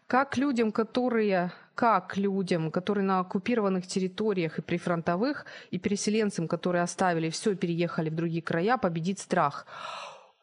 как 0.08 0.38
людям, 0.38 0.72
которые 0.72 1.54
как 1.76 2.18
людям, 2.18 2.72
которые 2.72 3.04
на 3.04 3.20
оккупированных 3.20 3.86
территориях 3.86 4.60
и 4.60 4.62
прифронтовых, 4.62 5.46
и 5.72 5.78
переселенцам, 5.78 6.48
которые 6.48 6.82
оставили 6.84 7.30
все 7.30 7.56
переехали 7.56 8.10
в 8.10 8.16
другие 8.16 8.42
края, 8.42 8.78
победить 8.78 9.20
страх? 9.20 9.68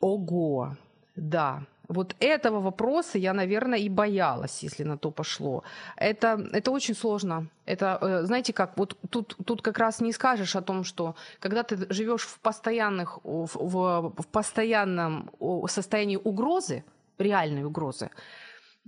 Ого, 0.01 0.77
да. 1.17 1.63
Вот 1.89 2.17
этого 2.21 2.61
вопроса 2.61 3.19
я, 3.19 3.35
наверное, 3.35 3.79
и 3.79 3.89
боялась, 3.89 4.63
если 4.63 4.85
на 4.85 4.97
то 4.97 5.11
пошло. 5.11 5.63
Это, 5.97 6.49
это 6.53 6.71
очень 6.71 6.95
сложно. 6.95 7.49
Это, 7.67 7.99
э, 8.01 8.23
знаете 8.25 8.53
как, 8.53 8.77
вот 8.77 8.97
тут, 9.11 9.37
тут 9.45 9.63
как 9.63 9.79
раз 9.79 10.01
не 10.01 10.13
скажешь 10.13 10.57
о 10.57 10.63
том, 10.63 10.85
что 10.85 11.15
когда 11.41 11.63
ты 11.63 11.93
живешь 11.93 12.23
в, 12.23 12.39
постоянных, 12.39 13.19
в, 13.25 13.49
в, 13.55 14.13
в 14.17 14.27
постоянном 14.27 15.31
состоянии 15.69 16.17
угрозы, 16.17 16.85
реальной 17.19 17.65
угрозы, 17.65 18.11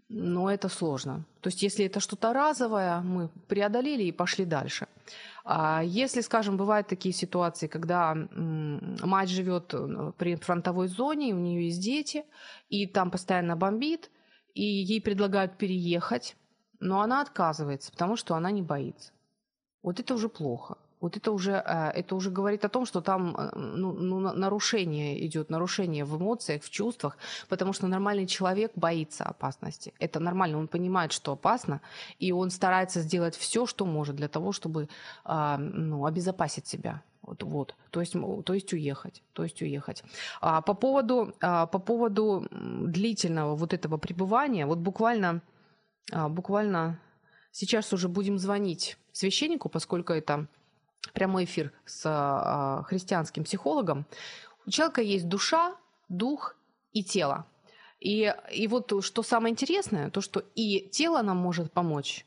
но 0.08 0.50
это 0.50 0.68
сложно. 0.68 1.24
То 1.40 1.48
есть 1.48 1.62
если 1.62 1.86
это 1.86 2.00
что-то 2.00 2.32
разовое, 2.32 3.00
мы 3.00 3.28
преодолели 3.48 4.04
и 4.04 4.12
пошли 4.12 4.44
дальше. 4.44 4.86
А 5.44 5.82
если, 5.84 6.20
скажем, 6.20 6.56
бывают 6.56 6.88
такие 6.88 7.14
ситуации, 7.14 7.66
когда 7.66 8.14
мать 8.14 9.28
живет 9.28 9.74
э, 9.74 10.12
при 10.16 10.36
фронтовой 10.36 10.88
зоне, 10.88 11.34
у 11.34 11.38
нее 11.38 11.66
есть 11.66 11.82
дети, 11.82 12.24
и 12.68 12.86
там 12.86 13.10
постоянно 13.10 13.56
бомбит, 13.56 14.10
и 14.54 14.62
ей 14.62 15.00
предлагают 15.00 15.58
переехать, 15.58 16.36
но 16.80 17.00
она 17.00 17.20
отказывается, 17.20 17.90
потому 17.90 18.16
что 18.16 18.34
она 18.34 18.50
не 18.50 18.62
боится. 18.62 19.12
Вот 19.82 20.00
это 20.00 20.14
уже 20.14 20.28
плохо 20.28 20.78
вот 21.04 21.18
это 21.18 21.32
уже, 21.32 21.52
э, 21.52 21.90
это 22.00 22.16
уже 22.16 22.30
говорит 22.30 22.64
о 22.64 22.68
том, 22.68 22.86
что 22.86 23.02
там 23.02 23.36
э, 23.36 23.50
ну, 23.54 23.92
ну, 23.92 24.20
нарушение 24.20 25.26
идет, 25.26 25.50
нарушение 25.50 26.04
в 26.04 26.16
эмоциях, 26.16 26.62
в 26.62 26.70
чувствах, 26.70 27.18
потому 27.48 27.74
что 27.74 27.86
нормальный 27.86 28.26
человек 28.26 28.72
боится 28.74 29.24
опасности. 29.24 29.92
Это 29.98 30.18
нормально, 30.18 30.58
он 30.58 30.66
понимает, 30.66 31.12
что 31.12 31.32
опасно, 31.32 31.80
и 32.18 32.32
он 32.32 32.50
старается 32.50 33.00
сделать 33.00 33.36
все, 33.36 33.66
что 33.66 33.84
может 33.84 34.16
для 34.16 34.28
того, 34.28 34.52
чтобы 34.52 34.88
а, 35.24 35.58
ну, 35.58 36.06
обезопасить 36.06 36.66
себя. 36.66 37.02
Вот, 37.20 37.42
вот. 37.42 37.74
То, 37.90 38.00
есть, 38.00 38.16
то 38.44 38.54
есть 38.54 38.72
уехать. 38.72 39.22
То 39.34 39.42
есть 39.42 39.62
уехать. 39.62 40.04
А, 40.40 40.62
по, 40.62 40.72
поводу, 40.74 41.34
а, 41.42 41.66
по 41.66 41.78
поводу 41.78 42.46
длительного 42.50 43.56
вот 43.56 43.74
этого 43.74 43.98
пребывания, 43.98 44.64
вот 44.64 44.78
буквально, 44.78 45.42
а, 46.12 46.30
буквально 46.30 46.98
сейчас 47.50 47.92
уже 47.92 48.08
будем 48.08 48.38
звонить 48.38 48.96
священнику, 49.12 49.68
поскольку 49.68 50.14
это 50.14 50.46
прямой 51.12 51.44
эфир 51.44 51.72
с 51.84 52.02
а, 52.06 52.82
христианским 52.84 53.44
психологом. 53.44 54.06
У 54.66 54.70
человека 54.70 55.02
есть 55.02 55.28
душа, 55.28 55.76
дух 56.08 56.56
и 56.92 57.02
тело. 57.02 57.46
И, 58.00 58.34
и 58.52 58.66
вот 58.68 58.92
что 59.04 59.22
самое 59.22 59.52
интересное, 59.52 60.10
то, 60.10 60.20
что 60.20 60.44
и 60.54 60.88
тело 60.90 61.22
нам 61.22 61.38
может 61.38 61.72
помочь, 61.72 62.26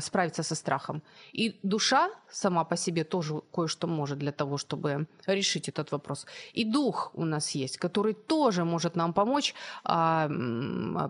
справиться 0.00 0.42
со 0.42 0.54
страхом. 0.54 1.02
И 1.32 1.58
душа 1.62 2.10
сама 2.30 2.64
по 2.64 2.76
себе 2.76 3.04
тоже 3.04 3.40
кое-что 3.52 3.86
может 3.86 4.18
для 4.18 4.32
того, 4.32 4.58
чтобы 4.58 5.06
решить 5.26 5.68
этот 5.68 5.92
вопрос. 5.92 6.26
И 6.52 6.64
дух 6.64 7.10
у 7.14 7.24
нас 7.24 7.50
есть, 7.52 7.78
который 7.78 8.14
тоже 8.14 8.64
может 8.64 8.96
нам 8.96 9.12
помочь 9.12 9.54
а, 9.84 10.28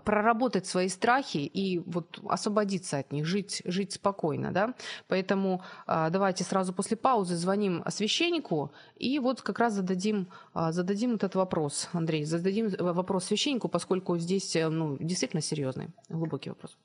проработать 0.05 0.65
свои 0.65 0.89
страхи 0.89 1.37
и 1.37 1.79
вот 1.79 2.19
освободиться 2.27 2.99
от 2.99 3.11
них, 3.11 3.25
жить, 3.25 3.61
жить 3.65 3.93
спокойно. 3.93 4.51
Да? 4.51 4.73
Поэтому 5.07 5.61
а, 5.87 6.09
давайте 6.09 6.43
сразу 6.43 6.73
после 6.73 6.97
паузы 6.97 7.35
звоним 7.35 7.83
священнику 7.89 8.71
и 8.95 9.19
вот 9.19 9.41
как 9.41 9.59
раз 9.59 9.73
зададим, 9.73 10.27
а, 10.53 10.71
зададим 10.71 11.15
этот 11.15 11.35
вопрос, 11.35 11.89
Андрей, 11.93 12.25
зададим 12.25 12.69
вопрос 12.79 13.25
священнику, 13.25 13.67
поскольку 13.67 14.17
здесь 14.17 14.55
ну, 14.55 14.97
действительно 14.99 15.41
серьезный, 15.41 15.89
глубокий 16.09 16.49
вопрос. 16.49 16.77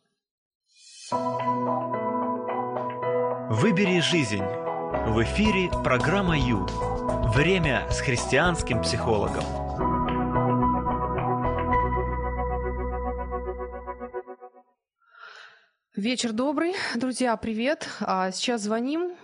Выбери 3.50 4.00
жизнь. 4.00 4.42
В 4.42 5.22
эфире 5.22 5.68
программа 5.82 6.38
Ю. 6.38 6.64
Время 7.34 7.86
с 7.90 8.00
христианским 8.00 8.80
психологом. 8.80 9.44
Вечер 15.94 16.32
добрый, 16.32 16.74
друзья, 16.94 17.36
привет. 17.36 17.86
А, 18.00 18.30
сейчас 18.30 18.62
звоним, 18.62 19.14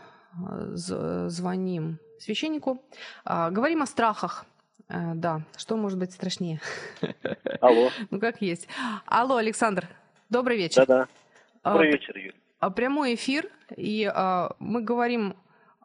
звоним 0.74 1.98
священнику, 2.18 2.84
а, 3.24 3.50
говорим 3.50 3.80
о 3.80 3.86
страхах. 3.86 4.44
А, 4.88 5.14
да, 5.14 5.46
что 5.56 5.78
может 5.78 5.98
быть 5.98 6.12
страшнее? 6.12 6.60
Алло. 7.62 7.88
Ну 8.10 8.20
как 8.20 8.42
есть. 8.42 8.68
Алло, 9.06 9.36
Александр, 9.36 9.88
добрый 10.28 10.58
вечер. 10.58 10.84
Да-да. 10.86 11.08
Добрый 11.64 11.88
а, 11.88 11.92
вечер, 11.92 12.16
Юрий. 12.16 12.34
А, 12.58 12.70
прямой 12.70 13.14
эфир, 13.14 13.50
и 13.76 14.10
а, 14.12 14.54
мы 14.58 14.82
говорим 14.82 15.36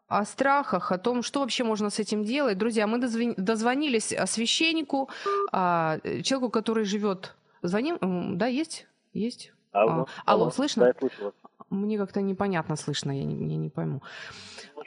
о 0.08 0.24
страхах, 0.24 0.92
о 0.92 0.98
том, 0.98 1.22
что 1.22 1.42
вообще 1.42 1.64
можно 1.64 1.90
с 1.90 2.00
этим 2.00 2.24
делать. 2.24 2.58
Друзья, 2.58 2.88
мы 2.88 3.00
дозвонились 3.00 4.14
священнику, 4.26 5.10
а, 5.52 6.00
человеку, 6.24 6.50
который 6.50 6.86
живет. 6.86 7.36
Звоним? 7.62 8.38
Да, 8.38 8.48
есть? 8.48 8.88
Есть? 9.14 9.52
Алло, 9.72 9.92
а, 9.92 9.94
алло, 9.94 10.08
алло 10.26 10.50
слышно? 10.52 10.84
Да, 10.84 10.88
я 10.90 10.94
слышу 10.98 11.26
вас. 11.26 11.34
Мне 11.70 11.98
как-то 11.98 12.22
непонятно 12.22 12.76
слышно, 12.76 13.12
я 13.12 13.26
не, 13.26 13.36
я 13.36 13.58
не 13.58 13.70
пойму. 13.70 14.02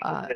А, 0.01 0.29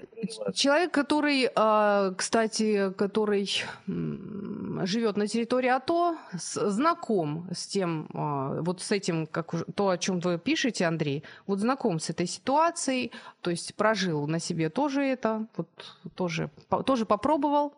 человек, 0.54 0.92
который, 0.92 1.50
а, 1.54 2.12
кстати, 2.16 2.92
который 2.92 3.48
живет 3.86 5.16
на 5.16 5.26
территории 5.26 5.68
АТО, 5.68 6.16
знаком 6.32 7.48
с 7.52 7.66
тем, 7.66 8.08
а, 8.14 8.60
вот 8.62 8.82
с 8.82 8.90
этим, 8.90 9.26
как 9.26 9.54
то, 9.74 9.90
о 9.90 9.98
чем 9.98 10.20
вы 10.20 10.38
пишете, 10.38 10.86
Андрей, 10.86 11.22
вот 11.46 11.60
знаком 11.60 12.00
с 12.00 12.10
этой 12.10 12.26
ситуацией, 12.26 13.12
то 13.40 13.50
есть 13.50 13.74
прожил 13.74 14.26
на 14.26 14.38
себе 14.38 14.68
тоже 14.68 15.02
это, 15.02 15.46
вот 15.56 15.68
тоже, 16.14 16.50
тоже 16.84 17.06
попробовал 17.06 17.74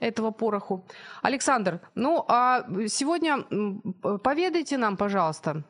этого 0.00 0.30
пороху. 0.30 0.84
Александр, 1.22 1.80
ну 1.94 2.24
а 2.28 2.64
сегодня 2.88 3.42
поведайте 4.22 4.78
нам, 4.78 4.96
пожалуйста, 4.96 5.64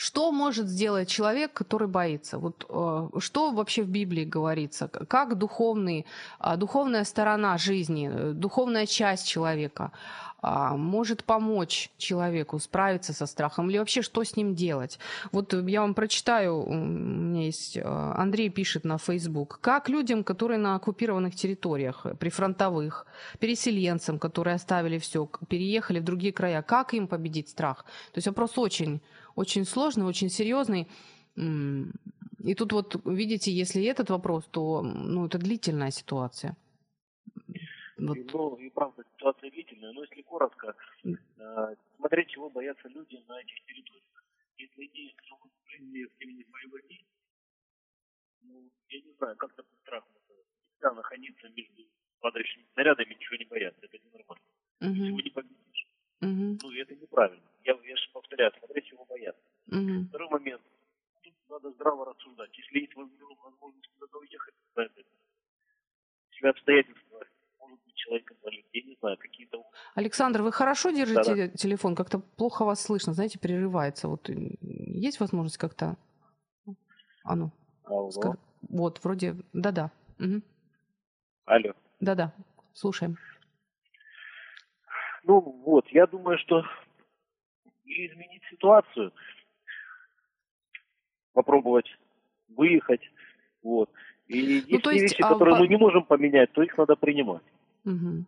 что 0.00 0.32
может 0.32 0.66
сделать 0.66 1.10
человек, 1.10 1.52
который 1.52 1.86
боится? 1.86 2.38
Вот 2.38 2.64
э, 2.70 3.08
что 3.18 3.50
вообще 3.50 3.82
в 3.82 3.88
Библии 3.88 4.24
говорится? 4.24 4.88
Как 4.88 5.36
духовный, 5.36 6.06
э, 6.40 6.56
духовная 6.56 7.04
сторона 7.04 7.58
жизни, 7.58 8.10
э, 8.10 8.32
духовная 8.32 8.86
часть 8.86 9.28
человека 9.28 9.92
может 10.42 11.24
помочь 11.24 11.90
человеку 11.98 12.58
справиться 12.58 13.12
со 13.12 13.26
страхом? 13.26 13.68
Или 13.68 13.76
вообще 13.76 14.00
что 14.00 14.24
с 14.24 14.36
ним 14.36 14.54
делать? 14.54 14.98
Вот 15.32 15.52
я 15.52 15.82
вам 15.82 15.92
прочитаю, 15.92 16.62
у 16.64 16.72
меня 16.72 17.44
есть 17.44 17.76
Андрей 17.84 18.48
пишет 18.48 18.84
на 18.84 18.96
Facebook, 18.96 19.58
как 19.60 19.90
людям, 19.90 20.24
которые 20.24 20.56
на 20.56 20.76
оккупированных 20.76 21.34
территориях, 21.34 22.06
прифронтовых, 22.18 23.06
переселенцам, 23.38 24.18
которые 24.18 24.54
оставили 24.54 24.96
все, 24.96 25.28
переехали 25.46 26.00
в 26.00 26.04
другие 26.04 26.32
края, 26.32 26.62
как 26.62 26.94
им 26.94 27.06
победить 27.06 27.50
страх? 27.50 27.84
То 28.12 28.18
есть 28.18 28.26
вопрос 28.26 28.56
очень 28.56 29.02
очень 29.36 29.64
сложный, 29.64 30.04
очень 30.04 30.28
серьезный. 30.28 30.88
И 31.36 32.54
тут 32.54 32.72
вот, 32.72 32.96
видите, 33.04 33.52
если 33.52 33.84
этот 33.84 34.10
вопрос, 34.10 34.46
то 34.50 34.82
ну, 34.82 35.26
это 35.26 35.38
длительная 35.38 35.90
ситуация. 35.90 36.56
Вот. 37.98 38.16
Ну, 38.32 38.56
и 38.56 38.70
правда, 38.70 39.04
ситуация 39.12 39.50
длительная, 39.50 39.92
но 39.92 40.02
если 40.02 40.22
коротко, 40.22 40.74
э, 41.04 41.10
смотреть, 41.96 42.30
чего 42.30 42.48
боятся 42.48 42.88
люди 42.88 43.22
на 43.28 43.38
этих 43.40 43.62
территориях. 43.66 44.24
Если 44.56 44.88
они 44.88 45.14
живут 45.28 45.52
в 45.52 46.18
времени 46.18 46.46
боевых 46.50 46.82
ну, 48.42 48.70
я 48.88 49.00
не 49.00 49.12
знаю, 49.18 49.36
как 49.36 49.52
такой 49.52 49.76
страх 49.82 50.04
всегда 50.72 50.92
находиться 50.94 51.48
между 51.50 51.82
падающими 52.20 52.64
снарядами, 52.72 53.14
ничего 53.14 53.36
не 53.36 53.44
бояться, 53.44 53.80
это 53.84 53.98
ненормально. 53.98 54.44
Угу. 54.80 54.94
Всего 54.94 55.20
не 55.20 55.30
победишь. 55.30 55.69
Угу. 56.22 56.58
Ну, 56.62 56.72
это 56.72 56.94
неправильно. 56.94 57.48
Я, 57.64 57.72
я 57.72 57.96
же 57.96 58.10
повторяю, 58.12 58.52
смотреть 58.58 58.86
чего 58.86 59.04
бояться. 59.06 59.42
Угу. 59.68 60.08
Второй 60.08 60.28
момент. 60.30 60.62
Тут 61.22 61.34
надо 61.48 61.70
здраво 61.72 62.04
рассуждать. 62.06 62.50
Если 62.56 62.80
есть 62.80 62.94
возможность 62.94 63.88
куда-то 63.94 64.18
уехать, 64.18 64.54
это 64.76 65.02
себя 66.32 66.50
обстоятельства 66.50 67.24
может 67.58 67.84
быть 67.84 67.94
человек 67.94 68.32
инвалид. 68.32 68.66
Я 68.72 68.82
не 68.82 68.96
знаю, 69.00 69.16
какие-то... 69.18 69.64
Александр, 69.94 70.42
вы 70.42 70.52
хорошо 70.52 70.90
держите 70.90 71.34
да, 71.34 71.46
да. 71.46 71.48
телефон? 71.48 71.94
Как-то 71.94 72.18
плохо 72.18 72.64
вас 72.64 72.82
слышно, 72.82 73.12
знаете, 73.12 73.38
прерывается. 73.38 74.08
Вот 74.08 74.28
есть 74.28 75.20
возможность 75.20 75.58
как-то... 75.58 75.96
А 77.24 77.36
ну. 77.36 77.50
Алло. 77.84 78.10
Скажи... 78.10 78.38
Вот, 78.68 79.02
вроде... 79.04 79.36
Да-да. 79.52 79.90
Угу. 80.18 80.42
Алло. 81.46 81.72
Да-да, 82.00 82.34
слушаем. 82.72 83.16
Ну 85.24 85.40
вот, 85.40 85.86
я 85.88 86.06
думаю, 86.06 86.38
что 86.38 86.64
изменить 87.84 88.42
ситуацию, 88.50 89.12
попробовать 91.32 91.86
выехать, 92.48 93.02
вот. 93.62 93.90
И 94.26 94.42
ну, 94.42 94.48
есть, 94.48 94.86
есть 94.86 95.02
вещи, 95.02 95.22
а, 95.22 95.30
которые 95.30 95.56
по... 95.56 95.60
мы 95.60 95.68
не 95.68 95.76
можем 95.76 96.04
поменять, 96.04 96.52
то 96.52 96.62
их 96.62 96.76
надо 96.78 96.96
принимать. 96.96 97.42
Угу. 97.84 98.24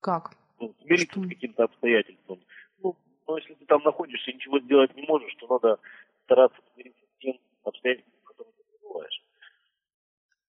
Как? 0.00 0.36
Ну, 0.60 0.74
смириться 0.82 1.20
с 1.20 1.28
каким-то 1.28 1.64
обстоятельством. 1.64 2.40
Ну, 2.82 2.96
но 3.26 3.38
если 3.38 3.54
ты 3.54 3.66
там 3.66 3.82
находишься 3.82 4.30
и 4.30 4.34
ничего 4.34 4.60
сделать 4.60 4.94
не 4.94 5.02
можешь, 5.02 5.34
то 5.34 5.48
надо 5.48 5.80
стараться 6.24 6.58
смириться 6.72 7.04
с 7.04 7.18
тем 7.18 7.38
обстоятельством, 7.64 8.14
в 8.22 8.28
котором 8.28 8.52
ты 8.56 8.62
пребываешь. 8.78 9.22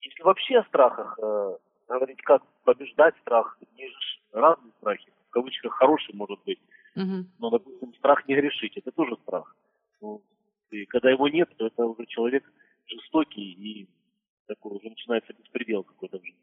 Если 0.03 0.23
вообще 0.23 0.59
о 0.59 0.65
страхах 0.65 1.19
э, 1.23 1.57
говорить, 1.89 2.23
как 2.23 2.43
побеждать 2.65 3.17
страх, 3.23 3.59
есть 3.77 4.21
разные 4.33 4.73
страхи 4.81 5.11
кавычках 5.37 5.73
хороший 5.75 6.15
может 6.15 6.43
быть. 6.45 6.59
Угу. 6.95 7.27
Но, 7.39 7.51
допустим, 7.51 7.95
страх 7.95 8.27
не 8.27 8.35
грешить, 8.35 8.77
это 8.79 8.91
тоже 8.91 9.17
страх. 9.17 9.55
Ну, 10.01 10.23
и 10.71 10.87
когда 10.87 11.11
его 11.11 11.29
нет, 11.29 11.55
то 11.59 11.67
это 11.67 11.85
уже 11.85 12.07
человек 12.07 12.51
жестокий 12.87 13.53
и 13.53 13.89
такой 14.47 14.79
уже 14.79 14.89
начинается 14.89 15.35
беспредел 15.35 15.85
какой-то 15.85 16.19
в 16.19 16.25
жизни. 16.25 16.41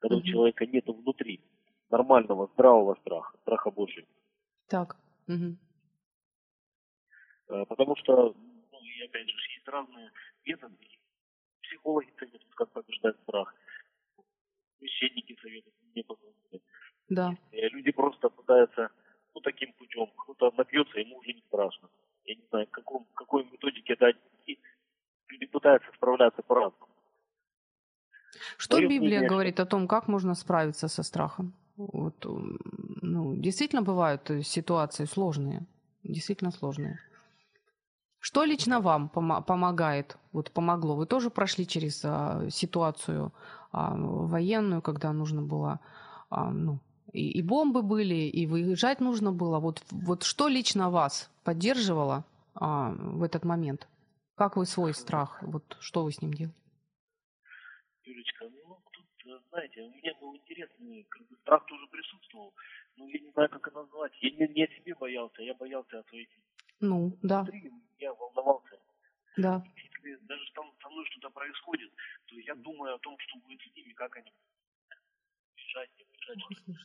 Когда 0.00 0.16
угу. 0.16 0.24
у 0.24 0.26
человека 0.26 0.66
нет 0.66 0.84
внутри 0.88 1.40
нормального, 1.88 2.48
здравого 2.54 2.96
страха, 2.96 3.38
страха 3.42 3.70
Божьего. 3.70 4.08
Так. 4.66 4.96
Угу. 5.28 5.56
Потому 7.68 7.94
что, 7.96 8.34
ну, 8.72 8.78
и 8.82 9.04
опять 9.04 9.28
же, 9.28 9.36
есть 9.54 9.68
разные 9.68 10.10
методы. 10.44 10.76
Психологи 11.62 12.10
советуют, 12.18 12.54
как 12.56 12.72
побеждать 12.72 13.16
страх. 13.22 13.54
Священники 14.78 15.38
советуют 15.40 15.76
методы. 15.94 16.32
Да. 17.08 17.36
И 17.50 17.60
люди 17.68 17.92
просто 17.92 18.28
пытаются, 18.28 18.90
ну, 19.34 19.40
таким 19.40 19.72
путем. 19.74 20.06
Кто-то 20.16 20.56
напьется, 20.56 20.98
ему 20.98 21.18
уже 21.18 21.32
не 21.32 21.42
страшно. 21.48 21.88
Я 22.24 22.34
не 22.36 22.46
знаю, 22.50 22.66
каком, 22.70 23.06
какой 23.14 23.44
методике 23.44 23.94
это 23.94 24.06
отнести. 24.08 24.60
Люди 25.28 25.46
пытаются 25.46 25.90
справляться 25.94 26.42
по-разному. 26.42 26.88
Что 28.56 28.76
Мое 28.76 28.88
Библия 28.88 29.18
мнение, 29.18 29.28
говорит 29.28 29.60
о 29.60 29.66
том, 29.66 29.88
как 29.88 30.08
можно 30.08 30.34
справиться 30.34 30.88
со 30.88 31.02
страхом? 31.02 31.54
Вот, 31.76 32.24
ну, 33.02 33.34
действительно 33.34 33.82
бывают 33.82 34.30
ситуации 34.44 35.04
сложные, 35.06 35.66
действительно 36.02 36.50
сложные. 36.50 36.98
Что 38.20 38.44
лично 38.44 38.80
вам 38.80 39.10
пом- 39.12 39.42
помогает, 39.42 40.16
вот 40.32 40.52
помогло? 40.52 40.94
Вы 40.94 41.06
тоже 41.06 41.28
прошли 41.28 41.66
через 41.66 42.04
а, 42.04 42.48
ситуацию 42.50 43.32
а, 43.72 43.96
военную, 43.96 44.80
когда 44.80 45.12
нужно 45.12 45.42
было 45.42 45.80
а, 46.30 46.50
ну, 46.50 46.78
и, 47.12 47.30
и 47.38 47.42
бомбы 47.42 47.82
были, 47.82 48.14
и 48.14 48.46
выезжать 48.46 49.00
нужно 49.00 49.32
было. 49.32 49.58
Вот, 49.60 49.82
вот 49.90 50.22
что 50.22 50.48
лично 50.48 50.90
вас 50.90 51.30
поддерживало 51.44 52.24
а, 52.54 52.90
в 52.92 53.22
этот 53.22 53.44
момент? 53.44 53.88
Как 54.34 54.56
вы 54.56 54.66
свой 54.66 54.94
страх, 54.94 55.42
вот 55.42 55.76
что 55.80 56.04
вы 56.04 56.12
с 56.12 56.22
ним 56.22 56.32
делаете? 56.32 56.58
Юлечка, 58.04 58.46
ну, 58.48 58.78
тут, 58.92 59.06
э, 59.26 59.38
знаете, 59.50 59.82
у 59.82 59.90
меня 59.90 60.12
был 60.20 60.34
интересный, 60.34 61.04
как 61.08 61.26
бы 61.28 61.36
страх 61.42 61.64
тоже 61.66 61.86
присутствовал, 61.86 62.52
но 62.96 63.06
я 63.08 63.20
не 63.20 63.30
знаю, 63.30 63.48
как 63.50 63.68
это 63.68 63.76
назвать. 63.82 64.12
Я 64.20 64.30
не, 64.30 64.52
не 64.54 64.64
о 64.64 64.68
себе 64.68 64.94
боялся, 64.94 65.42
я 65.42 65.54
боялся 65.54 65.98
о 65.98 66.02
своих 66.04 66.28
Ну, 66.80 67.16
да, 67.22 67.42
внутри, 67.42 67.70
я 67.98 68.12
волновался. 68.14 68.76
да. 69.36 69.62
Если 69.76 70.16
даже 70.26 70.42
там 70.54 70.72
со 70.82 70.88
мной 70.88 71.04
что-то 71.10 71.30
происходит, 71.30 71.92
то 72.26 72.36
я 72.40 72.54
думаю 72.56 72.94
о 72.94 72.98
том, 72.98 73.16
что 73.18 73.38
будет 73.38 73.60
с 73.60 73.76
ними, 73.76 73.92
как 73.92 74.16
они 74.16 74.32
бежать, 75.56 75.90
не 75.98 76.04
бежать. 76.12 76.38
Вот 76.66 76.76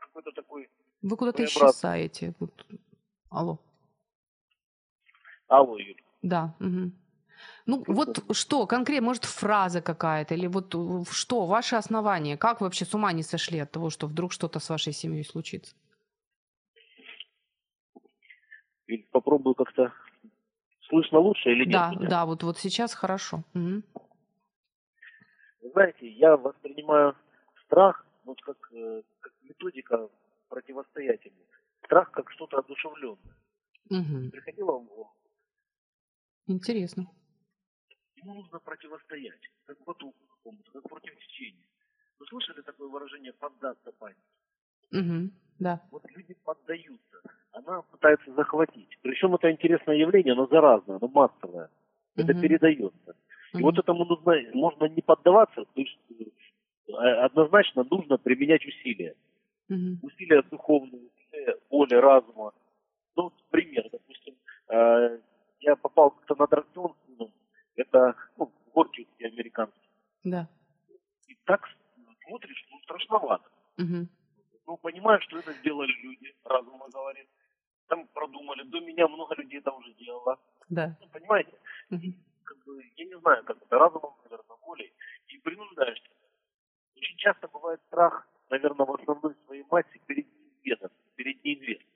Какой-то 0.00 0.32
такой... 0.32 0.68
Вы 1.02 1.16
куда-то 1.16 1.44
исчезаете. 1.44 2.34
Вот. 2.40 2.66
Алло. 3.30 3.58
Алло, 5.48 5.78
Юль. 5.78 6.00
Да. 6.22 6.54
мгм. 6.58 6.92
Ну, 7.66 7.84
вот 7.86 8.24
что, 8.34 8.66
конкретно, 8.66 9.06
может, 9.06 9.24
фраза 9.24 9.80
какая-то, 9.80 10.34
или 10.34 10.46
вот 10.46 10.74
э, 10.74 11.04
что, 11.10 11.46
ваше 11.46 11.76
основание? 11.76 12.36
Как 12.36 12.60
вы 12.60 12.66
вообще 12.66 12.84
с 12.84 12.94
ума 12.94 13.12
не 13.12 13.22
сошли 13.22 13.58
от 13.58 13.70
того, 13.70 13.90
что 13.90 14.06
вдруг 14.06 14.32
что-то 14.32 14.58
с 14.58 14.70
вашей 14.70 14.92
семьей 14.92 15.24
случится? 15.24 15.76
Юль, 18.86 19.06
попробую 19.12 19.54
как-то... 19.54 19.92
Слышно 20.88 21.18
лучше 21.18 21.50
или 21.50 21.64
нет? 21.64 21.72
да, 21.72 21.90
меня? 21.90 22.08
да, 22.08 22.26
вот, 22.26 22.42
вот 22.42 22.58
сейчас 22.58 22.94
хорошо. 22.94 23.42
Вы 23.52 23.82
знаете, 25.72 26.08
я 26.08 26.36
воспринимаю 26.38 27.14
страх 27.66 28.06
вот 28.24 28.40
как, 28.40 28.56
э, 28.72 29.02
как 29.02 29.17
методика 29.48 30.08
противостоять 30.48 31.24
ему. 31.24 31.36
Страх 31.84 32.10
как 32.10 32.30
что-то 32.32 32.58
одушевленное. 32.58 33.36
Мгм. 33.90 34.30
Приходило 34.30 34.72
вам 34.72 34.84
в 34.84 34.88
голову? 34.88 35.12
Интересно. 36.46 37.06
Ему 38.16 38.34
нужно 38.34 38.58
противостоять, 38.58 39.40
как 39.66 39.78
потоку 39.84 40.18
какому-то, 40.36 40.70
как 40.72 40.82
против 40.88 41.16
течения. 41.18 41.64
Вы 42.18 42.26
слышали 42.26 42.62
такое 42.62 42.88
выражение 42.88 43.32
«поддаться 43.32 43.92
панике»? 43.92 44.20
Мгм. 44.90 45.32
Да. 45.58 45.80
Вот 45.90 46.04
люди 46.10 46.34
поддаются. 46.44 47.20
Она 47.52 47.82
пытается 47.82 48.32
захватить. 48.34 48.98
Причем 49.02 49.34
это 49.34 49.50
интересное 49.50 49.96
явление, 49.96 50.32
оно 50.32 50.46
заразное, 50.46 50.96
оно 50.96 51.08
массовое. 51.08 51.70
Это 52.16 52.32
Мгм. 52.32 52.40
передается. 52.42 53.16
И 53.54 53.62
вот 53.62 53.78
этому 53.78 54.04
нужно, 54.04 54.34
можно 54.54 54.84
не 54.86 55.00
поддаваться, 55.00 55.64
то 55.64 55.80
есть 55.80 55.98
э, 56.88 56.92
однозначно 56.92 57.84
нужно 57.90 58.18
применять 58.18 58.64
усилия. 58.66 59.14
Мгм. 59.68 59.98
усилия 60.02 60.42
духовные, 60.42 61.08
усилия 61.08 61.58
воли, 61.70 61.94
разума. 61.94 62.52
Ну, 63.16 63.32
пример, 63.50 63.88
допустим, 63.90 64.34
э, 64.68 65.20
я 65.60 65.76
попал 65.76 66.10
как-то 66.10 66.34
на 66.36 66.44
аттракцион 66.44 66.94
сыном, 67.06 67.32
это 67.76 68.14
ну, 68.36 68.52
горки 68.74 69.06
американские. 69.20 69.90
Да. 70.24 70.48
И 71.26 71.34
так 71.44 71.68
смотришь, 72.26 72.66
ну, 72.70 72.78
страшновато. 72.80 73.48
Мгм. 73.76 74.08
Ну, 74.66 74.76
понимаешь, 74.76 75.22
что 75.24 75.38
это 75.38 75.52
сделали 75.54 75.92
люди, 76.02 76.34
разум 76.44 76.78
говорит. 76.92 77.28
Там 77.88 78.06
продумали, 78.08 78.62
до 78.64 78.80
меня 78.80 79.08
много 79.08 79.34
людей 79.34 79.60
это 79.60 79.72
уже 79.72 79.92
делало. 79.94 80.38
Да. 80.68 80.96
Ну, 81.00 81.08
понимаете? 81.08 81.58
Мгм. 81.90 82.14
Как 82.44 82.58
бы, 82.64 82.82
я 82.96 83.04
не 83.06 83.18
знаю, 83.18 83.44
как 83.44 83.56
это, 83.62 83.78
разумом, 83.78 84.14
наверное, 84.24 84.56
волей, 84.62 84.92
и 85.28 85.38
принуждаешься. 85.38 86.08
Очень 86.96 87.16
часто 87.16 87.48
бывает 87.48 87.80
страх, 87.86 88.28
наверное, 88.50 88.86
в 88.86 88.94
основной 88.94 89.34
своей 89.46 89.64
массе 89.70 90.00
перед 90.06 90.26
неизвестным, 90.26 90.90
перед 91.16 91.44
неизвестным. 91.44 91.88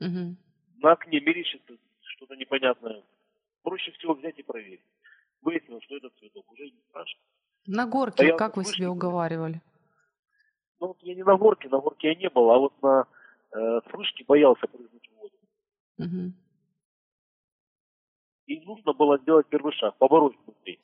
Мгм. 0.00 0.36
на 0.76 0.92
окне 0.92 1.20
мерещится 1.20 1.76
что-то 2.00 2.36
непонятное. 2.36 3.02
Проще 3.62 3.90
всего 3.92 4.14
взять 4.14 4.38
и 4.38 4.42
проверить. 4.42 4.84
Выяснилось, 5.42 5.82
что 5.84 5.96
это 5.96 6.10
цветок. 6.18 6.50
Уже 6.52 6.70
не 6.70 6.80
страшно. 6.88 7.20
На 7.66 7.86
горке, 7.86 8.18
Боялся 8.18 8.38
как 8.38 8.56
вы 8.56 8.62
слышать, 8.62 8.78
себе 8.78 8.88
уговаривали? 8.88 9.60
Ну 10.80 10.88
вот 10.88 10.98
я 11.02 11.14
не 11.14 11.24
на 11.24 11.36
горке, 11.36 11.68
на 11.68 11.80
горке 11.80 12.08
я 12.08 12.14
не 12.14 12.30
был, 12.30 12.50
а 12.50 12.58
вот 12.58 12.82
на 12.82 13.06
э, 13.52 13.80
вспышке 13.86 14.24
боялся 14.24 14.66
прыгнуть 14.66 15.08
в 15.08 15.16
воду. 15.16 15.36
Мгм. 15.98 16.34
И 18.46 18.60
нужно 18.60 18.92
было 18.92 19.18
сделать 19.18 19.46
первый 19.48 19.72
шаг, 19.72 19.96
побороть 19.98 20.36
внутри. 20.44 20.80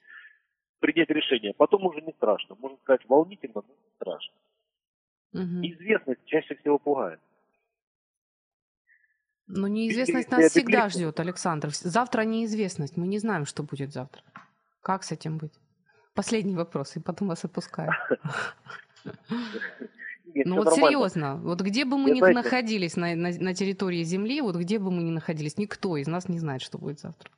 Принять 0.81 1.09
решение. 1.09 1.55
Потом 1.55 1.87
уже 1.87 2.03
не 2.03 2.13
страшно. 2.13 2.57
Можно 2.57 2.77
сказать, 2.79 3.09
волнительно, 3.09 3.63
но 3.67 3.75
не 3.75 3.91
страшно. 3.95 4.35
Мгм. 5.35 5.61
Неизвестность 5.61 6.25
чаще 6.27 6.55
всего 6.57 6.79
пугает. 6.79 7.21
Но 9.47 9.69
неизвестность 9.69 10.29
Если 10.31 10.43
нас 10.43 10.51
всегда 10.53 10.73
кликнуть. 10.89 10.93
ждет, 10.95 11.21
Александр. 11.21 11.69
Завтра 11.73 12.23
неизвестность. 12.23 12.97
Мы 12.97 13.07
не 13.07 13.19
знаем, 13.19 13.45
что 13.45 13.63
будет 13.63 13.93
завтра. 13.93 14.23
Как 14.81 15.03
с 15.05 15.13
этим 15.13 15.37
быть? 15.39 15.53
Последний 16.15 16.55
вопрос, 16.57 16.97
и 16.97 17.01
потом 17.01 17.29
вас 17.29 17.45
отпускаю. 17.45 17.91
Нет, 20.25 20.47
Ну 20.47 20.57
вот 20.57 20.65
нормально. 20.65 20.87
серьезно, 20.89 21.37
вот 21.37 21.61
где 21.61 21.85
бы 21.85 21.99
мы 21.99 22.09
Я 22.09 22.15
ни 22.15 22.19
знаете- 22.21 22.35
находились 22.43 22.97
на, 22.97 23.15
на, 23.15 23.31
на 23.31 23.55
территории 23.55 24.03
Земли, 24.03 24.41
вот 24.41 24.57
где 24.57 24.79
бы 24.79 24.91
мы 24.91 25.03
ни 25.03 25.11
находились, 25.11 25.59
никто 25.59 25.97
из 25.97 26.07
нас 26.09 26.29
не 26.29 26.39
знает, 26.39 26.63
что 26.63 26.79
будет 26.79 26.99
завтра. 26.99 27.31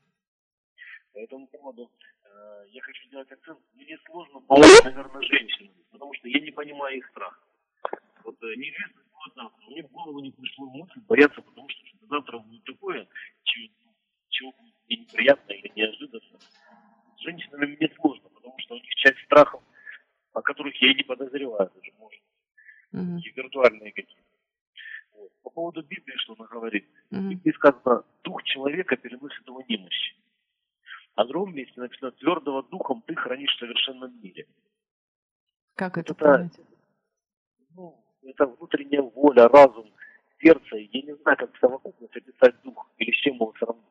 По 1.12 1.18
этому 1.18 1.46
поводу 1.48 1.90
э, 2.24 2.28
я 2.70 2.80
хочу 2.82 3.06
сделать 3.08 3.30
акцент. 3.32 3.58
Мне 3.74 3.98
сложно 4.06 4.40
помочь, 4.40 4.82
наверное, 4.84 5.20
женщинам, 5.22 5.74
потому 5.90 6.14
что 6.14 6.28
я 6.28 6.40
не 6.40 6.52
понимаю 6.52 6.96
их 6.98 7.06
страх. 7.08 7.42
Вот 8.26 8.42
э, 8.42 8.56
неизвестность 8.56 9.08
будет 9.12 9.34
завтра. 9.36 9.66
Мне 9.70 9.82
в 9.84 9.90
голову 9.92 10.18
не 10.18 10.32
пришло 10.32 10.66
мысль 10.68 11.00
бояться, 11.08 11.40
потому 11.40 11.68
что 11.68 11.86
что-то 11.86 12.06
завтра 12.06 12.38
будет 12.38 12.64
такое, 12.64 13.06
чего, 13.44 13.68
чего 14.28 14.52
будет 14.52 14.74
мне 14.88 14.96
неприятно 14.98 15.52
или 15.52 15.72
неожиданно. 15.76 16.38
С 17.16 17.20
женщинами 17.20 17.76
мне 17.76 17.88
сложно, 18.00 18.28
потому 18.30 18.58
что 18.58 18.74
у 18.74 18.78
них 18.78 18.94
часть 18.96 19.18
страхов, 19.24 19.62
о 20.32 20.42
которых 20.42 20.74
я 20.82 20.90
и 20.90 20.94
не 20.96 21.04
подозреваю 21.04 21.70
даже, 21.72 21.92
может, 21.98 22.20
Мгм, 22.90 23.18
и 23.18 23.30
виртуальные 23.30 23.92
какие-то. 23.92 24.22
Вот. 25.14 25.30
По 25.42 25.50
поводу 25.50 25.82
Библии, 25.82 26.16
что 26.16 26.34
она 26.36 26.46
говорит. 26.46 26.86
В 27.10 27.16
мгм. 27.16 27.30
Библии 27.30 27.52
сказано, 27.52 28.04
дух 28.24 28.42
человека 28.42 28.96
переносит 28.96 29.46
его 29.46 29.62
немощь. 29.68 30.14
А 31.14 31.24
в 31.24 31.28
другом 31.28 31.54
месте 31.54 31.80
написано, 31.80 32.10
твердого 32.10 32.64
духом 32.64 33.02
ты 33.06 33.14
хранишь 33.14 33.54
в 33.54 33.58
совершенном 33.60 34.20
мире. 34.20 34.46
Как 35.76 35.96
это 35.96 36.12
это- 36.12 36.24
понять? 36.24 36.60
Это 38.36 38.46
внутренняя 38.46 39.00
воля, 39.00 39.48
разум, 39.48 39.90
сердце. 40.42 40.76
Я 40.76 41.02
не 41.02 41.14
знаю, 41.22 41.38
как 41.38 41.54
в 41.54 41.58
совокупности 41.58 42.18
описать 42.18 42.54
дух 42.62 42.86
или 42.98 43.10
с 43.10 43.16
чем 43.16 43.36
его 43.36 43.54
сравнить. 43.58 43.84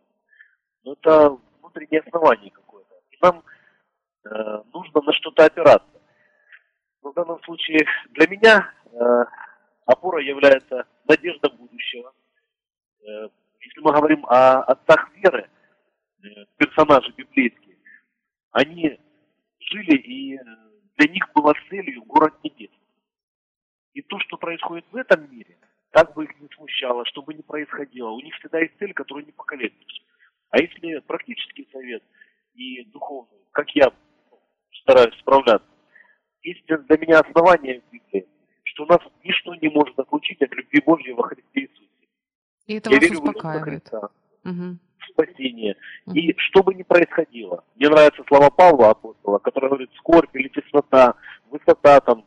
Но 0.84 0.94
это 0.94 1.40
внутреннее 1.60 2.02
основание 2.02 2.52
какое-то. 2.52 2.94
И 3.10 3.18
нам 3.22 3.44
э, 4.24 4.64
нужно 4.72 5.02
на 5.02 5.14
что-то 5.14 5.46
опираться. 5.46 6.00
Но 7.02 7.12
в 7.12 7.16
данном 7.16 7.42
случае 7.44 7.88
для 8.12 8.28
меня 8.28 8.72
э, 8.92 9.26
опорой 9.88 10.28
является 10.28 10.86
надежда 11.08 11.50
будущего. 11.50 12.14
Э, 13.02 13.30
если 13.62 13.82
мы 13.82 13.94
говорим 13.94 14.28
о 14.28 14.62
отцах 14.62 15.10
веры, 15.16 15.50
э, 16.24 16.28
персонажи 16.58 17.12
библейские, 17.18 17.78
они 18.52 19.00
жили, 19.60 19.98
и 19.98 20.36
э, 20.36 20.40
для 20.98 21.12
них 21.12 21.32
была 21.34 21.54
целью 21.68 22.04
город 22.04 22.36
небес. 22.44 22.70
И 23.96 24.02
то, 24.02 24.20
что 24.20 24.38
происходит 24.38 24.86
в 24.92 24.98
этом 24.98 25.32
мире, 25.32 25.58
как 25.92 26.14
бы 26.14 26.26
их 26.26 26.40
не 26.42 26.50
смущало, 26.54 27.06
что 27.06 27.22
бы 27.22 27.34
ни 27.34 27.42
происходило, 27.42 28.10
у 28.10 28.20
них 28.20 28.36
всегда 28.36 28.60
есть 28.60 28.78
цель, 28.78 28.94
которую 28.94 29.26
не 29.26 29.32
поколеблешь. 29.32 30.04
А 30.50 30.60
если 30.60 31.00
практический 31.00 31.68
совет 31.72 32.04
и 32.54 32.84
духовный, 32.92 33.40
как 33.52 33.70
я 33.72 33.92
стараюсь 34.82 35.18
справляться, 35.20 35.68
есть 36.42 36.66
для 36.66 36.98
меня 36.98 37.20
основание 37.22 37.82
в 37.82 37.92
Библии, 37.92 38.28
что 38.64 38.86
нас 38.86 39.00
ничто 39.24 39.56
не 39.56 39.70
может 39.70 39.98
отлучить 39.98 40.42
от 40.42 40.54
любви 40.54 40.82
Божьей 40.86 41.14
во 41.14 41.24
Христе 41.24 41.62
Иисусе. 41.62 41.90
И 42.68 42.76
это 42.76 42.90
я 42.90 42.98
вас 42.98 43.10
верю 43.10 43.22
успокаивает. 43.22 43.90
В 44.44 45.12
спасение. 45.12 45.78
мгм. 46.06 46.18
И 46.18 46.36
что 46.38 46.64
бы 46.64 46.74
ни 46.74 46.84
происходило, 46.84 47.64
мне 47.76 47.88
нравятся 47.88 48.24
слова 48.28 48.50
Павла 48.50 48.90
апостола, 48.90 49.38
который 49.38 49.70
говорит 49.70 49.92
скорбь 49.98 50.36
или 50.36 50.50
теснота, 50.50 51.16
высота 51.50 52.02
там, 52.02 52.26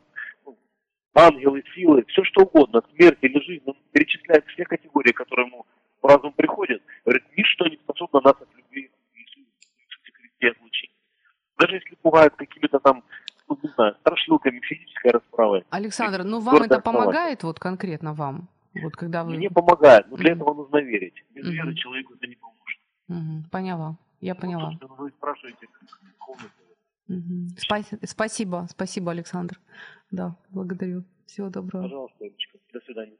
ангелы, 1.13 1.63
силы, 1.75 2.03
все 2.07 2.23
что 2.23 2.43
угодно, 2.43 2.81
смерть 2.95 3.17
или 3.21 3.39
жизнь, 3.43 3.63
он 3.65 3.75
перечисляет 3.91 4.45
все 4.47 4.63
категории, 4.65 5.11
которые 5.11 5.47
ему 5.47 5.65
в 6.01 6.05
разум 6.05 6.33
приходят, 6.33 6.81
говорит, 7.05 7.23
ничто 7.35 7.67
не 7.67 7.77
способно 7.77 8.21
нас 8.21 8.35
от 8.39 8.47
любви 8.55 8.89
Иисусе 9.15 10.11
Христе 10.13 10.49
отлучить. 10.49 10.91
Даже 11.57 11.75
если 11.75 11.95
пугают 11.95 12.35
какими-то 12.35 12.79
там, 12.79 13.03
ну 13.47 13.59
не 13.61 13.69
знаю, 13.71 13.95
страшилками, 14.01 14.59
физической 14.59 15.11
расправой. 15.11 15.65
Александр, 15.69 16.23
ну 16.23 16.39
вам 16.39 16.63
это 16.63 16.79
помогает, 16.79 17.43
вот 17.43 17.59
конкретно 17.59 18.13
вам? 18.13 18.47
Вот 18.73 18.95
когда 18.95 19.23
вы... 19.23 19.35
Мне 19.35 19.49
помогает, 19.49 20.07
но 20.09 20.15
для 20.15 20.31
Мгм. 20.31 20.41
этого 20.41 20.53
нужно 20.53 20.77
верить. 20.77 21.15
Без 21.31 21.43
Мгм. 21.43 21.53
веры 21.53 21.73
человеку 21.75 22.13
это 22.13 22.27
не 22.27 22.35
поможет. 22.35 22.79
Мгм, 23.07 23.49
Поняла, 23.51 23.97
я 24.21 24.35
Вот, 24.35 24.41
поняла. 24.41 24.69
собственно, 24.69 24.93
вы 24.93 25.09
спрашиваете, 25.09 25.67
как 25.67 25.89
Спа- 27.09 28.05
Спасибо, 28.05 28.67
спасибо, 28.69 29.11
Александр. 29.11 29.59
Да, 30.11 30.35
благодарю. 30.49 31.03
Всего 31.25 31.49
доброго. 31.49 31.83
Пожалуйста, 31.83 32.17
Олечка. 32.25 32.57
До 32.73 32.79
свидания. 32.81 33.17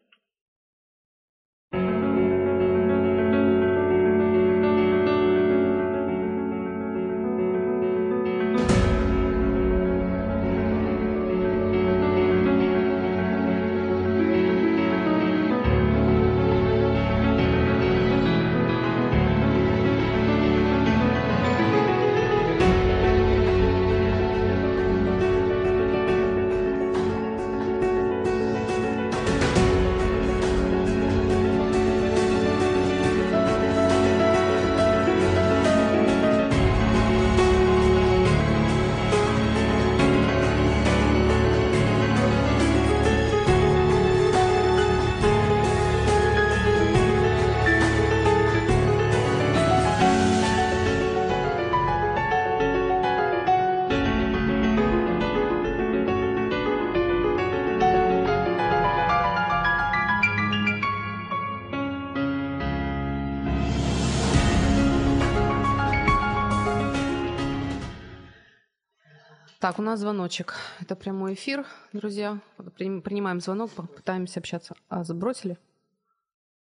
Так, 69.69 69.77
у 69.77 69.83
нас 69.83 69.99
звоночек. 69.99 70.55
Это 70.81 70.95
прямой 70.95 71.35
эфир, 71.35 71.63
друзья. 71.93 72.39
Принимаем 72.75 73.39
звонок, 73.39 73.69
пытаемся 73.95 74.39
общаться. 74.39 74.73
А, 74.87 75.03
забросили? 75.03 75.59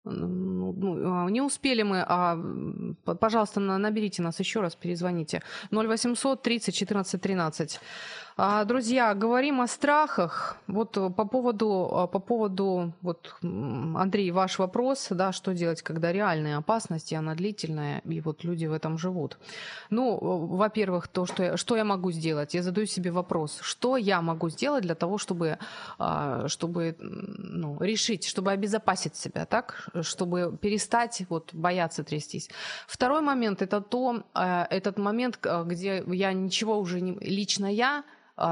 Ну, 0.04 0.74
ну, 0.74 1.26
а, 1.26 1.30
не 1.30 1.42
успели 1.42 1.82
мы, 1.82 2.04
а, 2.06 2.38
пожалуйста, 3.06 3.62
наберите 3.62 4.22
нас 4.22 4.38
еще 4.40 4.60
раз, 4.60 4.76
перезвоните. 4.76 5.42
0800 5.72 6.44
30 6.44 6.76
14 6.76 7.22
13. 7.22 7.80
А, 8.42 8.64
друзья, 8.64 9.14
говорим 9.16 9.60
о 9.60 9.68
страхах. 9.68 10.56
Вот 10.68 10.96
э, 10.96 11.10
по 11.10 11.26
поводу, 11.26 11.90
э, 11.92 12.08
по 12.08 12.20
поводу, 12.20 12.94
вот, 13.02 13.36
Андрей, 13.42 14.32
ваш 14.32 14.60
вопрос, 14.60 15.08
да, 15.10 15.34
что 15.34 15.54
делать, 15.54 15.82
когда 15.82 16.14
реальная 16.14 16.58
опасность, 16.58 17.12
и 17.12 17.16
она 17.16 17.36
длительная, 17.36 18.02
и 18.06 18.22
вот 18.22 18.46
люди 18.46 18.66
в 18.66 18.72
этом 18.72 18.98
живут. 18.98 19.38
Ну, 19.90 20.14
э, 20.14 20.56
во-первых, 20.56 21.10
то, 21.10 21.26
что 21.26 21.44
я, 21.44 21.58
что 21.58 21.76
я 21.76 21.84
могу 21.84 22.12
сделать? 22.12 22.54
Я 22.54 22.64
задаю 22.64 22.88
себе 22.88 23.12
вопрос, 23.12 23.60
что 23.62 23.98
я 23.98 24.22
могу 24.22 24.48
сделать 24.48 24.84
для 24.84 24.96
того, 24.96 25.18
чтобы, 25.18 25.58
а, 25.98 26.48
чтобы 26.48 26.96
ну, 27.00 27.78
решить, 27.82 28.24
чтобы 28.24 28.54
обезопасить 28.54 29.18
себя, 29.18 29.46
так, 29.46 29.90
чтобы 30.02 30.58
перестать 30.62 31.24
вот 31.28 31.54
бояться 31.54 32.06
трястись. 32.06 32.50
Второй 32.88 33.20
момент– 33.20 33.62
это 33.62 33.82
то, 33.82 34.24
этот 34.34 34.98
момент, 34.98 35.46
где 35.66 36.02
я 36.08 36.32
ничего 36.32 36.80
уже 36.80 37.02
не, 37.02 37.18
лично 37.20 37.66
я 37.66 38.06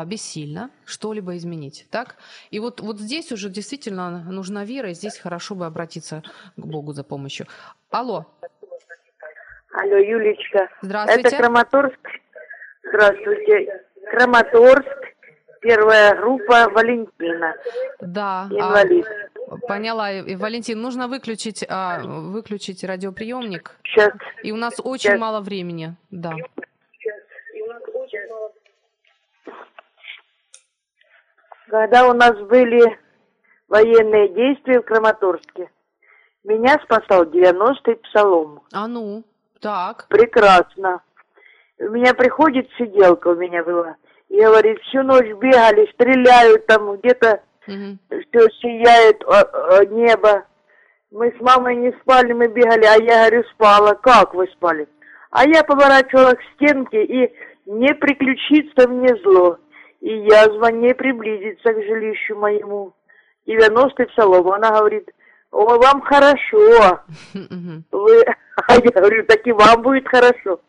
бессильно 0.05 0.69
что-либо 0.85 1.35
изменить. 1.37 1.87
Так? 1.91 2.15
И 2.51 2.59
вот, 2.59 2.81
вот 2.81 2.97
здесь 2.99 3.31
уже 3.31 3.49
действительно 3.49 4.23
нужна 4.31 4.65
вера, 4.65 4.89
и 4.89 4.93
здесь 4.93 5.17
хорошо 5.17 5.55
бы 5.55 5.65
обратиться 5.65 6.23
к 6.55 6.65
Богу 6.65 6.93
за 6.93 7.03
помощью. 7.03 7.47
Алло. 7.89 8.25
Алло, 9.73 9.97
Юлечка. 9.97 10.69
Здравствуйте. 10.81 11.27
Это 11.27 11.37
Краматорск. 11.37 11.99
Здравствуйте. 12.83 13.83
Краматорск, 14.09 14.97
первая 15.61 16.15
группа 16.15 16.69
Валентина. 16.69 17.53
Да. 17.99 18.47
Инвалид. 18.49 19.05
А, 19.49 19.57
поняла. 19.67 20.11
И, 20.11 20.35
Валентин, 20.35 20.81
нужно 20.81 21.07
выключить, 21.07 21.65
а, 21.67 21.99
выключить 22.03 22.83
радиоприемник. 22.83 23.71
Сейчас. 23.83 24.13
И 24.43 24.51
у 24.51 24.55
нас 24.55 24.79
очень 24.83 25.11
Сейчас. 25.11 25.19
мало 25.19 25.41
времени. 25.41 25.95
Да. 26.09 26.33
Когда 31.69 32.07
у 32.07 32.13
нас 32.13 32.33
были 32.47 32.97
военные 33.67 34.29
действия 34.29 34.79
в 34.79 34.85
Краматорске. 34.85 35.69
Меня 36.43 36.77
спасал 36.83 37.25
90-й 37.25 37.95
псалом. 37.95 38.61
А 38.73 38.87
ну, 38.87 39.23
так. 39.59 40.07
Прекрасно. 40.07 41.01
У 41.79 41.89
меня 41.89 42.13
приходит 42.13 42.69
сиделка 42.77 43.27
у 43.27 43.35
меня 43.35 43.63
была 43.63 43.97
и 44.29 44.41
говорит, 44.41 44.79
всю 44.81 45.03
ночь 45.03 45.27
бегали, 45.27 45.89
стреляют 45.93 46.65
там 46.65 46.97
где-то, 46.97 47.41
угу. 47.67 47.97
все 48.09 48.49
сияет 48.61 49.23
о, 49.23 49.41
о, 49.79 49.85
небо. 49.85 50.45
Мы 51.11 51.31
с 51.31 51.39
мамой 51.39 51.75
не 51.75 51.91
спали, 52.01 52.33
мы 52.33 52.47
бегали, 52.47 52.85
а 52.85 53.01
я 53.01 53.29
говорю, 53.29 53.43
спала. 53.53 53.93
Как 53.93 54.33
вы 54.33 54.47
спали? 54.47 54.87
А 55.31 55.47
я 55.47 55.63
поворачивала 55.63 56.33
к 56.33 56.41
стенке 56.55 57.03
и 57.03 57.33
не 57.65 57.93
приключится 57.93 58.87
мне 58.87 59.15
зло 59.23 59.57
и 60.01 60.09
язва 60.09 60.67
не 60.67 60.93
приблизится 60.93 61.73
к 61.73 61.83
жилищу 61.83 62.35
моему. 62.35 62.93
90-й 63.47 64.05
псалом. 64.07 64.51
Она 64.51 64.71
говорит, 64.71 65.09
о, 65.51 65.77
вам 65.77 66.01
хорошо. 66.01 67.01
Вы... 67.33 68.25
А 68.67 68.73
я 68.83 68.91
говорю, 68.91 69.25
так 69.25 69.45
и 69.45 69.51
вам 69.51 69.81
будет 69.81 70.07
хорошо. 70.07 70.59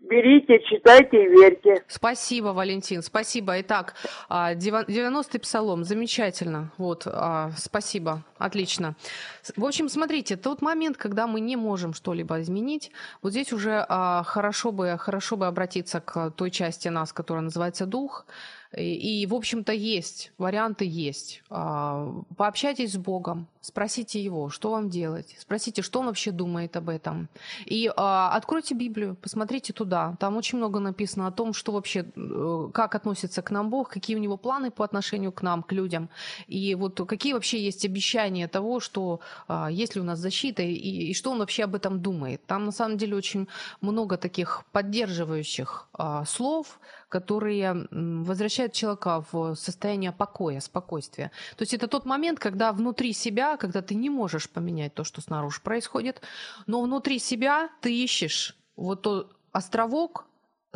Берите, 0.00 0.60
читайте 0.60 1.24
и 1.24 1.28
верьте. 1.28 1.84
Спасибо, 1.86 2.48
Валентин, 2.48 3.02
спасибо. 3.02 3.60
Итак, 3.60 3.94
90-й 4.30 5.36
а, 5.36 5.40
псалом, 5.40 5.84
замечательно. 5.84 6.72
Вот, 6.78 7.06
а, 7.06 7.50
спасибо, 7.56 8.22
отлично. 8.38 8.94
В 9.56 9.64
общем, 9.64 9.88
смотрите, 9.88 10.36
тот 10.36 10.62
момент, 10.62 10.96
когда 10.96 11.26
мы 11.26 11.40
не 11.40 11.56
можем 11.56 11.92
что-либо 11.92 12.40
изменить, 12.40 12.90
вот 13.22 13.32
здесь 13.32 13.52
уже 13.52 13.84
а, 13.88 14.22
хорошо 14.22 14.72
бы, 14.72 14.96
хорошо 14.98 15.36
бы 15.36 15.46
обратиться 15.46 16.00
к 16.00 16.30
той 16.30 16.50
части 16.50 16.88
нас, 16.88 17.12
которая 17.12 17.42
называется 17.42 17.84
дух, 17.84 18.24
и, 18.76 19.26
в 19.26 19.34
общем-то, 19.34 19.72
есть, 19.72 20.32
варианты 20.36 20.84
есть. 20.84 21.42
А, 21.48 22.12
пообщайтесь 22.36 22.92
с 22.92 22.96
Богом, 22.98 23.48
спросите 23.62 24.22
Его, 24.22 24.50
что 24.50 24.70
вам 24.70 24.90
делать, 24.90 25.36
спросите, 25.38 25.80
что 25.80 26.00
Он 26.00 26.06
вообще 26.06 26.32
думает 26.32 26.76
об 26.76 26.90
этом. 26.90 27.30
И 27.64 27.90
а, 27.96 28.30
откройте 28.34 28.74
Библию, 28.74 29.16
посмотрите 29.16 29.72
туда. 29.72 30.16
Там 30.20 30.36
очень 30.36 30.58
много 30.58 30.80
написано 30.80 31.26
о 31.26 31.32
том, 31.32 31.54
что 31.54 31.72
вообще, 31.72 32.04
э, 32.14 32.70
как 32.74 32.94
относится 32.94 33.40
к 33.40 33.50
нам 33.50 33.70
Бог, 33.70 33.88
какие 33.88 34.16
у 34.16 34.20
Него 34.20 34.36
планы 34.36 34.70
по 34.70 34.84
отношению 34.84 35.32
к 35.32 35.40
нам, 35.40 35.62
к 35.62 35.72
людям. 35.72 36.10
И 36.46 36.74
вот 36.74 37.00
какие 37.08 37.32
вообще 37.32 37.64
есть 37.64 37.86
обещания 37.86 38.48
того, 38.48 38.80
что 38.80 39.20
а, 39.46 39.70
есть 39.70 39.94
ли 39.94 40.02
у 40.02 40.04
нас 40.04 40.18
защита, 40.18 40.62
и, 40.62 40.74
и 40.74 41.14
что 41.14 41.30
Он 41.30 41.38
вообще 41.38 41.64
об 41.64 41.74
этом 41.74 42.02
думает. 42.02 42.44
Там, 42.46 42.66
на 42.66 42.72
самом 42.72 42.98
деле, 42.98 43.16
очень 43.16 43.48
много 43.80 44.18
таких 44.18 44.64
поддерживающих 44.72 45.88
слов, 46.26 46.78
которые 47.08 47.88
возвращают 47.90 48.72
человека 48.72 49.24
в 49.32 49.54
состояние 49.54 50.12
покоя, 50.12 50.60
спокойствия. 50.60 51.30
То 51.56 51.62
есть 51.62 51.74
это 51.74 51.88
тот 51.88 52.04
момент, 52.04 52.38
когда 52.38 52.72
внутри 52.72 53.12
себя, 53.12 53.56
когда 53.56 53.82
ты 53.82 53.94
не 53.94 54.10
можешь 54.10 54.48
поменять 54.50 54.94
то, 54.94 55.04
что 55.04 55.20
снаружи 55.20 55.60
происходит, 55.60 56.20
но 56.66 56.82
внутри 56.82 57.18
себя 57.18 57.70
ты 57.80 57.94
ищешь 57.94 58.56
вот 58.76 59.02
тот 59.02 59.36
островок 59.52 60.26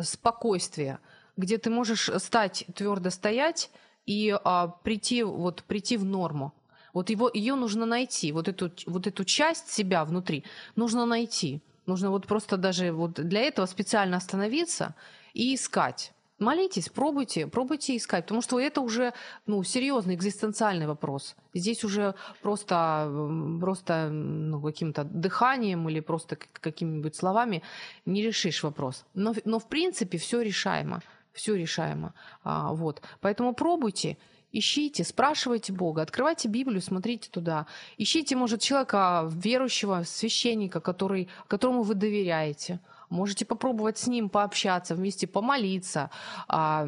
спокойствия, 0.01 0.99
где 1.37 1.57
ты 1.57 1.69
можешь 1.69 2.09
стать 2.17 2.65
твердо 2.75 3.09
стоять 3.09 3.69
и 4.05 4.37
а, 4.43 4.67
прийти 4.67 5.23
вот 5.23 5.63
прийти 5.63 5.97
в 5.97 6.05
норму. 6.05 6.53
Вот 6.93 7.09
его 7.09 7.29
ее 7.33 7.55
нужно 7.55 7.85
найти, 7.85 8.31
вот 8.31 8.47
эту 8.47 8.71
вот 8.85 9.07
эту 9.07 9.25
часть 9.25 9.71
себя 9.71 10.05
внутри 10.05 10.43
нужно 10.75 11.05
найти. 11.05 11.61
Нужно 11.85 12.11
вот 12.11 12.27
просто 12.27 12.55
даже 12.55 12.91
вот 12.91 13.13
для 13.13 13.41
этого 13.41 13.65
специально 13.65 14.17
остановиться 14.17 14.95
и 15.33 15.55
искать. 15.55 16.13
Молитесь, 16.43 16.89
пробуйте, 16.89 17.47
пробуйте 17.47 17.95
искать, 17.95 18.25
потому 18.25 18.41
что 18.41 18.59
это 18.59 18.81
уже 18.81 19.13
ну, 19.45 19.63
серьезный 19.63 20.15
экзистенциальный 20.15 20.87
вопрос. 20.87 21.35
Здесь 21.53 21.85
уже 21.85 22.15
просто, 22.41 23.09
просто 23.61 24.09
ну, 24.09 24.61
каким-то 24.61 25.05
дыханием 25.05 25.87
или 25.87 26.01
просто 26.01 26.35
какими-нибудь 26.35 27.15
словами 27.15 27.63
не 28.05 28.21
решишь 28.21 28.63
вопрос. 28.63 29.05
Но, 29.13 29.33
но 29.45 29.57
в 29.59 29.69
принципе 29.69 30.17
все 30.17 30.41
решаемо, 30.41 31.01
все 31.31 31.55
решаемо. 31.55 32.13
А, 32.43 32.73
вот. 32.73 33.01
Поэтому 33.21 33.53
пробуйте, 33.53 34.17
Ищите, 34.55 35.03
спрашивайте 35.03 35.73
Бога, 35.73 36.03
открывайте 36.03 36.47
Библию, 36.47 36.81
смотрите 36.81 37.27
туда. 37.31 37.65
Ищите, 37.97 38.35
может, 38.35 38.61
человека 38.61 39.27
верующего, 39.31 40.03
священника, 40.05 40.79
который, 40.79 41.27
которому 41.47 41.81
вы 41.83 41.95
доверяете– 41.95 42.79
можете 43.13 43.45
попробовать 43.45 43.97
с 43.97 44.07
ним 44.07 44.29
пообщаться, 44.29 44.95
вместе 44.95 45.27
помолиться. 45.27 46.09
А, 46.47 46.85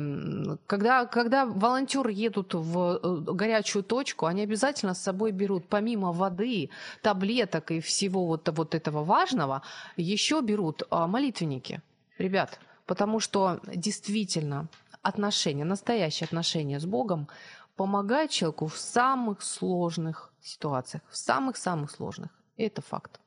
когда, 0.67 1.05
когда 1.05 1.45
волонтеры 1.45 2.11
едут 2.11 2.53
в 2.53 2.99
э, 3.01 3.33
горячую 3.33 3.83
точку, 3.83 4.25
они 4.25 4.41
обязательно 4.41 4.93
с 4.93 5.01
собой 5.01 5.31
берут, 5.31 5.67
помимо 5.69 6.11
воды, 6.11 6.69
таблеток 7.01 7.71
и 7.71 7.79
всего 7.79 8.25
вот, 8.25 8.49
вот 8.49 8.75
этого 8.75 9.03
важного, 9.03 9.61
еще 9.97 10.41
берут 10.41 10.83
а, 10.89 11.07
молитвенники. 11.07 11.81
Ребят, 12.17 12.59
потому 12.85 13.19
что 13.19 13.59
действительно 13.75 14.67
отношения, 15.01 15.65
настоящие 15.65 16.25
отношения 16.25 16.79
с 16.79 16.85
Богом 16.85 17.27
помогают 17.75 18.31
человеку 18.31 18.67
в 18.67 18.77
самых 18.77 19.41
сложных 19.41 20.33
ситуациях, 20.41 21.03
в 21.09 21.17
самых-самых 21.17 21.91
сложных. 21.91 22.31
И 22.57 22.63
это 22.63 22.81
факт. 22.81 23.19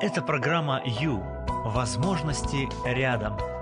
Это 0.00 0.22
программа 0.26 0.82
«Ю». 0.84 1.22
Возможности 1.64 2.68
рядом. 2.84 3.53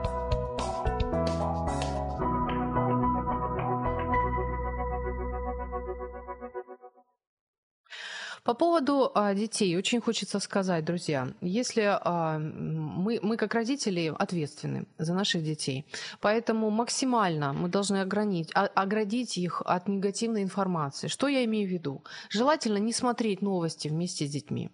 По 8.44 8.54
поводу 8.54 9.12
а, 9.14 9.34
детей 9.34 9.76
очень 9.76 10.00
хочется 10.00 10.40
сказать, 10.40 10.84
друзья, 10.84 11.28
если 11.40 11.82
а, 11.82 12.38
мы, 12.40 13.20
мы 13.22 13.36
как 13.36 13.54
родители 13.54 14.12
ответственны 14.18 14.86
за 14.98 15.14
наших 15.14 15.44
детей, 15.44 15.86
поэтому 16.20 16.68
максимально 16.70 17.52
мы 17.52 17.68
должны 17.68 18.00
огранить, 18.00 18.50
а, 18.54 18.66
оградить 18.66 19.38
их 19.38 19.62
от 19.64 19.86
негативной 19.86 20.42
информации. 20.42 21.06
Что 21.06 21.28
я 21.28 21.44
имею 21.44 21.68
в 21.68 21.72
виду? 21.72 22.02
Желательно 22.30 22.78
не 22.78 22.92
смотреть 22.92 23.42
новости 23.42 23.86
вместе 23.86 24.26
с 24.26 24.30
детьми. 24.30 24.70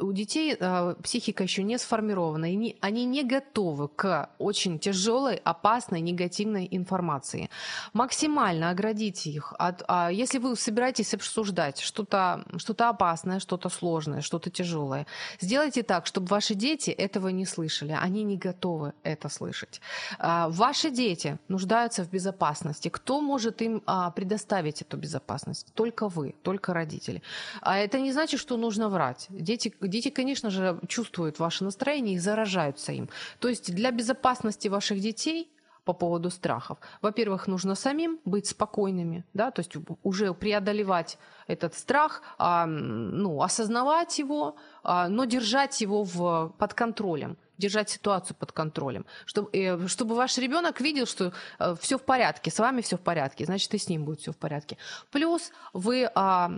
У 0.00 0.12
детей 0.12 0.56
психика 1.02 1.44
еще 1.44 1.62
не 1.62 1.78
сформирована, 1.78 2.52
и 2.52 2.76
они 2.80 3.04
не 3.04 3.22
готовы 3.22 3.86
к 3.86 4.30
очень 4.38 4.80
тяжелой, 4.80 5.36
опасной, 5.36 6.00
негативной 6.00 6.66
информации. 6.68 7.50
Максимально 7.92 8.70
оградите 8.70 9.30
их 9.30 9.52
от, 9.58 9.84
если 10.10 10.38
вы 10.38 10.56
собираетесь 10.56 11.14
обсуждать 11.14 11.78
что-то, 11.78 12.44
что-то 12.64 12.88
опасное, 12.88 13.40
что-то 13.40 13.68
сложное, 13.68 14.22
что-то 14.22 14.50
тяжелое. 14.50 15.06
Сделайте 15.40 15.82
так, 15.82 16.06
чтобы 16.06 16.26
ваши 16.28 16.54
дети 16.54 16.90
этого 16.90 17.28
не 17.28 17.46
слышали. 17.46 17.92
Они 17.92 18.24
не 18.24 18.36
готовы 18.36 18.92
это 19.02 19.28
слышать. 19.28 19.80
А, 20.18 20.48
ваши 20.48 20.90
дети 20.90 21.38
нуждаются 21.48 22.04
в 22.04 22.10
безопасности. 22.10 22.88
Кто 22.88 23.20
может 23.20 23.62
им 23.62 23.82
а, 23.86 24.10
предоставить 24.10 24.82
эту 24.82 24.96
безопасность? 24.96 25.66
Только 25.74 26.08
вы, 26.08 26.34
только 26.42 26.72
родители. 26.72 27.22
А 27.60 27.76
это 27.76 28.00
не 28.00 28.12
значит, 28.12 28.40
что 28.40 28.56
нужно 28.56 28.88
врать. 28.88 29.26
Дети, 29.28 29.74
дети 29.80 30.08
конечно 30.10 30.50
же, 30.50 30.80
чувствуют 30.88 31.38
ваше 31.38 31.64
настроение 31.64 32.14
и 32.14 32.18
заражаются 32.18 32.92
им. 32.92 33.08
То 33.40 33.48
есть 33.48 33.74
для 33.74 33.90
безопасности 33.90 34.68
ваших 34.68 35.00
детей 35.00 35.50
по 35.84 35.92
поводу 35.92 36.30
страхов. 36.30 36.78
Во-первых, 37.02 37.46
нужно 37.46 37.74
самим 37.74 38.18
быть 38.24 38.46
спокойными, 38.46 39.24
да, 39.34 39.50
то 39.50 39.60
есть 39.60 39.72
уже 40.02 40.32
преодолевать 40.34 41.18
этот 41.46 41.74
страх, 41.74 42.22
а, 42.38 42.66
ну, 42.66 43.42
осознавать 43.42 44.18
его, 44.18 44.56
а, 44.82 45.08
но 45.08 45.24
держать 45.24 45.80
его 45.80 46.04
в, 46.04 46.52
под 46.58 46.74
контролем 46.74 47.36
держать 47.58 47.88
ситуацию 47.88 48.36
под 48.36 48.52
контролем, 48.52 49.06
чтобы, 49.26 49.48
э, 49.52 49.86
чтобы 49.86 50.16
ваш 50.16 50.38
ребенок 50.38 50.80
видел, 50.80 51.06
что 51.06 51.32
э, 51.58 51.76
все 51.80 51.98
в 51.98 52.02
порядке, 52.02 52.50
с 52.50 52.58
вами 52.58 52.80
все 52.80 52.96
в 52.96 53.00
порядке, 53.00 53.44
значит 53.44 53.72
и 53.74 53.78
с 53.78 53.88
ним 53.88 54.04
будет 54.04 54.20
все 54.20 54.32
в 54.32 54.36
порядке. 54.36 54.76
Плюс 55.12 55.52
вы 55.72 56.10
а, 56.14 56.50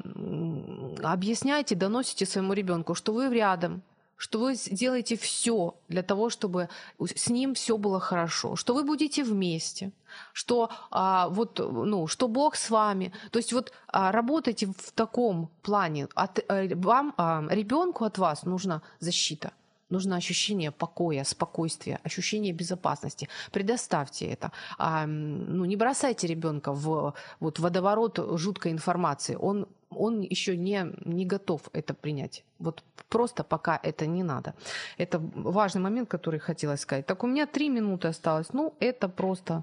объясняете, 1.02 1.74
доносите 1.74 2.24
своему 2.24 2.54
ребенку, 2.54 2.94
что 2.94 3.12
вы 3.12 3.28
рядом, 3.28 3.82
что 4.16 4.40
вы 4.40 4.56
делаете 4.70 5.16
все 5.16 5.74
для 5.88 6.02
того, 6.02 6.30
чтобы 6.30 6.68
с 6.98 7.28
ним 7.28 7.54
все 7.54 7.76
было 7.76 8.00
хорошо, 8.00 8.56
что 8.56 8.74
вы 8.74 8.82
будете 8.84 9.24
вместе, 9.24 9.92
что 10.32 10.70
а, 10.90 11.28
вот 11.28 11.58
ну 11.58 12.06
что 12.06 12.28
Бог 12.28 12.56
с 12.56 12.70
вами, 12.70 13.12
то 13.30 13.38
есть 13.38 13.52
вот 13.52 13.72
а, 13.88 14.12
работайте 14.12 14.66
в 14.66 14.92
таком 14.92 15.50
плане. 15.62 16.08
От, 16.14 16.44
а, 16.48 16.66
вам 16.74 17.14
а, 17.16 17.44
ребенку 17.50 18.04
от 18.04 18.18
вас 18.18 18.44
нужна 18.44 18.82
защита. 19.00 19.52
Нужно 19.88 20.16
ощущение 20.16 20.72
покоя, 20.72 21.22
спокойствия, 21.24 22.00
ощущение 22.02 22.52
безопасности. 22.52 23.28
Предоставьте 23.52 24.26
это. 24.26 24.50
А, 24.78 25.06
ну, 25.06 25.64
не 25.64 25.76
бросайте 25.76 26.26
ребенка 26.26 26.72
в 26.72 27.14
вот, 27.38 27.58
водоворот 27.60 28.18
жуткой 28.38 28.72
информации. 28.72 29.36
Он, 29.36 29.68
он 29.90 30.22
еще 30.22 30.56
не, 30.56 30.92
не 31.04 31.24
готов 31.24 31.60
это 31.72 31.94
принять. 31.94 32.42
Вот 32.58 32.82
просто 33.08 33.44
пока 33.44 33.78
это 33.80 34.06
не 34.06 34.24
надо. 34.24 34.54
Это 34.98 35.20
важный 35.20 35.80
момент, 35.80 36.08
который 36.08 36.40
хотелось 36.40 36.80
сказать. 36.80 37.06
Так 37.06 37.22
у 37.22 37.28
меня 37.28 37.46
три 37.46 37.68
минуты 37.68 38.08
осталось. 38.08 38.52
Ну, 38.52 38.74
это 38.80 39.08
просто, 39.08 39.62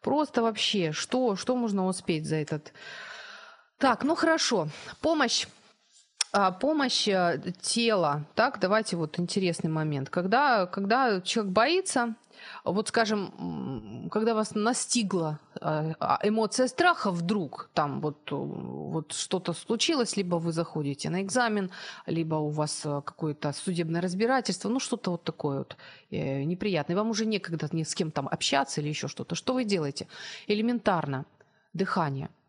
просто 0.00 0.40
вообще, 0.40 0.92
что, 0.92 1.36
что 1.36 1.56
можно 1.56 1.86
успеть 1.86 2.26
за 2.26 2.36
этот... 2.36 2.72
Так, 3.76 4.04
ну 4.04 4.14
хорошо. 4.14 4.68
Помощь 5.00 5.46
а, 6.34 6.50
помощь 6.50 7.08
э, 7.08 7.52
тела, 7.60 8.24
так, 8.34 8.58
давайте 8.58 8.96
вот 8.96 9.18
интересный 9.18 9.68
момент. 9.68 10.08
Когда, 10.08 10.66
когда 10.66 11.20
человек 11.20 11.52
боится, 11.52 12.14
вот 12.64 12.88
скажем, 12.88 14.08
когда 14.10 14.34
вас 14.34 14.54
настигла 14.54 15.40
э, 15.60 15.92
а, 16.00 16.18
эмоция 16.22 16.68
страха 16.68 17.10
вдруг, 17.10 17.68
там 17.74 18.00
вот, 18.00 18.30
вот 18.30 19.12
что-то 19.12 19.52
случилось, 19.52 20.16
либо 20.16 20.36
вы 20.36 20.52
заходите 20.52 21.10
на 21.10 21.20
экзамен, 21.20 21.70
либо 22.06 22.36
у 22.36 22.48
вас 22.48 22.80
э, 22.86 23.02
какое-то 23.04 23.52
судебное 23.52 24.00
разбирательство, 24.00 24.70
ну 24.70 24.80
что-то 24.80 25.10
вот 25.10 25.24
такое 25.24 25.58
вот 25.58 25.76
неприятное, 26.10 26.96
вам 26.96 27.10
уже 27.10 27.26
некогда 27.26 27.68
ни 27.72 27.82
с 27.82 27.94
кем 27.94 28.10
там 28.10 28.26
общаться 28.26 28.80
или 28.80 28.88
еще 28.88 29.06
что-то. 29.06 29.34
Что 29.34 29.52
вы 29.52 29.64
делаете? 29.64 30.08
Элементарно 30.46 31.26
дыхание– 31.74 32.30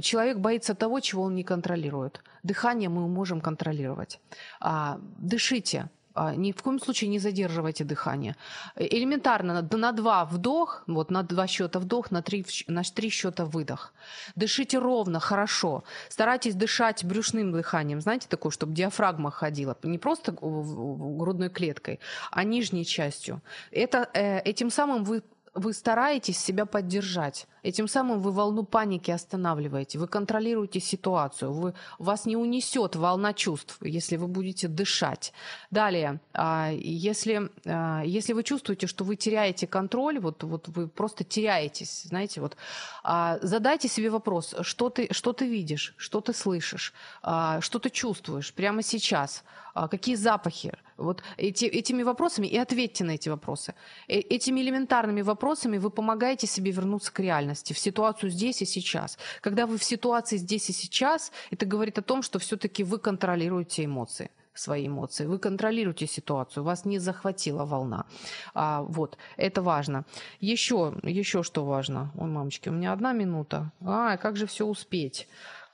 человек 0.00 0.38
боится 0.38 0.74
того, 0.74 1.00
чего 1.00 1.24
он 1.24 1.34
не 1.34 1.44
контролирует. 1.44 2.22
Дыхание 2.42 2.88
мы 2.88 3.08
можем 3.08 3.40
контролировать. 3.40 4.20
А, 4.60 4.98
дышите. 5.18 5.88
А, 6.14 6.34
ни 6.36 6.52
в 6.52 6.62
коем 6.62 6.78
случае 6.78 7.10
не 7.10 7.18
задерживайте 7.18 7.82
дыхание. 7.84 8.36
Элементарно 8.76 9.68
на 9.70 9.92
два 9.92 10.24
вдох, 10.24 10.84
вот 10.86 11.10
на 11.10 11.22
два 11.22 11.46
счета 11.48 11.80
вдох, 11.80 12.12
на 12.12 12.22
три, 12.22 12.46
на 12.68 12.82
три 12.82 13.10
счета 13.10 13.44
выдох. 13.44 13.92
Дышите 14.36 14.78
ровно, 14.78 15.18
хорошо. 15.18 15.82
Старайтесь 16.08 16.54
дышать 16.54 17.04
брюшным 17.04 17.50
дыханием, 17.52 18.00
знаете, 18.00 18.28
такое, 18.28 18.52
чтобы 18.52 18.74
диафрагма 18.74 19.30
ходила. 19.32 19.76
Не 19.82 19.98
просто 19.98 20.32
грудной 20.40 21.50
клеткой, 21.50 21.98
а 22.30 22.44
нижней 22.44 22.84
частью. 22.84 23.40
Это, 23.72 24.08
э, 24.14 24.38
этим 24.40 24.70
самым 24.70 25.02
вы 25.02 25.22
вы 25.54 25.72
стараетесь 25.72 26.38
себя 26.38 26.66
поддержать. 26.66 27.46
Этим 27.62 27.88
самым 27.88 28.20
вы 28.20 28.32
волну 28.32 28.64
паники 28.64 29.10
останавливаете, 29.10 29.98
вы 29.98 30.06
контролируете 30.06 30.80
ситуацию, 30.80 31.52
вы, 31.52 31.74
вас 31.98 32.26
не 32.26 32.36
унесет 32.36 32.96
волна 32.96 33.32
чувств, 33.32 33.78
если 33.80 34.16
вы 34.16 34.26
будете 34.26 34.68
дышать. 34.68 35.32
Далее, 35.70 36.20
а, 36.32 36.70
если, 36.72 37.50
а, 37.64 38.02
если 38.04 38.32
вы 38.32 38.42
чувствуете, 38.42 38.86
что 38.86 39.04
вы 39.04 39.16
теряете 39.16 39.66
контроль, 39.66 40.18
вот, 40.18 40.42
вот 40.42 40.68
вы 40.68 40.88
просто 40.88 41.24
теряетесь, 41.24 42.02
знаете, 42.02 42.40
вот, 42.40 42.56
а, 43.02 43.38
задайте 43.40 43.88
себе 43.88 44.10
вопрос, 44.10 44.54
что 44.60 44.90
ты, 44.90 45.08
что 45.12 45.32
ты 45.32 45.48
видишь, 45.48 45.94
что 45.96 46.20
ты 46.20 46.34
слышишь, 46.34 46.92
что 47.22 47.78
ты 47.78 47.90
чувствуешь 47.90 48.52
прямо 48.52 48.82
сейчас, 48.82 49.44
какие 49.74 50.16
запахи, 50.16 50.72
вот 50.96 51.22
эти, 51.36 51.64
этими 51.64 52.02
вопросами 52.02 52.46
и 52.46 52.56
ответьте 52.56 53.04
на 53.04 53.12
эти 53.12 53.28
вопросы. 53.28 53.74
Э, 54.08 54.18
этими 54.18 54.60
элементарными 54.60 55.22
вопросами 55.22 55.78
вы 55.78 55.90
помогаете 55.90 56.46
себе 56.46 56.70
вернуться 56.70 57.12
к 57.12 57.20
реальности, 57.20 57.72
в 57.72 57.78
ситуацию 57.78 58.30
здесь 58.30 58.62
и 58.62 58.66
сейчас. 58.66 59.18
Когда 59.40 59.66
вы 59.66 59.78
в 59.78 59.84
ситуации 59.84 60.36
здесь 60.36 60.70
и 60.70 60.72
сейчас, 60.72 61.32
это 61.50 61.66
говорит 61.66 61.98
о 61.98 62.02
том, 62.02 62.22
что 62.22 62.38
все-таки 62.38 62.84
вы 62.84 62.98
контролируете 62.98 63.84
эмоции 63.84 64.30
свои 64.54 64.86
эмоции, 64.86 65.26
вы 65.26 65.38
контролируете 65.38 66.06
ситуацию, 66.06 66.64
вас 66.64 66.84
не 66.84 66.98
захватила 66.98 67.64
волна. 67.64 68.06
А, 68.54 68.82
вот, 68.82 69.18
это 69.36 69.62
важно. 69.62 70.04
Еще, 70.40 70.94
еще 71.02 71.42
что 71.42 71.64
важно? 71.64 72.12
Ой, 72.16 72.28
мамочки, 72.28 72.68
у 72.68 72.72
меня 72.72 72.92
одна 72.92 73.12
минута. 73.12 73.72
А, 73.84 74.16
как 74.16 74.36
же 74.36 74.46
все 74.46 74.64
успеть? 74.64 75.28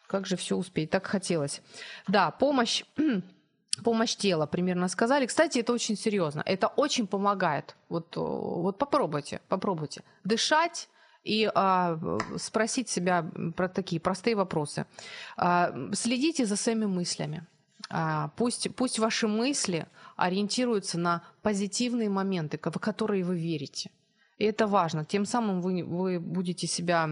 Как 0.06 0.26
же 0.26 0.36
все 0.36 0.56
успеть? 0.56 0.90
Так 0.90 1.06
хотелось. 1.06 1.62
Да, 2.08 2.30
помощь 2.30 2.84
помощь 3.82 4.16
тела, 4.16 4.46
примерно 4.46 4.88
сказали. 4.88 5.26
Кстати, 5.26 5.58
это 5.58 5.72
очень 5.72 5.96
серьезно. 5.96 6.42
Это 6.46 6.68
очень 6.68 7.06
помогает. 7.06 7.76
Вот, 7.88 8.16
вот 8.16 8.78
попробуйте, 8.78 9.40
попробуйте. 9.48 10.02
Дышать 10.24 10.88
и 11.24 11.50
а, 11.54 11.98
спросить 12.36 12.88
себя 12.88 13.30
про 13.56 13.68
такие 13.68 14.00
простые 14.00 14.36
вопросы. 14.36 14.86
А, 15.36 15.72
следите 15.92 16.46
за 16.46 16.56
своими 16.56 16.86
мыслями. 16.86 17.46
А, 17.90 18.28
пусть, 18.36 18.74
пусть 18.76 18.98
ваши 18.98 19.26
мысли 19.26 19.86
ориентируются 20.16 20.98
на 20.98 21.22
позитивные 21.42 22.08
моменты, 22.08 22.58
в 22.62 22.78
которые 22.78 23.24
вы 23.24 23.36
верите. 23.36 23.90
И 24.38 24.44
это 24.44 24.66
важно. 24.66 25.04
Тем 25.04 25.26
самым 25.26 25.60
вы, 25.60 25.84
вы 25.84 26.18
будете 26.18 26.66
себя 26.66 27.08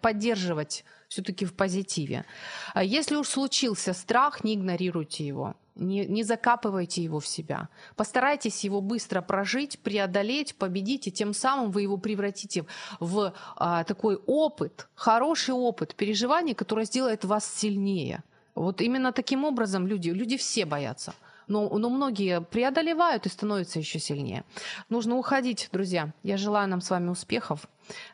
поддерживать 0.00 0.84
все-таки 1.08 1.44
в 1.44 1.52
позитиве. 1.52 2.24
А 2.72 2.82
если 2.82 3.16
уж 3.16 3.28
случился 3.28 3.92
страх, 3.92 4.44
не 4.44 4.54
игнорируйте 4.54 5.26
его. 5.26 5.56
Не, 5.80 6.04
не 6.04 6.24
закапывайте 6.24 7.02
его 7.02 7.20
в 7.20 7.26
себя. 7.26 7.68
Постарайтесь 7.96 8.64
его 8.64 8.82
быстро 8.82 9.22
прожить, 9.22 9.78
преодолеть, 9.78 10.54
победить, 10.54 11.06
и 11.06 11.12
тем 11.12 11.32
самым 11.32 11.70
вы 11.70 11.82
его 11.82 11.96
превратите 11.96 12.66
в 13.00 13.32
а, 13.56 13.84
такой 13.84 14.16
опыт, 14.26 14.88
хороший 14.94 15.54
опыт 15.54 15.94
переживаний, 15.94 16.54
который 16.54 16.84
сделает 16.84 17.24
вас 17.24 17.46
сильнее. 17.46 18.22
Вот 18.54 18.82
именно 18.82 19.10
таким 19.12 19.44
образом 19.44 19.86
люди, 19.86 20.10
люди 20.10 20.36
все 20.36 20.66
боятся. 20.66 21.14
Но, 21.48 21.68
но 21.78 21.88
многие 21.88 22.42
преодолевают 22.42 23.24
и 23.24 23.30
становятся 23.30 23.78
еще 23.78 23.98
сильнее. 23.98 24.44
Нужно 24.90 25.16
уходить, 25.16 25.70
друзья. 25.72 26.12
Я 26.22 26.36
желаю 26.36 26.68
нам 26.68 26.82
с 26.82 26.90
вами 26.90 27.08
успехов. 27.08 27.66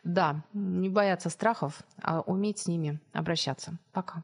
Да, 0.05 0.41
не 0.53 0.89
бояться 0.89 1.29
страхов, 1.29 1.81
а 2.01 2.21
уметь 2.21 2.59
с 2.59 2.67
ними 2.67 2.99
обращаться. 3.13 3.77
Пока. 3.91 4.23